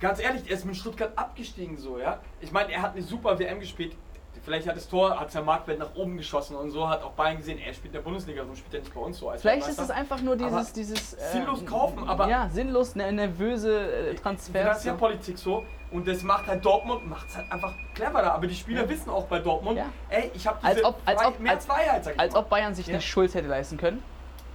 Ganz 0.00 0.20
ehrlich, 0.20 0.42
er 0.46 0.52
ist 0.56 0.66
mit 0.66 0.76
Stuttgart 0.76 1.12
abgestiegen 1.16 1.78
so, 1.78 1.98
ja. 1.98 2.20
Ich 2.42 2.52
meine, 2.52 2.70
er 2.72 2.82
hat 2.82 2.92
eine 2.92 3.02
super 3.02 3.38
WM 3.38 3.58
gespielt. 3.60 3.96
Vielleicht 4.46 4.68
hat 4.68 4.76
das 4.76 4.88
Tor, 4.88 5.18
hat 5.18 5.32
sein 5.32 5.44
Marktwert 5.44 5.80
nach 5.80 5.92
oben 5.96 6.16
geschossen 6.16 6.54
und 6.54 6.70
so 6.70 6.88
hat 6.88 7.02
auch 7.02 7.10
Bayern 7.10 7.36
gesehen, 7.36 7.58
er 7.58 7.72
spielt 7.74 7.86
in 7.86 7.92
der 7.94 8.00
Bundesliga, 8.00 8.42
warum 8.42 8.54
spielt 8.54 8.74
er 8.74 8.78
nicht 8.80 8.94
bei 8.94 9.00
uns 9.00 9.18
so 9.18 9.28
als 9.28 9.42
Vielleicht 9.42 9.66
ist 9.66 9.80
es 9.80 9.90
einfach 9.90 10.20
nur 10.22 10.36
dieses, 10.36 10.52
Aber 10.52 10.64
dieses 10.72 11.14
äh, 11.14 11.32
sinnlos 11.32 11.66
kaufen, 11.66 12.08
aber- 12.08 12.28
ja 12.28 12.48
sinnlos 12.48 12.94
ne, 12.94 13.10
nervöse 13.10 14.10
äh, 14.10 14.14
Transfers. 14.14 14.62
Finanzierpolitik 14.62 15.36
so 15.36 15.64
und 15.90 16.06
das 16.06 16.22
macht 16.22 16.46
halt 16.46 16.64
Dortmund, 16.64 17.08
macht 17.10 17.28
es 17.28 17.36
halt 17.36 17.50
einfach 17.50 17.74
cleverer. 17.94 18.34
Aber 18.34 18.46
die 18.46 18.54
Spieler 18.54 18.82
Ja. 18.84 18.88
wissen 18.88 19.10
auch 19.10 19.24
bei 19.24 19.40
Dortmund, 19.40 19.78
Ja. 19.78 19.86
ey, 20.10 20.30
ich 20.32 20.46
habe 20.46 20.58
Als 20.64 20.84
ob- 20.84 21.00
als 21.04 21.24
ob- 21.24 21.40
mehr 21.40 21.52
als- 21.54 21.66
Freiheit, 21.66 22.04
sag 22.04 22.14
ich 22.14 22.20
Als 22.20 22.32
mal. 22.34 22.38
ob 22.38 22.48
Bayern 22.48 22.72
sich 22.72 22.86
Ja. 22.86 22.94
nicht 22.94 23.08
Schulz 23.08 23.34
hätte 23.34 23.48
leisten 23.48 23.76
können. 23.78 24.00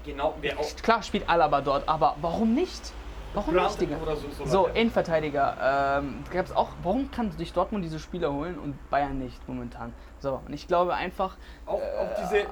Genau, 0.06 0.36
wer 0.40 0.58
auch 0.58 0.76
Klar 0.82 1.04
spielt 1.04 1.30
Alaba 1.30 1.60
dort, 1.60 1.90
aber 1.90 2.16
warum 2.22 2.54
nicht? 2.56 2.94
Warum 3.34 3.56
nicht, 3.56 3.82
Digga? 3.82 3.98
so. 4.38 4.46
so. 4.46 4.68
Innenverteidiger. 4.68 6.00
Ähm, 6.00 6.24
gab's 6.32 6.52
auch, 6.52 6.70
warum 6.84 7.10
kann 7.12 7.32
sich 7.32 7.54
Dortmund 7.54 7.84
diese 7.84 8.00
Spieler 8.00 8.32
holen 8.34 8.58
und 8.60 8.90
Bayern 8.90 9.18
nicht 9.20 9.48
momentan? 9.48 9.94
So, 10.20 10.42
und 10.46 10.54
ich 10.54 10.68
glaube 10.68 10.94
einfach, 10.94 11.38
auch, 11.66 11.74
auch 11.76 12.14
diese, 12.22 12.44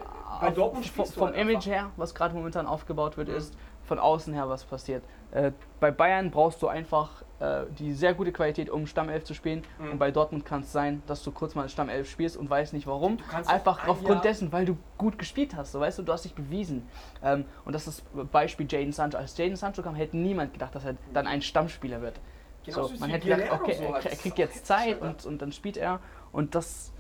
bei 0.41 0.47
auf- 0.47 0.53
Dortmund 0.53 0.85
vom, 0.85 0.93
spielst 0.93 1.15
du 1.15 1.19
vom 1.19 1.29
halt 1.29 1.37
Image 1.37 1.65
her, 1.65 1.89
was 1.97 2.15
gerade 2.15 2.33
momentan 2.33 2.65
aufgebaut 2.65 3.17
wird, 3.17 3.27
Mhm. 3.27 3.35
ist 3.35 3.53
von 3.89 3.99
außen 3.99 4.33
her, 4.33 4.47
was 4.47 4.63
passiert. 4.63 5.03
Äh, 5.31 5.51
bei 5.79 5.91
Bayern 5.91 6.31
brauchst 6.31 6.61
du 6.61 6.67
einfach 6.67 7.23
äh, 7.39 7.63
die 7.77 7.91
sehr 7.93 8.13
gute 8.13 8.31
Qualität, 8.31 8.69
um 8.69 8.85
Stammelf 8.87 9.23
zu 9.25 9.33
spielen. 9.33 9.63
Mhm. 9.79 9.91
Und 9.91 9.97
bei 9.99 10.11
Dortmund 10.11 10.45
kann 10.45 10.61
es 10.61 10.71
sein, 10.71 11.01
dass 11.07 11.23
du 11.23 11.31
kurz 11.31 11.55
mal 11.55 11.67
Stammelf 11.69 12.09
spielst 12.09 12.37
und 12.37 12.49
weißt 12.49 12.73
nicht 12.73 12.85
warum. 12.87 13.17
Einfach 13.47 13.83
ein 13.83 13.89
aufgrund 13.89 14.09
Jahr- 14.09 14.21
dessen, 14.21 14.51
weil 14.51 14.65
du 14.65 14.77
gut 14.97 15.17
gespielt 15.17 15.55
hast. 15.55 15.71
So, 15.73 15.79
weißt 15.79 15.99
du, 15.99 16.03
du 16.03 16.13
hast 16.13 16.23
dich 16.23 16.33
bewiesen. 16.35 16.87
Ähm, 17.23 17.45
und 17.65 17.73
das 17.73 17.87
ist 17.87 18.03
das 18.15 18.25
Beispiel 18.27 18.67
Jaden 18.69 18.93
Sancho. 18.93 19.17
Als 19.17 19.35
Jaden 19.37 19.55
Sancho 19.55 19.81
kam, 19.81 19.95
hätte 19.95 20.15
niemand 20.17 20.53
gedacht, 20.53 20.73
dass 20.75 20.85
er 20.85 20.95
dann 21.13 21.27
ein 21.27 21.41
Stammspieler 21.41 22.01
wird. 22.01 22.19
Genauso 22.65 22.93
So, 22.93 22.99
man 22.99 23.09
hätte 23.09 23.27
gedacht, 23.27 23.51
okay, 23.51 23.73
so 23.77 23.83
er, 23.85 24.15
kriegt 24.15 24.37
jetzt 24.37 24.65
Zeit 24.67 25.01
und, 25.01 25.25
und 25.25 25.41
dann 25.41 25.51
spielt 25.51 25.77
er. 25.77 25.99
Und 26.31 26.53
das 26.55 26.91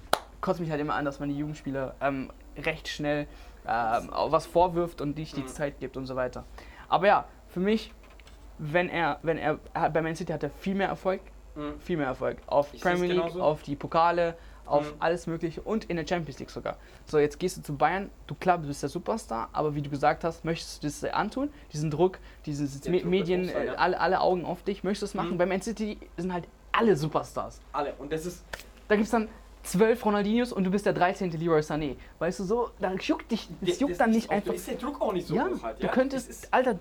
kotzt 0.41 0.59
mich 0.59 0.71
halt 0.71 0.81
immer 0.81 0.95
an, 0.95 1.05
dass 1.05 1.19
man 1.19 1.29
die 1.29 1.37
Jugendspieler 1.37 1.93
ähm, 2.01 2.31
recht 2.57 2.87
schnell 2.87 3.27
ähm, 3.67 4.09
was 4.29 4.45
vorwirft 4.47 5.01
und 5.01 5.17
nicht 5.17 5.35
die 5.37 5.41
Mhm. 5.41 5.47
Zeit 5.47 5.79
gibt 5.79 5.97
und 5.97 6.05
so 6.07 6.15
weiter. 6.15 6.45
Aber 6.89 7.07
ja, 7.07 7.25
für 7.47 7.59
mich, 7.59 7.93
wenn 8.57 8.89
er, 8.89 9.19
wenn 9.23 9.37
er, 9.37 9.59
bei 9.89 10.01
Man 10.01 10.15
City 10.15 10.31
hat 10.33 10.43
er 10.43 10.49
viel 10.49 10.75
mehr 10.75 10.87
Erfolg, 10.89 11.21
Mhm. 11.55 11.79
viel 11.79 11.97
mehr 11.97 12.07
Erfolg. 12.07 12.37
Auf 12.47 12.73
Ich 12.73 12.81
Premier 12.81 13.07
League, 13.13 13.35
auf 13.37 13.63
die 13.63 13.75
Pokale, 13.75 14.37
auf 14.65 14.91
Mhm. 14.93 14.95
alles 14.99 15.25
Mögliche 15.27 15.61
und 15.61 15.85
in 15.85 15.97
der 15.97 16.05
Champions 16.07 16.39
League 16.39 16.51
sogar. 16.51 16.77
So, 17.05 17.17
jetzt 17.17 17.39
gehst 17.39 17.57
du 17.57 17.61
zu 17.61 17.75
Bayern, 17.75 18.09
du 18.27 18.35
klar, 18.35 18.59
du 18.59 18.67
bist 18.67 18.83
der 18.83 18.89
Superstar, 18.89 19.49
aber 19.51 19.73
wie 19.75 19.81
du 19.81 19.89
gesagt 19.89 20.23
hast, 20.23 20.45
möchtest 20.45 20.83
du 20.83 20.87
das 20.87 21.03
antun, 21.05 21.49
diesen 21.73 21.89
Druck, 21.89 22.19
dieses 22.45 22.79
Der 22.81 22.91
Me 22.91 23.03
Medien, 23.03 23.45
sein, 23.45 23.65
ja. 23.67 23.73
alle, 23.73 23.99
alle 23.99 24.21
Augen 24.21 24.45
auf 24.45 24.61
dich, 24.63 24.83
möchtest 24.83 25.01
du 25.01 25.05
es 25.05 25.13
machen? 25.15 25.31
Mhm. 25.33 25.37
Bei 25.37 25.45
Man 25.47 25.61
City 25.61 25.97
sind 26.17 26.31
halt 26.31 26.47
alle 26.71 26.95
Superstars. 26.95 27.59
Alle. 27.73 27.93
Und 27.97 28.11
das 28.13 28.25
ist, 28.25 28.45
Da 28.87 28.95
gibt 28.95 29.05
es 29.05 29.11
dann 29.11 29.27
zwölf 29.63 30.05
Ronaldinhos 30.05 30.51
und 30.53 30.63
du 30.63 30.71
bist 30.71 30.85
der 30.85 30.93
13. 30.93 31.31
Leroy 31.31 31.59
Sané. 31.59 31.95
Weißt 32.19 32.39
du 32.39 32.43
so, 32.43 32.69
da 32.79 32.93
juckt 32.93 33.29
dich, 33.31 33.47
das 33.61 33.69
das 33.71 33.79
juckt 33.79 33.99
dann 33.99 34.09
ist 34.11 34.15
nicht 34.15 34.31
einfach. 34.31 34.53
Ist 34.53 34.67
der 34.67 34.75
Druck 34.75 35.01
auch 35.01 35.13
nicht 35.13 35.27
so 35.27 35.35
ja, 35.35 35.47
hoch 35.47 35.63
halt. 35.63 35.81
du 35.81 35.87
ja? 35.87 35.91
könntest, 35.91 36.29
Das 36.29 36.37
ist, 36.37 36.53
Alter, 36.53 36.79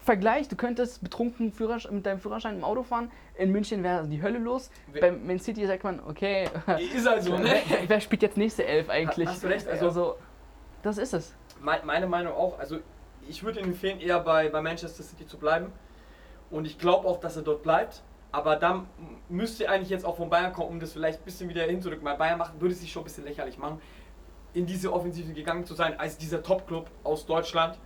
Vergleich, 0.00 0.48
du 0.48 0.56
könntest 0.56 1.02
betrunken 1.02 1.50
Führersch 1.50 1.90
mit 1.90 2.04
deinem 2.04 2.20
Führerschein 2.20 2.56
im 2.58 2.64
Auto 2.64 2.82
fahren. 2.82 3.10
In 3.36 3.50
München 3.52 3.82
wäre 3.82 4.06
die 4.06 4.20
Hölle 4.20 4.38
los. 4.38 4.70
Wer- 4.92 5.00
Bei 5.00 5.12
Man 5.12 5.38
City 5.38 5.66
sagt 5.66 5.82
man, 5.82 5.98
okay, 6.06 6.46
ist 6.94 7.08
halt 7.08 7.22
so, 7.22 7.32
ne? 7.38 7.54
wer, 7.68 7.88
wer 7.88 8.00
spielt 8.00 8.20
jetzt 8.22 8.36
nächste 8.36 8.66
Elf 8.66 8.90
eigentlich? 8.90 9.26
Hast 9.28 9.42
du 9.42 9.46
recht, 9.48 9.66
also 9.66 9.86
also- 9.86 10.00
so, 10.04 10.16
das 10.82 10.98
ist 10.98 11.14
es. 11.14 11.34
meine 11.62 12.06
Meinung 12.06 12.34
auch. 12.34 12.58
Also 12.58 12.78
ich 13.26 13.42
würde 13.42 13.60
ihm 13.60 13.66
empfehlen, 13.68 13.98
eher 13.98 14.20
bei, 14.20 14.50
bei 14.50 14.60
Manchester 14.60 15.02
City 15.02 15.26
zu 15.26 15.38
bleiben. 15.38 15.72
Und 16.50 16.66
ich 16.66 16.78
glaube 16.78 17.08
auch, 17.08 17.18
dass 17.18 17.36
er 17.36 17.42
dort 17.42 17.62
bleibt. 17.62 18.02
Aber 18.34 18.56
dann 18.56 18.88
müsste 19.28 19.70
eigentlich 19.70 19.90
jetzt 19.90 20.04
auch 20.04 20.16
von 20.16 20.28
Bayern 20.28 20.52
kommen, 20.52 20.70
um 20.70 20.80
das 20.80 20.92
vielleicht 20.92 21.20
ein 21.20 21.24
bisschen 21.24 21.48
wieder 21.48 21.62
hinzurücken. 21.62 22.04
Weil 22.04 22.16
Bayern 22.16 22.36
macht, 22.36 22.60
würde 22.60 22.74
sich 22.74 22.90
schon 22.90 23.02
ein 23.02 23.04
bisschen 23.04 23.22
lächerlich 23.22 23.58
machen, 23.58 23.80
in 24.54 24.66
diese 24.66 24.92
Offensive 24.92 25.32
gegangen 25.32 25.64
zu 25.64 25.74
sein, 25.74 26.00
als 26.00 26.18
dieser 26.18 26.42
Top-Club 26.42 26.90
aus 27.04 27.26
Deutschland 27.26 27.78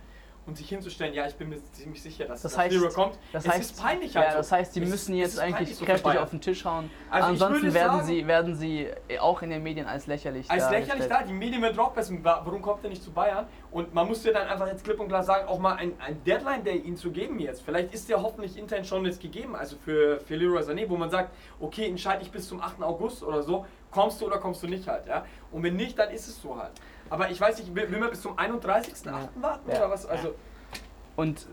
und 0.49 0.57
sich 0.57 0.67
hinzustellen, 0.67 1.13
ja, 1.13 1.27
ich 1.27 1.35
bin 1.35 1.47
mir 1.49 1.57
ziemlich 1.71 2.01
sicher, 2.01 2.25
dass 2.25 2.41
das 2.41 2.51
das 2.53 2.59
heißt, 2.59 2.75
Leroy 2.75 2.91
kommt. 2.91 3.19
Das 3.31 3.45
es 3.45 3.51
heißt, 3.51 3.61
ist 3.71 3.81
peinlich 3.81 4.13
ja, 4.15 4.21
halt 4.21 4.31
so. 4.31 4.37
das 4.39 4.51
heißt, 4.51 4.73
sie 4.73 4.81
Es 4.83 4.89
müssen 4.89 5.13
ist- 5.13 5.19
jetzt 5.19 5.39
eigentlich 5.39 5.75
so 5.75 5.85
kräftig 5.85 6.17
auf 6.17 6.31
den 6.31 6.41
Tisch 6.41 6.65
hauen. 6.65 6.89
Also 7.11 7.27
Ansonsten 7.29 7.73
werden 7.73 7.97
sagen- 7.97 8.05
sie, 8.07 8.27
werden 8.27 8.55
sie 8.55 8.87
auch 9.19 9.41
in 9.43 9.51
den 9.51 9.61
Medien 9.63 9.85
als 9.85 10.07
lächerlich 10.07 10.49
Als 10.49 10.63
lächerlich 10.71 10.87
dargestellt. 11.07 11.11
da, 11.11 11.27
die 11.27 11.33
Medien 11.33 11.61
werden 11.61 11.75
drauf 11.77 11.95
wissen, 11.95 12.23
wa- 12.23 12.41
warum 12.43 12.61
kommt 12.61 12.83
er 12.83 12.89
nicht 12.89 13.03
zu 13.03 13.11
Bayern? 13.11 13.45
Und 13.71 13.93
man 13.93 14.07
muss 14.07 14.23
ja 14.25 14.33
dann 14.33 14.47
einfach 14.47 14.67
jetzt 14.67 14.83
klipp 14.83 14.99
und 14.99 15.07
klar 15.07 15.23
sagen, 15.23 15.47
auch 15.47 15.59
mal 15.59 15.75
ein, 15.75 15.93
ein 15.99 16.23
Deadline, 16.23 16.63
der 16.63 16.73
ihn 16.83 16.97
zu 16.97 17.11
geben 17.11 17.37
jetzt. 17.39 17.61
Vielleicht 17.61 17.93
ist 17.93 18.09
der 18.09 18.21
hoffentlich 18.21 18.57
intern 18.57 18.83
schon 18.83 19.05
jetzt 19.05 19.21
gegeben, 19.21 19.55
also 19.55 19.77
für, 19.77 20.19
für 20.21 20.35
Leroy 20.35 20.61
Sané, 20.63 20.89
wo 20.89 20.97
man 20.97 21.11
sagt, 21.11 21.31
okay, 21.59 21.87
entscheide 21.87 22.23
ich 22.23 22.31
bis 22.31 22.47
zum 22.47 22.59
8. 22.59 22.81
August 22.81 23.21
oder 23.23 23.43
so, 23.43 23.65
kommst 23.91 24.19
du 24.19 24.25
oder 24.25 24.39
kommst 24.39 24.63
du 24.63 24.67
nicht 24.67 24.87
halt, 24.87 25.05
ja? 25.07 25.25
Und 25.51 25.61
wenn 25.63 25.75
nicht, 25.75 25.97
dann 25.99 26.09
ist 26.11 26.27
es 26.27 26.41
so 26.41 26.57
halt. 26.59 26.71
Aber 27.09 27.29
ich 27.29 27.39
weiß 27.39 27.59
nicht, 27.59 27.73
will, 27.75 27.89
will 27.91 27.99
man 27.99 28.09
bis 28.09 28.21
zum 28.21 28.37
31.8. 28.37 29.11
warten 29.41 29.69
Ja. 29.69 29.77
oder 29.77 29.89
was? 29.91 30.05
Also, 30.05 30.35
Und 31.15 31.47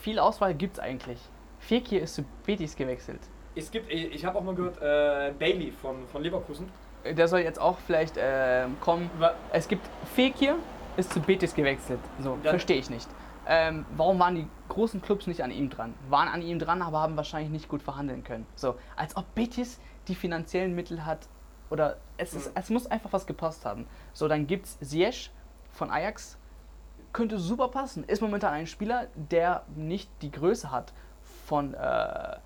viel 0.00 0.18
Auswahl 0.18 0.54
gibt 0.54 0.74
es 0.74 0.80
eigentlich. 0.82 1.18
Fekir 1.58 2.02
ist 2.02 2.14
zu 2.14 2.24
Betis 2.44 2.76
gewechselt. 2.76 3.20
es 3.54 3.70
gibt, 3.70 3.90
ich 3.90 4.24
habe 4.24 4.38
auch 4.38 4.42
mal 4.44 4.54
gehört, 4.54 4.76
äh, 4.80 5.32
Bailey 5.38 5.72
von, 5.72 6.06
von 6.08 6.22
Leverkusen. 6.22 6.68
Der 7.04 7.26
soll 7.28 7.40
jetzt 7.40 7.58
auch 7.60 7.78
vielleicht 7.78 8.16
ähm, 8.18 8.76
kommen. 8.80 9.10
Wa- 9.18 9.34
Es 9.52 9.66
gibt 9.68 9.86
Fekir, 10.14 10.56
ist 10.96 11.12
zu 11.12 11.20
Betis 11.20 11.54
gewechselt. 11.54 12.00
So, 12.20 12.36
verstehe 12.42 12.78
ich 12.78 12.90
nicht. 12.90 13.08
Ähm, 13.48 13.86
warum 13.96 14.18
waren 14.18 14.34
die 14.34 14.46
großen 14.68 15.00
Clubs 15.00 15.26
nicht 15.28 15.40
an 15.42 15.50
ihm 15.52 15.70
dran? 15.70 15.94
Waren 16.08 16.28
an 16.28 16.42
ihm 16.42 16.58
dran, 16.58 16.82
aber 16.82 17.00
haben 17.00 17.16
wahrscheinlich 17.16 17.50
nicht 17.50 17.68
gut 17.68 17.80
verhandeln 17.82 18.24
können. 18.24 18.44
So, 18.56 18.74
als 18.96 19.16
ob 19.16 19.24
Betis 19.36 19.80
die 20.08 20.14
finanziellen 20.16 20.74
Mittel 20.74 21.04
hat 21.06 21.20
oder 21.70 21.96
es, 22.16 22.34
ist, 22.34 22.46
Mhm. 22.46 22.52
es 22.54 22.70
muss 22.70 22.86
einfach 22.86 23.12
was 23.12 23.26
gepasst 23.26 23.64
haben. 23.64 23.86
So, 24.12 24.28
dann 24.28 24.46
gibt 24.46 24.66
es 24.66 24.78
Ziyech 24.80 25.30
von 25.72 25.90
Ajax, 25.90 26.38
könnte 27.12 27.38
super 27.38 27.68
passen. 27.68 28.04
Ist 28.04 28.22
momentan 28.22 28.52
ein 28.52 28.66
Spieler, 28.66 29.08
der 29.14 29.64
nicht 29.74 30.10
die 30.22 30.30
Größe 30.30 30.70
hat 30.70 30.92
von, 31.46 31.74
äh, 31.74 32.36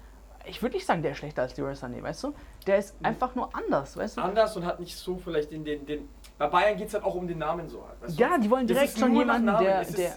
ich 0.47 0.63
würde 0.63 0.77
nicht 0.77 0.87
sagen, 0.87 1.03
der 1.03 1.13
ist 1.13 1.19
schlechter 1.19 1.43
als 1.43 1.57
Leroy 1.57 1.73
Sané, 1.73 2.03
weißt 2.03 2.25
du? 2.25 2.35
Der 2.67 2.79
ist 2.79 2.95
einfach 3.03 3.35
nur 3.35 3.55
anders, 3.55 3.97
weißt 3.97 4.17
du? 4.17 4.21
Anders 4.23 4.57
und 4.57 4.65
hat 4.65 4.81
nicht 4.81 4.97
so 4.97 5.19
vielleicht 5.19 5.53
in 5.53 5.65
den. 5.65 5.85
den 5.87 6.09
bei 6.39 6.47
Bayern 6.47 6.77
geht 6.79 6.89
es 6.89 6.95
halt 6.95 7.05
auch 7.05 7.15
um 7.15 7.27
den 7.29 7.39
Namen 7.39 7.69
so 7.69 7.87
halt. 7.87 8.01
Weißt 8.01 8.19
du? 8.19 8.23
Ja, 8.23 8.39
die 8.39 8.51
wollen 8.51 8.67
direkt 8.67 8.99
schon 8.99 9.15
jemanden, 9.15 9.47
der, 9.47 9.81
es 9.81 9.91
ist, 9.91 9.99
der, 9.99 10.17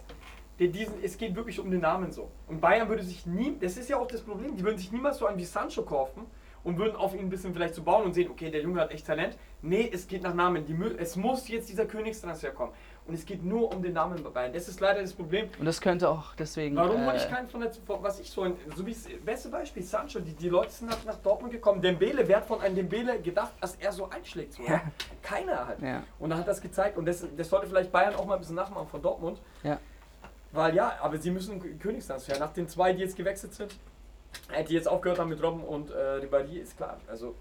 der 0.59 0.67
diesen, 0.67 1.03
es 1.03 1.17
geht 1.17 1.35
wirklich 1.35 1.59
um 1.59 1.69
den 1.69 1.81
Namen 1.81 2.11
so. 2.11 2.29
Und 2.47 2.61
Bayern 2.61 2.87
würde 2.87 3.03
sich 3.03 3.25
nie, 3.25 3.57
das 3.59 3.75
ist 3.75 3.89
ja 3.89 3.97
auch 3.97 4.07
das 4.07 4.21
Problem, 4.21 4.55
die 4.55 4.63
würden 4.63 4.77
sich 4.77 4.91
niemals 4.91 5.17
so 5.17 5.25
einen 5.25 5.37
wie 5.37 5.43
Sancho 5.45 5.81
kaufen 5.83 6.25
und 6.63 6.77
würden 6.77 6.95
auf 6.95 7.13
ihn 7.13 7.21
ein 7.21 7.29
bisschen 7.29 7.53
vielleicht 7.53 7.75
so 7.75 7.83
bauen 7.83 8.03
und 8.05 8.13
sehen, 8.13 8.29
okay, 8.31 8.49
der 8.49 8.61
Junge 8.61 8.81
hat 8.81 8.91
echt 8.91 9.05
Talent. 9.05 9.37
Nee, 9.61 9.89
es 9.91 10.07
geht 10.07 10.23
nach 10.23 10.33
Namen. 10.33 10.65
Die, 10.65 10.75
es 10.97 11.15
muss 11.15 11.47
jetzt 11.47 11.69
dieser 11.69 11.85
Königstransfer 11.85 12.51
kommen. 12.51 12.73
Und 13.05 13.15
es 13.15 13.25
geht 13.25 13.43
nur 13.43 13.73
um 13.73 13.83
den 13.83 13.93
Namen 13.93 14.23
bei 14.23 14.29
Bayern. 14.29 14.53
Das 14.53 14.69
ist 14.69 14.79
leider 14.79 15.01
das 15.01 15.11
Problem. 15.11 15.49
Und 15.59 15.65
das 15.65 15.81
könnte 15.81 16.07
auch 16.07 16.35
deswegen. 16.35 16.77
Warum 16.77 17.01
äh, 17.01 17.05
hole 17.05 17.17
ich 17.17 17.29
keinen 17.29 17.49
von 17.49 17.59
der, 17.59 17.71
was 17.87 18.21
ich 18.21 18.29
so, 18.29 18.45
so 18.75 18.85
wie 18.85 18.93
das 18.93 19.07
beste 19.25 19.49
Beispiel, 19.49 19.83
Sancho, 19.83 20.21
die, 20.21 20.33
die 20.33 20.47
Leute 20.47 20.71
sind 20.71 20.89
nach, 20.89 21.03
nach 21.03 21.17
Dortmund 21.17 21.51
gekommen, 21.51 21.81
Dembele, 21.81 22.25
wer 22.25 22.37
hat 22.37 22.45
von 22.45 22.61
einem 22.61 22.75
Dembele 22.75 23.19
gedacht, 23.19 23.51
dass 23.59 23.75
er 23.75 23.91
so 23.91 24.09
einschlägt? 24.09 24.57
Ja. 24.65 24.81
Keiner 25.21 25.67
halt. 25.67 25.81
Ja. 25.81 26.03
Und 26.17 26.29
dann 26.29 26.39
hat 26.39 26.47
das 26.47 26.61
gezeigt 26.61 26.97
und 26.97 27.05
das, 27.05 27.25
das 27.35 27.49
sollte 27.49 27.67
vielleicht 27.67 27.91
Bayern 27.91 28.15
auch 28.15 28.25
mal 28.25 28.35
ein 28.35 28.39
bisschen 28.39 28.55
nachmachen 28.55 28.87
von 28.87 29.01
Dortmund. 29.01 29.41
Ja. 29.63 29.79
Weil 30.53 30.73
ja, 30.73 30.93
aber 31.01 31.17
sie 31.17 31.31
müssen 31.31 31.79
Königstransfer. 31.79 32.39
Nach 32.39 32.53
den 32.53 32.69
zwei, 32.69 32.93
die 32.93 33.01
jetzt 33.01 33.17
gewechselt 33.17 33.53
sind, 33.53 33.75
die 34.67 34.73
jetzt 34.73 34.87
aufgehört 34.87 35.19
haben 35.19 35.29
mit 35.29 35.41
Robben 35.41 35.63
und 35.63 35.91
äh, 35.91 35.93
Ribéry, 36.21 36.59
ist 36.61 36.77
klar. 36.77 36.97
Also, 37.07 37.35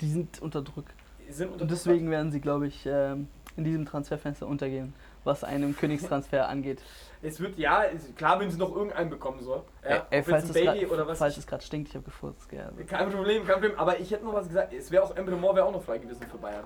Die 0.00 0.08
sind 0.10 0.40
unter 0.42 0.62
Druck. 0.62 0.84
sind 1.28 1.50
unter 1.52 1.62
Und 1.62 1.70
deswegen 1.70 2.10
werden 2.10 2.30
sie, 2.32 2.40
glaube 2.40 2.66
ich, 2.66 2.84
ähm, 2.86 3.28
in 3.56 3.64
diesem 3.64 3.84
Transferfenster 3.86 4.46
untergehen, 4.46 4.94
was 5.24 5.44
einem 5.44 5.76
Königstransfer 5.76 6.48
angeht. 6.48 6.80
Es 7.22 7.38
wird, 7.40 7.58
ja, 7.58 7.84
klar, 8.16 8.40
wenn 8.40 8.50
sie 8.50 8.56
noch 8.58 8.74
irgendeinen 8.74 9.10
bekommen 9.10 9.42
soll. 9.42 9.62
Ja, 9.84 10.06
Ey, 10.10 10.18
ey, 10.18 10.22
falls 10.22 10.44
es 10.44 10.52
Bailey 10.54 10.80
grad- 10.80 10.90
oder 10.92 11.06
was. 11.06 11.18
falls 11.18 11.36
es 11.36 11.46
gerade 11.46 11.62
stinkt, 11.62 11.88
ich 11.90 11.94
habe 11.94 12.04
gefurzt, 12.04 12.48
gell. 12.48 12.60
also. 12.62 12.82
Kein 12.86 13.10
Problem, 13.10 13.44
kein 13.44 13.54
Problem. 13.60 13.78
Aber 13.78 13.98
ich 14.00 14.10
hätte 14.10 14.24
noch 14.24 14.32
was 14.32 14.48
gesagt. 14.48 14.72
Es 14.72 14.90
wäre 14.90 15.02
auch 15.02 15.14
Emre 15.16 15.36
Moore 15.36 15.56
wäre 15.56 15.66
auch 15.66 15.72
noch 15.72 15.82
frei 15.82 15.98
gewesen 15.98 16.24
für 16.30 16.38
Bayern. 16.38 16.64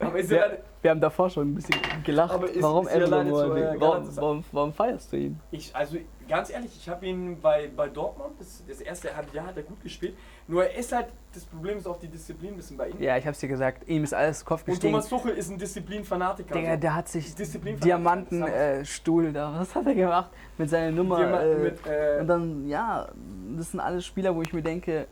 Aber 0.00 0.18
ist 0.18 0.30
leider- 0.30 0.58
Wir 0.82 0.90
haben 0.90 1.00
davor 1.00 1.28
schon 1.28 1.50
ein 1.50 1.54
bisschen 1.54 1.76
gelacht. 2.04 2.32
Aber 2.32 2.48
ist- 2.50 2.62
warum 2.62 2.86
ist 2.86 2.94
Emre 2.94 3.20
äh, 3.20 3.80
warum, 3.80 4.16
warum, 4.16 4.44
warum 4.52 4.72
feierst 4.72 5.12
du 5.12 5.16
ihn? 5.16 5.40
ich, 5.50 5.74
also 5.76 5.98
ganz 6.28 6.50
ehrlich, 6.50 6.70
ich 6.74 6.88
habe 6.88 7.04
ihn 7.06 7.38
bei, 7.40 7.70
bei 7.74 7.88
Dortmund, 7.88 8.32
das, 8.38 8.62
das 8.66 8.80
erste 8.80 9.08
Jahr 9.34 9.46
hat 9.46 9.56
er 9.56 9.62
gut 9.62 9.82
gespielt. 9.82 10.16
Nur 10.48 10.64
er 10.64 10.74
ist 10.78 10.90
halt, 10.92 11.08
das 11.34 11.44
Problem 11.44 11.78
ist 11.78 11.86
auch 11.86 11.98
die 11.98 12.08
Disziplin 12.08 12.50
ein 12.52 12.56
bisschen 12.56 12.76
bei 12.76 12.88
ihm. 12.88 13.00
Ja, 13.00 13.16
ich 13.16 13.26
hab's 13.26 13.38
dir 13.40 13.48
gesagt, 13.48 13.88
ihm 13.88 14.02
ist 14.04 14.14
alles 14.14 14.44
Kopf 14.44 14.62
Und 14.62 14.66
gestiegen. 14.66 14.92
Thomas 14.92 15.08
Tuchel 15.08 15.32
ist 15.32 15.50
ein 15.50 15.58
Disziplinfanatiker. 15.58 16.54
Digga, 16.54 16.68
also. 16.70 16.80
der 16.80 16.94
hat 16.96 17.08
sich 17.08 17.34
Diamantenstuhl 17.34 19.26
äh, 19.26 19.32
da, 19.32 19.54
was 19.60 19.74
hat 19.74 19.86
er 19.86 19.94
gemacht? 19.94 20.30
Mit 20.58 20.70
seiner 20.70 20.90
Nummer. 20.90 21.18
Diamanten 21.18 21.56
äh, 21.60 21.62
mit, 21.64 21.86
äh, 21.86 22.20
und 22.20 22.26
dann, 22.26 22.68
ja, 22.68 23.08
das 23.56 23.70
sind 23.70 23.80
alles 23.80 24.04
Spieler, 24.06 24.34
wo 24.34 24.42
ich 24.42 24.52
mir 24.52 24.62
denke, 24.62 25.06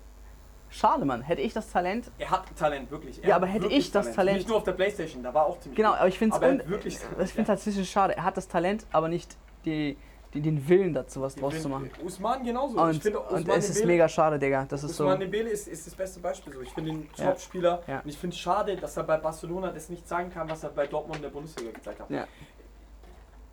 schade, 0.70 1.04
Mann. 1.04 1.22
Hätte 1.22 1.40
ich 1.42 1.52
das 1.52 1.70
Talent, 1.70 2.11
er 2.18 2.31
hat 2.31 2.44
Talent, 2.57 2.90
wirklich. 2.90 3.22
Er 3.22 3.31
Ja, 3.31 3.37
aber 3.37 3.46
hätte 3.46 3.66
ich 3.68 3.90
das 3.90 4.12
Talent- 4.12 4.38
Nicht 4.38 4.48
nur 4.48 4.59
auf 4.59 4.64
der 4.64 4.72
Playstation, 4.72 5.22
da 5.22 5.33
war 5.35 5.46
auch 5.46 5.59
ziemlich 5.61 5.76
Genau, 5.76 5.94
aber 5.94 6.09
ich 6.09 6.18
finde 6.18 6.37
es 6.37 6.68
wirklich 6.68 6.98
Talent, 7.00 7.22
ich 7.28 7.33
finde 7.33 7.46
tatsächlich 7.46 7.90
schade. 7.90 8.16
Er 8.16 8.24
hat 8.24 8.37
das 8.37 8.48
Talent, 8.48 8.87
aber 8.92 9.09
nicht 9.09 9.37
die, 9.64 9.96
die, 10.35 10.40
den 10.42 10.68
Willen 10.68 10.92
dazu, 10.94 11.20
was 11.22 11.35
draus 11.37 11.61
zu 11.62 11.68
machen. 11.68 11.90
Usman 12.04 12.44
genauso. 12.44 12.76
ich 12.76 12.83
Und, 12.83 13.02
finde, 13.02 13.20
und 13.20 13.40
Usman 13.40 13.59
es 13.59 13.70
ist 13.70 13.78
Dembele- 13.83 13.87
mega 13.87 14.09
schade, 14.09 14.38
Digga. 14.38 14.66
Das 14.68 14.85
ist 14.85 14.94
so. 14.96 15.04
Usman 15.04 15.20
Dembele 15.20 15.48
ist, 15.48 15.68
ist 15.68 15.87
das 15.87 15.94
beste 15.94 16.20
Beispiel 16.20 16.52
so. 16.52 16.61
Ich 16.61 16.70
finde 16.70 16.90
ihn 16.90 17.09
Ja. 17.16 17.26
Top-Spieler 17.31 17.83
Ja. 17.87 18.00
und 18.00 18.09
ich 18.09 18.18
finde 18.18 18.35
es 18.35 18.40
schade, 18.40 18.76
dass 18.76 18.96
er 18.96 19.04
bei 19.04 19.16
Barcelona 19.16 19.70
das 19.70 19.88
nicht 19.88 20.07
zeigen 20.07 20.31
kann, 20.31 20.48
was 20.50 20.62
er 20.64 20.70
bei 20.70 20.87
Dortmund 20.87 21.16
in 21.16 21.22
der 21.22 21.31
Bundesliga 21.31 21.70
gezeigt 21.72 22.00
hat. 22.00 22.11
Ja. 22.11 22.26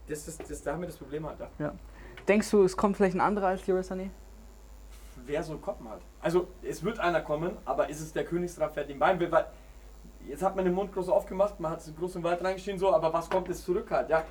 Das 0.08 0.28
ist, 0.28 0.50
das, 0.50 0.62
da 0.62 0.74
haben 0.74 0.82
wir 0.82 0.88
das 0.88 0.98
Problem 0.98 1.26
halt. 1.26 1.38
Ja. 1.60 1.74
Denkst 2.28 2.50
du, 2.52 2.64
es 2.64 2.76
kommt 2.76 2.98
vielleicht 2.98 3.16
ein 3.16 3.22
anderer 3.22 3.48
als 3.48 3.66
Leroy 3.66 3.82
Sané? 3.82 4.10
Wer 5.26 5.42
soll 5.44 5.58
kommen 5.58 5.90
halt? 5.90 6.02
Also 6.22 6.48
es 6.62 6.84
wird 6.84 7.00
einer 7.00 7.22
kommen, 7.22 7.52
aber 7.66 7.90
ist 7.90 8.00
es 8.02 8.14
der 8.14 8.26
Königstransfer, 8.26 8.84
den 8.84 9.00
Bayern 9.00 9.20
will? 9.20 9.32
Weil 9.32 9.46
jetzt 10.28 10.44
hat 10.44 10.56
man 10.56 10.66
den 10.66 10.74
Mund 10.74 10.94
groß 10.94 11.10
aufgemacht, 11.10 11.60
man 11.60 11.72
hat 11.72 11.80
es 11.80 11.96
groß 11.96 12.18
und 12.18 12.24
weit 12.24 12.44
reingeschrien 12.44 12.78
so, 12.78 12.94
aber 12.94 13.12
was 13.14 13.30
kommt 13.30 13.48
jetzt 13.48 13.64
zurück 13.66 13.90
halt? 13.92 14.10
Ja, 14.10 14.24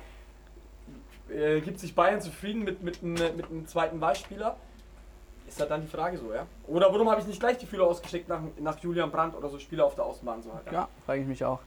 äh, 1.29 1.59
gibt 1.61 1.79
sich 1.79 1.93
Bayern 1.95 2.21
zufrieden 2.21 2.63
mit, 2.63 2.81
mit, 2.83 3.01
einem- 3.03 3.35
mit 3.35 3.45
einem 3.49 3.67
zweiten 3.67 3.99
Wahlspieler? 3.99 4.55
Ist 5.47 5.59
halt 5.59 5.69
dann 5.69 5.81
die 5.81 5.87
Frage 5.87 6.17
so, 6.17 6.33
ja? 6.33 6.45
Oder 6.67 6.91
warum 6.91 7.09
habe 7.09 7.21
ich 7.21 7.27
nicht 7.27 7.39
gleich 7.39 7.57
die 7.57 7.65
Fühler 7.67 7.85
ausgeschickt 7.85 8.27
nach, 8.27 8.39
nach 8.59 8.79
Julian 8.79 9.11
Brandt 9.11 9.35
oder 9.35 9.47
so 9.49 9.59
Spieler 9.59 9.85
auf 9.85 9.95
der 9.95 10.05
Außenbahn 10.05 10.41
so 10.41 10.51
halt? 10.53 10.71
Ja, 10.71 10.87
frage 11.05 11.21
ich 11.21 11.27
mich 11.27 11.45
auch. 11.45 11.59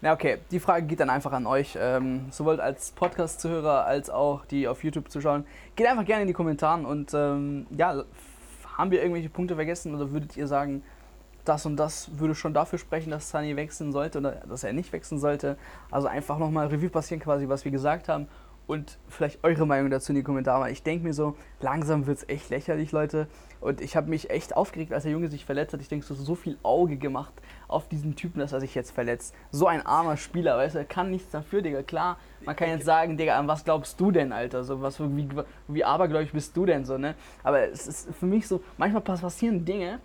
Na 0.00 0.12
okay, 0.12 0.38
die 0.50 0.58
Frage 0.58 0.84
geht 0.86 0.98
dann 0.98 1.10
einfach 1.10 1.30
an 1.30 1.46
euch, 1.46 1.78
ähm, 1.80 2.26
sowohl 2.32 2.60
als 2.60 2.90
Podcast-Zuhörer 2.90 3.84
als 3.84 4.10
auch 4.10 4.44
die 4.46 4.66
auf 4.66 4.82
YouTube 4.82 5.08
zuschauen. 5.08 5.46
Geht 5.76 5.86
einfach 5.86 6.04
gerne 6.04 6.22
in 6.22 6.26
die 6.28 6.34
Kommentare 6.34 6.84
und 6.84 7.14
ähm, 7.14 7.66
ja, 7.70 8.02
haben 8.76 8.90
wir 8.90 9.00
irgendwelche 9.00 9.28
Punkte 9.28 9.54
vergessen 9.54 9.94
oder 9.94 10.12
würdet 10.12 10.36
ihr 10.36 10.46
sagen, 10.46 10.82
das 11.44 11.66
und 11.66 11.76
das 11.76 12.18
würde 12.18 12.34
schon 12.34 12.54
dafür 12.54 12.78
sprechen, 12.78 13.10
dass 13.10 13.30
Sunny 13.30 13.56
wechseln 13.56 13.92
sollte 13.92 14.18
oder 14.18 14.32
dass 14.48 14.64
er 14.64 14.72
nicht 14.72 14.92
wechseln 14.92 15.18
sollte? 15.18 15.56
Also 15.90 16.06
einfach 16.06 16.38
nochmal 16.38 16.68
Revue 16.68 16.88
passieren 16.88 17.20
quasi, 17.20 17.48
was 17.48 17.64
wir 17.64 17.72
gesagt 17.72 18.08
haben 18.08 18.28
und 18.66 18.98
vielleicht 19.08 19.42
eure 19.42 19.66
Meinung 19.66 19.90
dazu 19.90 20.12
in 20.12 20.16
die 20.16 20.22
Kommentare. 20.22 20.70
Ich 20.70 20.82
denke 20.82 21.04
mir 21.04 21.12
so, 21.12 21.36
langsam 21.60 22.06
wird 22.06 22.18
es 22.18 22.28
echt 22.28 22.50
lächerlich, 22.50 22.92
Leute. 22.92 23.26
Und 23.60 23.80
ich 23.80 23.96
habe 23.96 24.08
mich 24.08 24.30
echt 24.30 24.56
aufgeregt, 24.56 24.92
als 24.92 25.02
der 25.02 25.12
Junge 25.12 25.28
sich 25.28 25.44
verletzt 25.44 25.72
hat. 25.72 25.80
Ich 25.80 25.88
denke, 25.88 26.06
so, 26.06 26.14
so 26.14 26.34
viel 26.34 26.56
Auge 26.62 26.96
gemacht 26.96 27.32
auf 27.72 27.88
diesen 27.88 28.14
Typen, 28.16 28.40
dass 28.40 28.52
er 28.52 28.60
sich 28.60 28.74
jetzt 28.74 28.90
verletzt. 28.90 29.34
So 29.50 29.66
ein 29.66 29.84
armer 29.84 30.16
Spieler, 30.16 30.56
weißt 30.56 30.74
du, 30.74 30.78
er 30.80 30.84
kann 30.84 31.10
nichts 31.10 31.30
dafür, 31.30 31.62
Digga. 31.62 31.82
Klar, 31.82 32.18
man 32.44 32.56
kann 32.56 32.68
jetzt 32.68 32.84
sagen, 32.84 33.16
Digga, 33.16 33.38
an 33.38 33.48
was 33.48 33.64
glaubst 33.64 34.00
du 34.00 34.10
denn, 34.10 34.32
Alter? 34.32 34.64
So, 34.64 34.82
was, 34.82 35.00
wie, 35.00 35.28
wie 35.68 35.84
abergläubig 35.84 36.32
bist 36.32 36.56
du 36.56 36.66
denn 36.66 36.84
so, 36.84 36.98
ne? 36.98 37.14
Aber 37.42 37.68
es 37.68 37.86
ist 37.86 38.14
für 38.14 38.26
mich 38.26 38.46
so, 38.46 38.62
manchmal 38.76 39.02
passieren 39.02 39.64
Dinge, 39.64 40.00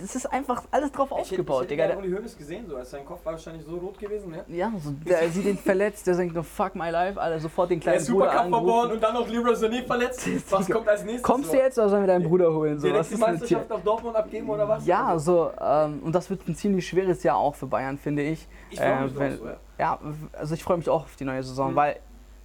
das 0.00 0.14
ist 0.16 0.26
einfach 0.26 0.62
alles 0.70 0.92
drauf 0.92 1.08
Ich 1.10 1.16
hätte- 1.16 1.20
aufgebaut, 1.20 1.56
ich 1.56 1.70
hätte 1.70 1.74
Digga. 1.74 1.86
gerne 1.86 1.98
Uli 2.00 2.12
Hoeneß 2.16 2.36
gesehen, 2.36 2.66
so. 2.68 2.76
Also 2.76 2.90
sein 2.90 3.04
Kopf 3.04 3.24
war 3.24 3.32
wahrscheinlich 3.32 3.64
so 3.64 3.76
rot 3.76 3.98
gewesen, 3.98 4.30
ne? 4.30 4.44
Ja, 4.48 4.72
so, 4.82 4.90
der 4.90 5.28
sieht 5.30 5.44
ihn 5.46 5.58
verletzt, 5.58 6.06
der 6.06 6.16
denkt 6.16 6.34
nur, 6.34 6.44
fuck 6.44 6.74
my 6.74 6.90
life, 6.90 7.20
Alter, 7.20 7.40
sofort 7.40 7.70
den 7.70 7.80
Der 7.80 7.92
kleinen 7.94 8.06
Bruder 8.06 8.30
Supercup 8.30 8.50
verloren 8.50 8.92
und 8.92 9.02
dann 9.02 9.14
noch 9.14 9.28
Leroy 9.28 9.52
Sané 9.54 9.84
verletzt. 9.84 10.28
Was 10.50 10.68
kommt 10.70 10.88
als 10.88 11.02
nächstes? 11.04 11.22
Kommst 11.22 11.50
so? 11.50 11.56
du 11.56 11.62
jetzt 11.62 11.78
oder 11.78 11.88
sollen 11.88 12.02
wir 12.02 12.06
deinen 12.08 12.24
Bruder 12.28 12.52
holen? 12.52 12.78
So, 12.78 12.86
Direkt 12.86 13.00
was 13.00 13.08
die? 13.10 13.16
Meisterschaft 13.16 13.72
auf 13.72 13.82
Dortmund 13.82 14.16
abgeben 14.16 14.48
oder 14.50 14.68
was? 14.68 14.86
Ja, 14.86 15.06
Also, 15.06 15.50
so, 15.56 15.62
ähm, 15.64 16.00
und 16.04 16.14
das 16.14 16.30
wird 16.30 16.46
ein 16.48 16.54
ziemlich 16.54 16.86
schweres 16.86 17.22
Jahr 17.22 17.36
auch 17.36 17.54
für 17.54 17.66
Bayern, 17.66 17.98
finde 17.98 18.22
ich. 18.22 18.46
ich 18.70 18.78
freue 18.78 19.02
mich 19.02 19.12
äh, 19.12 19.14
drauf, 19.14 19.18
wenn- 19.20 19.38
so, 19.38 19.46
ja. 19.46 19.56
Ja, 19.78 19.98
also 20.32 20.54
ich 20.54 20.64
freue 20.64 20.76
mich 20.78 20.88
auch 20.88 21.02
auf 21.04 21.16
die 21.16 21.24
neue 21.24 21.42
Saison, 21.42 21.70
Mhm. 21.72 21.76
weil 21.76 21.96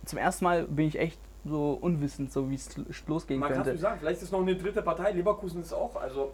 zum 0.06 0.20
ersten 0.20 0.44
Mal 0.46 0.64
bin 0.66 0.88
ich 0.88 1.00
echt 1.00 1.20
so 1.46 1.78
unwissend, 1.82 2.32
so 2.32 2.50
wie 2.50 2.56
es 2.56 2.70
losgehen 3.08 3.40
Man 3.40 3.50
kann 3.50 3.58
es 3.58 3.64
könnte. 3.64 3.72
nicht 3.72 3.82
sagen, 3.82 3.98
vielleicht 4.00 4.22
ist 4.22 4.32
noch 4.32 4.42
eine 4.42 4.56
dritte 4.56 4.82
Partei. 4.82 5.12
Leverkusen 5.12 5.62
ist 5.62 5.74
auch, 5.74 5.96
also. 5.96 6.32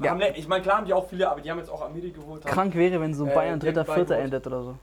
Ja. 0.00 0.10
Haben, 0.12 0.20
ich 0.34 0.46
meine, 0.48 0.62
klar 0.62 0.76
haben 0.78 0.86
die 0.86 0.92
auch 0.94 1.08
viele, 1.08 1.28
aber 1.28 1.40
die 1.40 1.50
haben 1.50 1.58
jetzt 1.58 1.70
auch 1.70 1.82
Amiri 1.82 2.10
geholt. 2.10 2.44
haben- 2.44 2.50
Krank 2.52 2.74
wäre, 2.74 3.00
wenn 3.00 3.14
so 3.14 3.26
Äh, 3.26 3.34
Bayern 3.34 3.58
dritter, 3.58 3.80
nebenbei 3.80 3.94
vierter 3.94 4.16
endet 4.18 4.46
oder 4.46 4.62
so. 4.62 4.74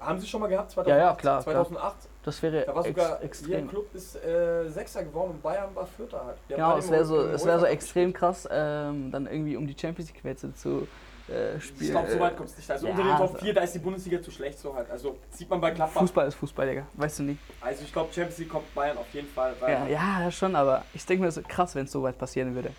Haben 0.00 0.18
sie 0.18 0.26
schon 0.26 0.40
mal 0.40 0.48
gehabt? 0.48 0.70
2008, 0.72 0.98
Ja, 1.00 1.10
ja, 1.10 1.14
klar, 1.14 1.40
2008. 1.42 1.96
Das 2.24 2.42
wäre 2.42 2.64
Da 2.64 2.74
war 2.74 2.84
ex 2.86 2.88
sogar, 3.00 3.22
extrem. 3.22 3.68
Club 3.68 3.94
ist 3.94 4.16
äh, 4.16 4.68
Sechster 4.68 5.04
geworden 5.04 5.30
und 5.32 5.42
Bayern 5.42 5.68
war 5.74 5.86
Vierter 5.86 6.24
halt. 6.24 6.36
Der 6.48 6.56
Genau, 6.56 6.76
es 6.76 6.90
wäre 6.90 7.04
so, 7.04 7.20
es 7.20 7.44
wäre 7.44 7.60
so 7.60 7.66
extrem 7.66 8.12
krass, 8.12 8.48
ähm, 8.50 9.10
dann 9.12 9.26
irgendwie 9.26 9.56
um 9.56 9.66
die 9.66 9.76
Champions 9.78 10.10
League 10.10 10.22
Plätze 10.22 10.52
zu 10.54 10.88
äh, 11.28 11.56
Ich 11.56 11.64
spielen. 11.66 11.90
glaube, 11.92 12.10
so 12.10 12.16
Äh, 12.16 12.20
weit 12.20 12.36
kommt 12.36 12.48
es 12.48 12.56
nicht. 12.56 12.68
Also 12.70 12.86
ja, 12.86 12.92
unter 12.92 13.04
den 13.04 13.16
Top 13.16 13.32
so- 13.32 13.38
4, 13.38 13.54
da 13.54 13.60
ist 13.60 13.74
die 13.74 13.78
Bundesliga 13.78 14.20
zu 14.20 14.30
schlecht 14.32 14.58
so 14.58 14.74
halt. 14.74 14.90
Also 14.90 15.16
sieht 15.30 15.48
man 15.48 15.60
bei 15.60 15.70
Gladbach. 15.70 16.00
Fußball 16.00 16.26
ist 16.26 16.34
Fußball, 16.34 16.66
Digga. 16.66 16.86
Weißt 16.94 17.20
du 17.20 17.22
nicht. 17.22 17.40
Also 17.60 17.84
ich 17.84 17.92
glaube, 17.92 18.12
Champions 18.12 18.38
League 18.38 18.48
kommt 18.50 18.74
Bayern 18.74 18.98
auf 18.98 19.06
jeden 19.12 19.28
Fall 19.28 19.54
Ja, 19.60 19.66
rein. 19.66 19.90
ja, 19.90 20.24
das 20.24 20.34
schon, 20.34 20.56
aber 20.56 20.84
ich 20.94 21.06
denke 21.06 21.20
mir, 21.20 21.28
das 21.28 21.36
ist 21.36 21.48
krass, 21.48 21.74
wenn 21.76 21.84
es 21.84 21.92
so 21.92 22.02
weit 22.02 22.18
passieren 22.18 22.54
würde. 22.56 22.70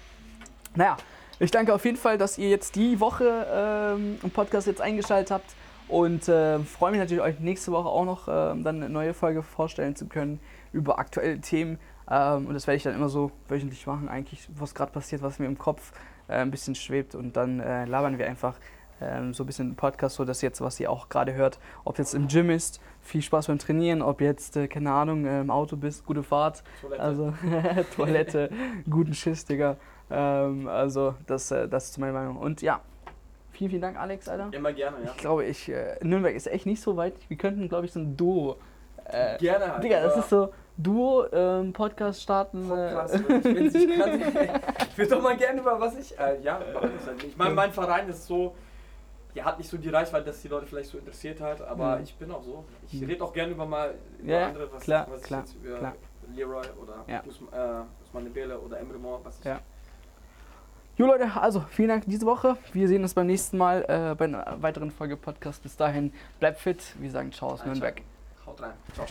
Naja, 0.76 0.98
ich 1.40 1.52
danke 1.52 1.74
auf 1.74 1.84
jeden 1.86 1.98
Fall, 1.98 2.18
dass 2.18 2.38
ihr 2.38 2.50
jetzt 2.50 2.76
die 2.76 3.00
Woche 3.00 3.48
ähm, 3.52 4.18
im 4.22 4.32
Podcast 4.32 4.68
jetzt 4.68 4.82
eingeschaltet 4.82 5.32
habt 5.32 5.56
und 5.88 6.28
äh, 6.28 6.60
freue 6.60 6.92
mich 6.92 7.00
natürlich, 7.00 7.24
euch 7.24 7.40
nächste 7.40 7.72
Woche 7.72 7.90
auch 7.90 8.06
noch 8.06 8.28
ähm, 8.28 8.64
dann 8.64 8.78
eine 8.78 8.90
neue 8.90 9.14
Folge 9.14 9.44
vorstellen 9.44 9.96
zu 9.96 10.08
können 10.08 10.40
über 10.72 11.00
aktuelle 11.00 11.40
Themen. 11.40 11.80
Ähm, 12.10 12.48
und 12.48 12.54
das 12.54 12.68
werde 12.68 12.78
ich 12.78 12.84
dann 12.84 12.96
immer 12.96 13.10
so 13.10 13.32
wöchentlich 13.48 13.86
machen, 13.88 14.10
eigentlich, 14.10 14.48
was 14.56 14.74
gerade 14.76 14.92
passiert, 14.92 15.22
was 15.22 15.40
mir 15.40 15.46
im 15.46 15.58
Kopf 15.58 15.92
äh, 16.28 16.36
ein 16.36 16.52
bisschen 16.52 16.76
schwebt. 16.76 17.16
Und 17.16 17.36
dann 17.38 17.60
äh, 17.60 17.86
labern 17.86 18.18
wir 18.18 18.28
einfach 18.28 18.56
ähm, 19.02 19.34
so 19.34 19.44
ein 19.44 19.48
bisschen 19.48 19.70
im 19.70 19.76
Podcast, 19.76 20.16
so 20.16 20.26
dass 20.26 20.42
jetzt, 20.42 20.62
was 20.62 20.80
ihr 20.80 20.90
auch 20.90 21.10
gerade 21.10 21.34
hört, 21.34 21.60
ob 21.84 21.98
jetzt 21.98 22.14
im 22.14 22.28
Gym 22.28 22.50
ist, 22.50 22.80
viel 23.02 23.22
Spaß 23.22 23.48
beim 23.48 23.60
Trainieren, 23.60 24.02
ob 24.02 24.22
jetzt, 24.22 24.56
äh, 24.58 24.68
keine 24.68 24.92
Ahnung, 24.92 25.26
äh, 25.26 25.42
im 25.42 25.52
Auto 25.52 25.76
bist, 25.76 26.06
gute 26.06 26.24
Fahrt. 26.24 26.64
Toilette. 26.82 27.04
Also 27.04 27.34
Toilette, 27.96 28.50
guten 28.90 29.14
Schiss, 29.14 29.46
Digga. 29.46 29.78
Ähm, 30.10 30.68
also 30.68 31.16
das, 31.28 31.50
äh, 31.52 31.68
das 31.68 31.90
ist 31.90 31.98
meine 31.98 32.14
Meinung. 32.14 32.38
Und 32.38 32.62
ja, 32.62 32.82
vielen, 33.52 33.70
vielen 33.70 33.82
Dank, 33.82 33.98
Alex, 34.00 34.28
Alter. 34.28 34.50
Immer 34.52 34.74
gerne, 34.74 34.98
ja. 35.04 35.12
Ich 35.12 35.18
glaube, 35.18 35.46
ich, 35.46 35.70
äh, 35.70 35.96
Nürnberg 36.02 36.36
ist 36.36 36.48
echt 36.48 36.66
nicht 36.66 36.82
so 36.82 36.96
weit. 36.98 37.14
Wir 37.30 37.38
könnten, 37.38 37.68
glaube 37.70 37.86
ich, 37.86 37.94
so 37.94 38.00
ein 38.00 38.16
Duo. 38.18 38.58
Äh, 39.06 39.38
Gerne 39.38 39.72
halt. 39.74 39.84
Digga, 39.84 40.02
das 40.02 40.18
ist 40.18 40.30
so 40.30 40.54
Duo 40.78 41.26
ähm, 41.32 41.74
Podcast 41.74 42.22
starten. 42.22 42.68
Podcast, 42.70 43.16
Äh, 43.16 43.44
wenn 43.44 43.66
ich 43.68 44.00
kann. 44.00 44.22
Ich 44.94 44.98
würde 44.98 45.10
doch 45.16 45.22
mal 45.24 45.36
gerne 45.36 45.60
über 45.60 45.80
was 45.80 45.98
ich. 45.98 46.18
Äh, 46.20 46.40
ja, 46.42 46.60
halt. 46.74 47.24
Ich 47.26 47.36
meine, 47.36 47.54
mein 47.56 47.72
Verein 47.72 48.08
ist 48.10 48.26
so. 48.28 48.56
Der 49.36 49.44
hat 49.46 49.58
nicht 49.58 49.68
so 49.70 49.78
die 49.78 49.90
Reichweite, 49.90 50.26
dass 50.26 50.42
die 50.44 50.48
Leute 50.48 50.68
vielleicht 50.68 50.92
so 50.92 51.00
interessiert 51.00 51.42
hat, 51.42 51.60
aber 51.64 51.98
Mhm. 51.98 52.04
ich 52.04 52.16
bin 52.16 52.30
auch 52.32 52.44
so. 52.44 52.64
Ich 52.92 53.02
Mhm. 53.02 53.08
rede 53.08 53.24
auch 53.24 53.34
gerne 53.34 53.52
über 53.52 53.66
mal 53.66 53.96
über 54.20 54.32
Ja, 54.32 54.46
andere, 54.48 54.72
was, 54.72 54.84
klar, 54.84 55.08
was 55.10 55.22
ich 55.22 55.26
klar, 55.26 55.40
jetzt 55.42 55.56
über 55.56 55.78
klar. 55.80 55.94
Leroy 56.36 56.64
oder 56.82 57.04
Ja. 57.08 57.24
Usman, 57.28 57.50
äh, 57.52 58.04
Usman 58.06 58.24
Dembele 58.26 58.60
oder 58.60 58.80
Emre 58.80 58.98
Mor, 59.00 59.20
was 59.24 59.40
ich 59.40 59.46
Ja. 59.46 59.60
Jo 60.96 61.08
Leute, 61.08 61.42
also 61.42 61.66
vielen 61.72 61.90
Dank 61.90 62.04
diese 62.06 62.26
Woche. 62.28 62.56
Wir 62.72 62.88
sehen 62.88 63.02
uns 63.02 63.16
beim 63.16 63.26
nächsten 63.26 63.58
Mal 63.58 63.84
äh, 63.88 64.16
bei 64.16 64.26
einer 64.26 64.62
weiteren 64.62 64.92
Folge 64.92 65.18
Podcast. 65.18 65.64
Bis 65.64 65.76
dahin, 65.76 66.14
bleibt 66.40 66.60
fit. 66.60 66.94
Wir 67.00 67.10
sagen 67.10 67.32
Ciao 67.32 67.50
aus 67.50 67.66
Nürnberg. 67.66 68.02
Haut 68.46 68.62
rein. 68.62 68.74
Ciao. 68.94 69.08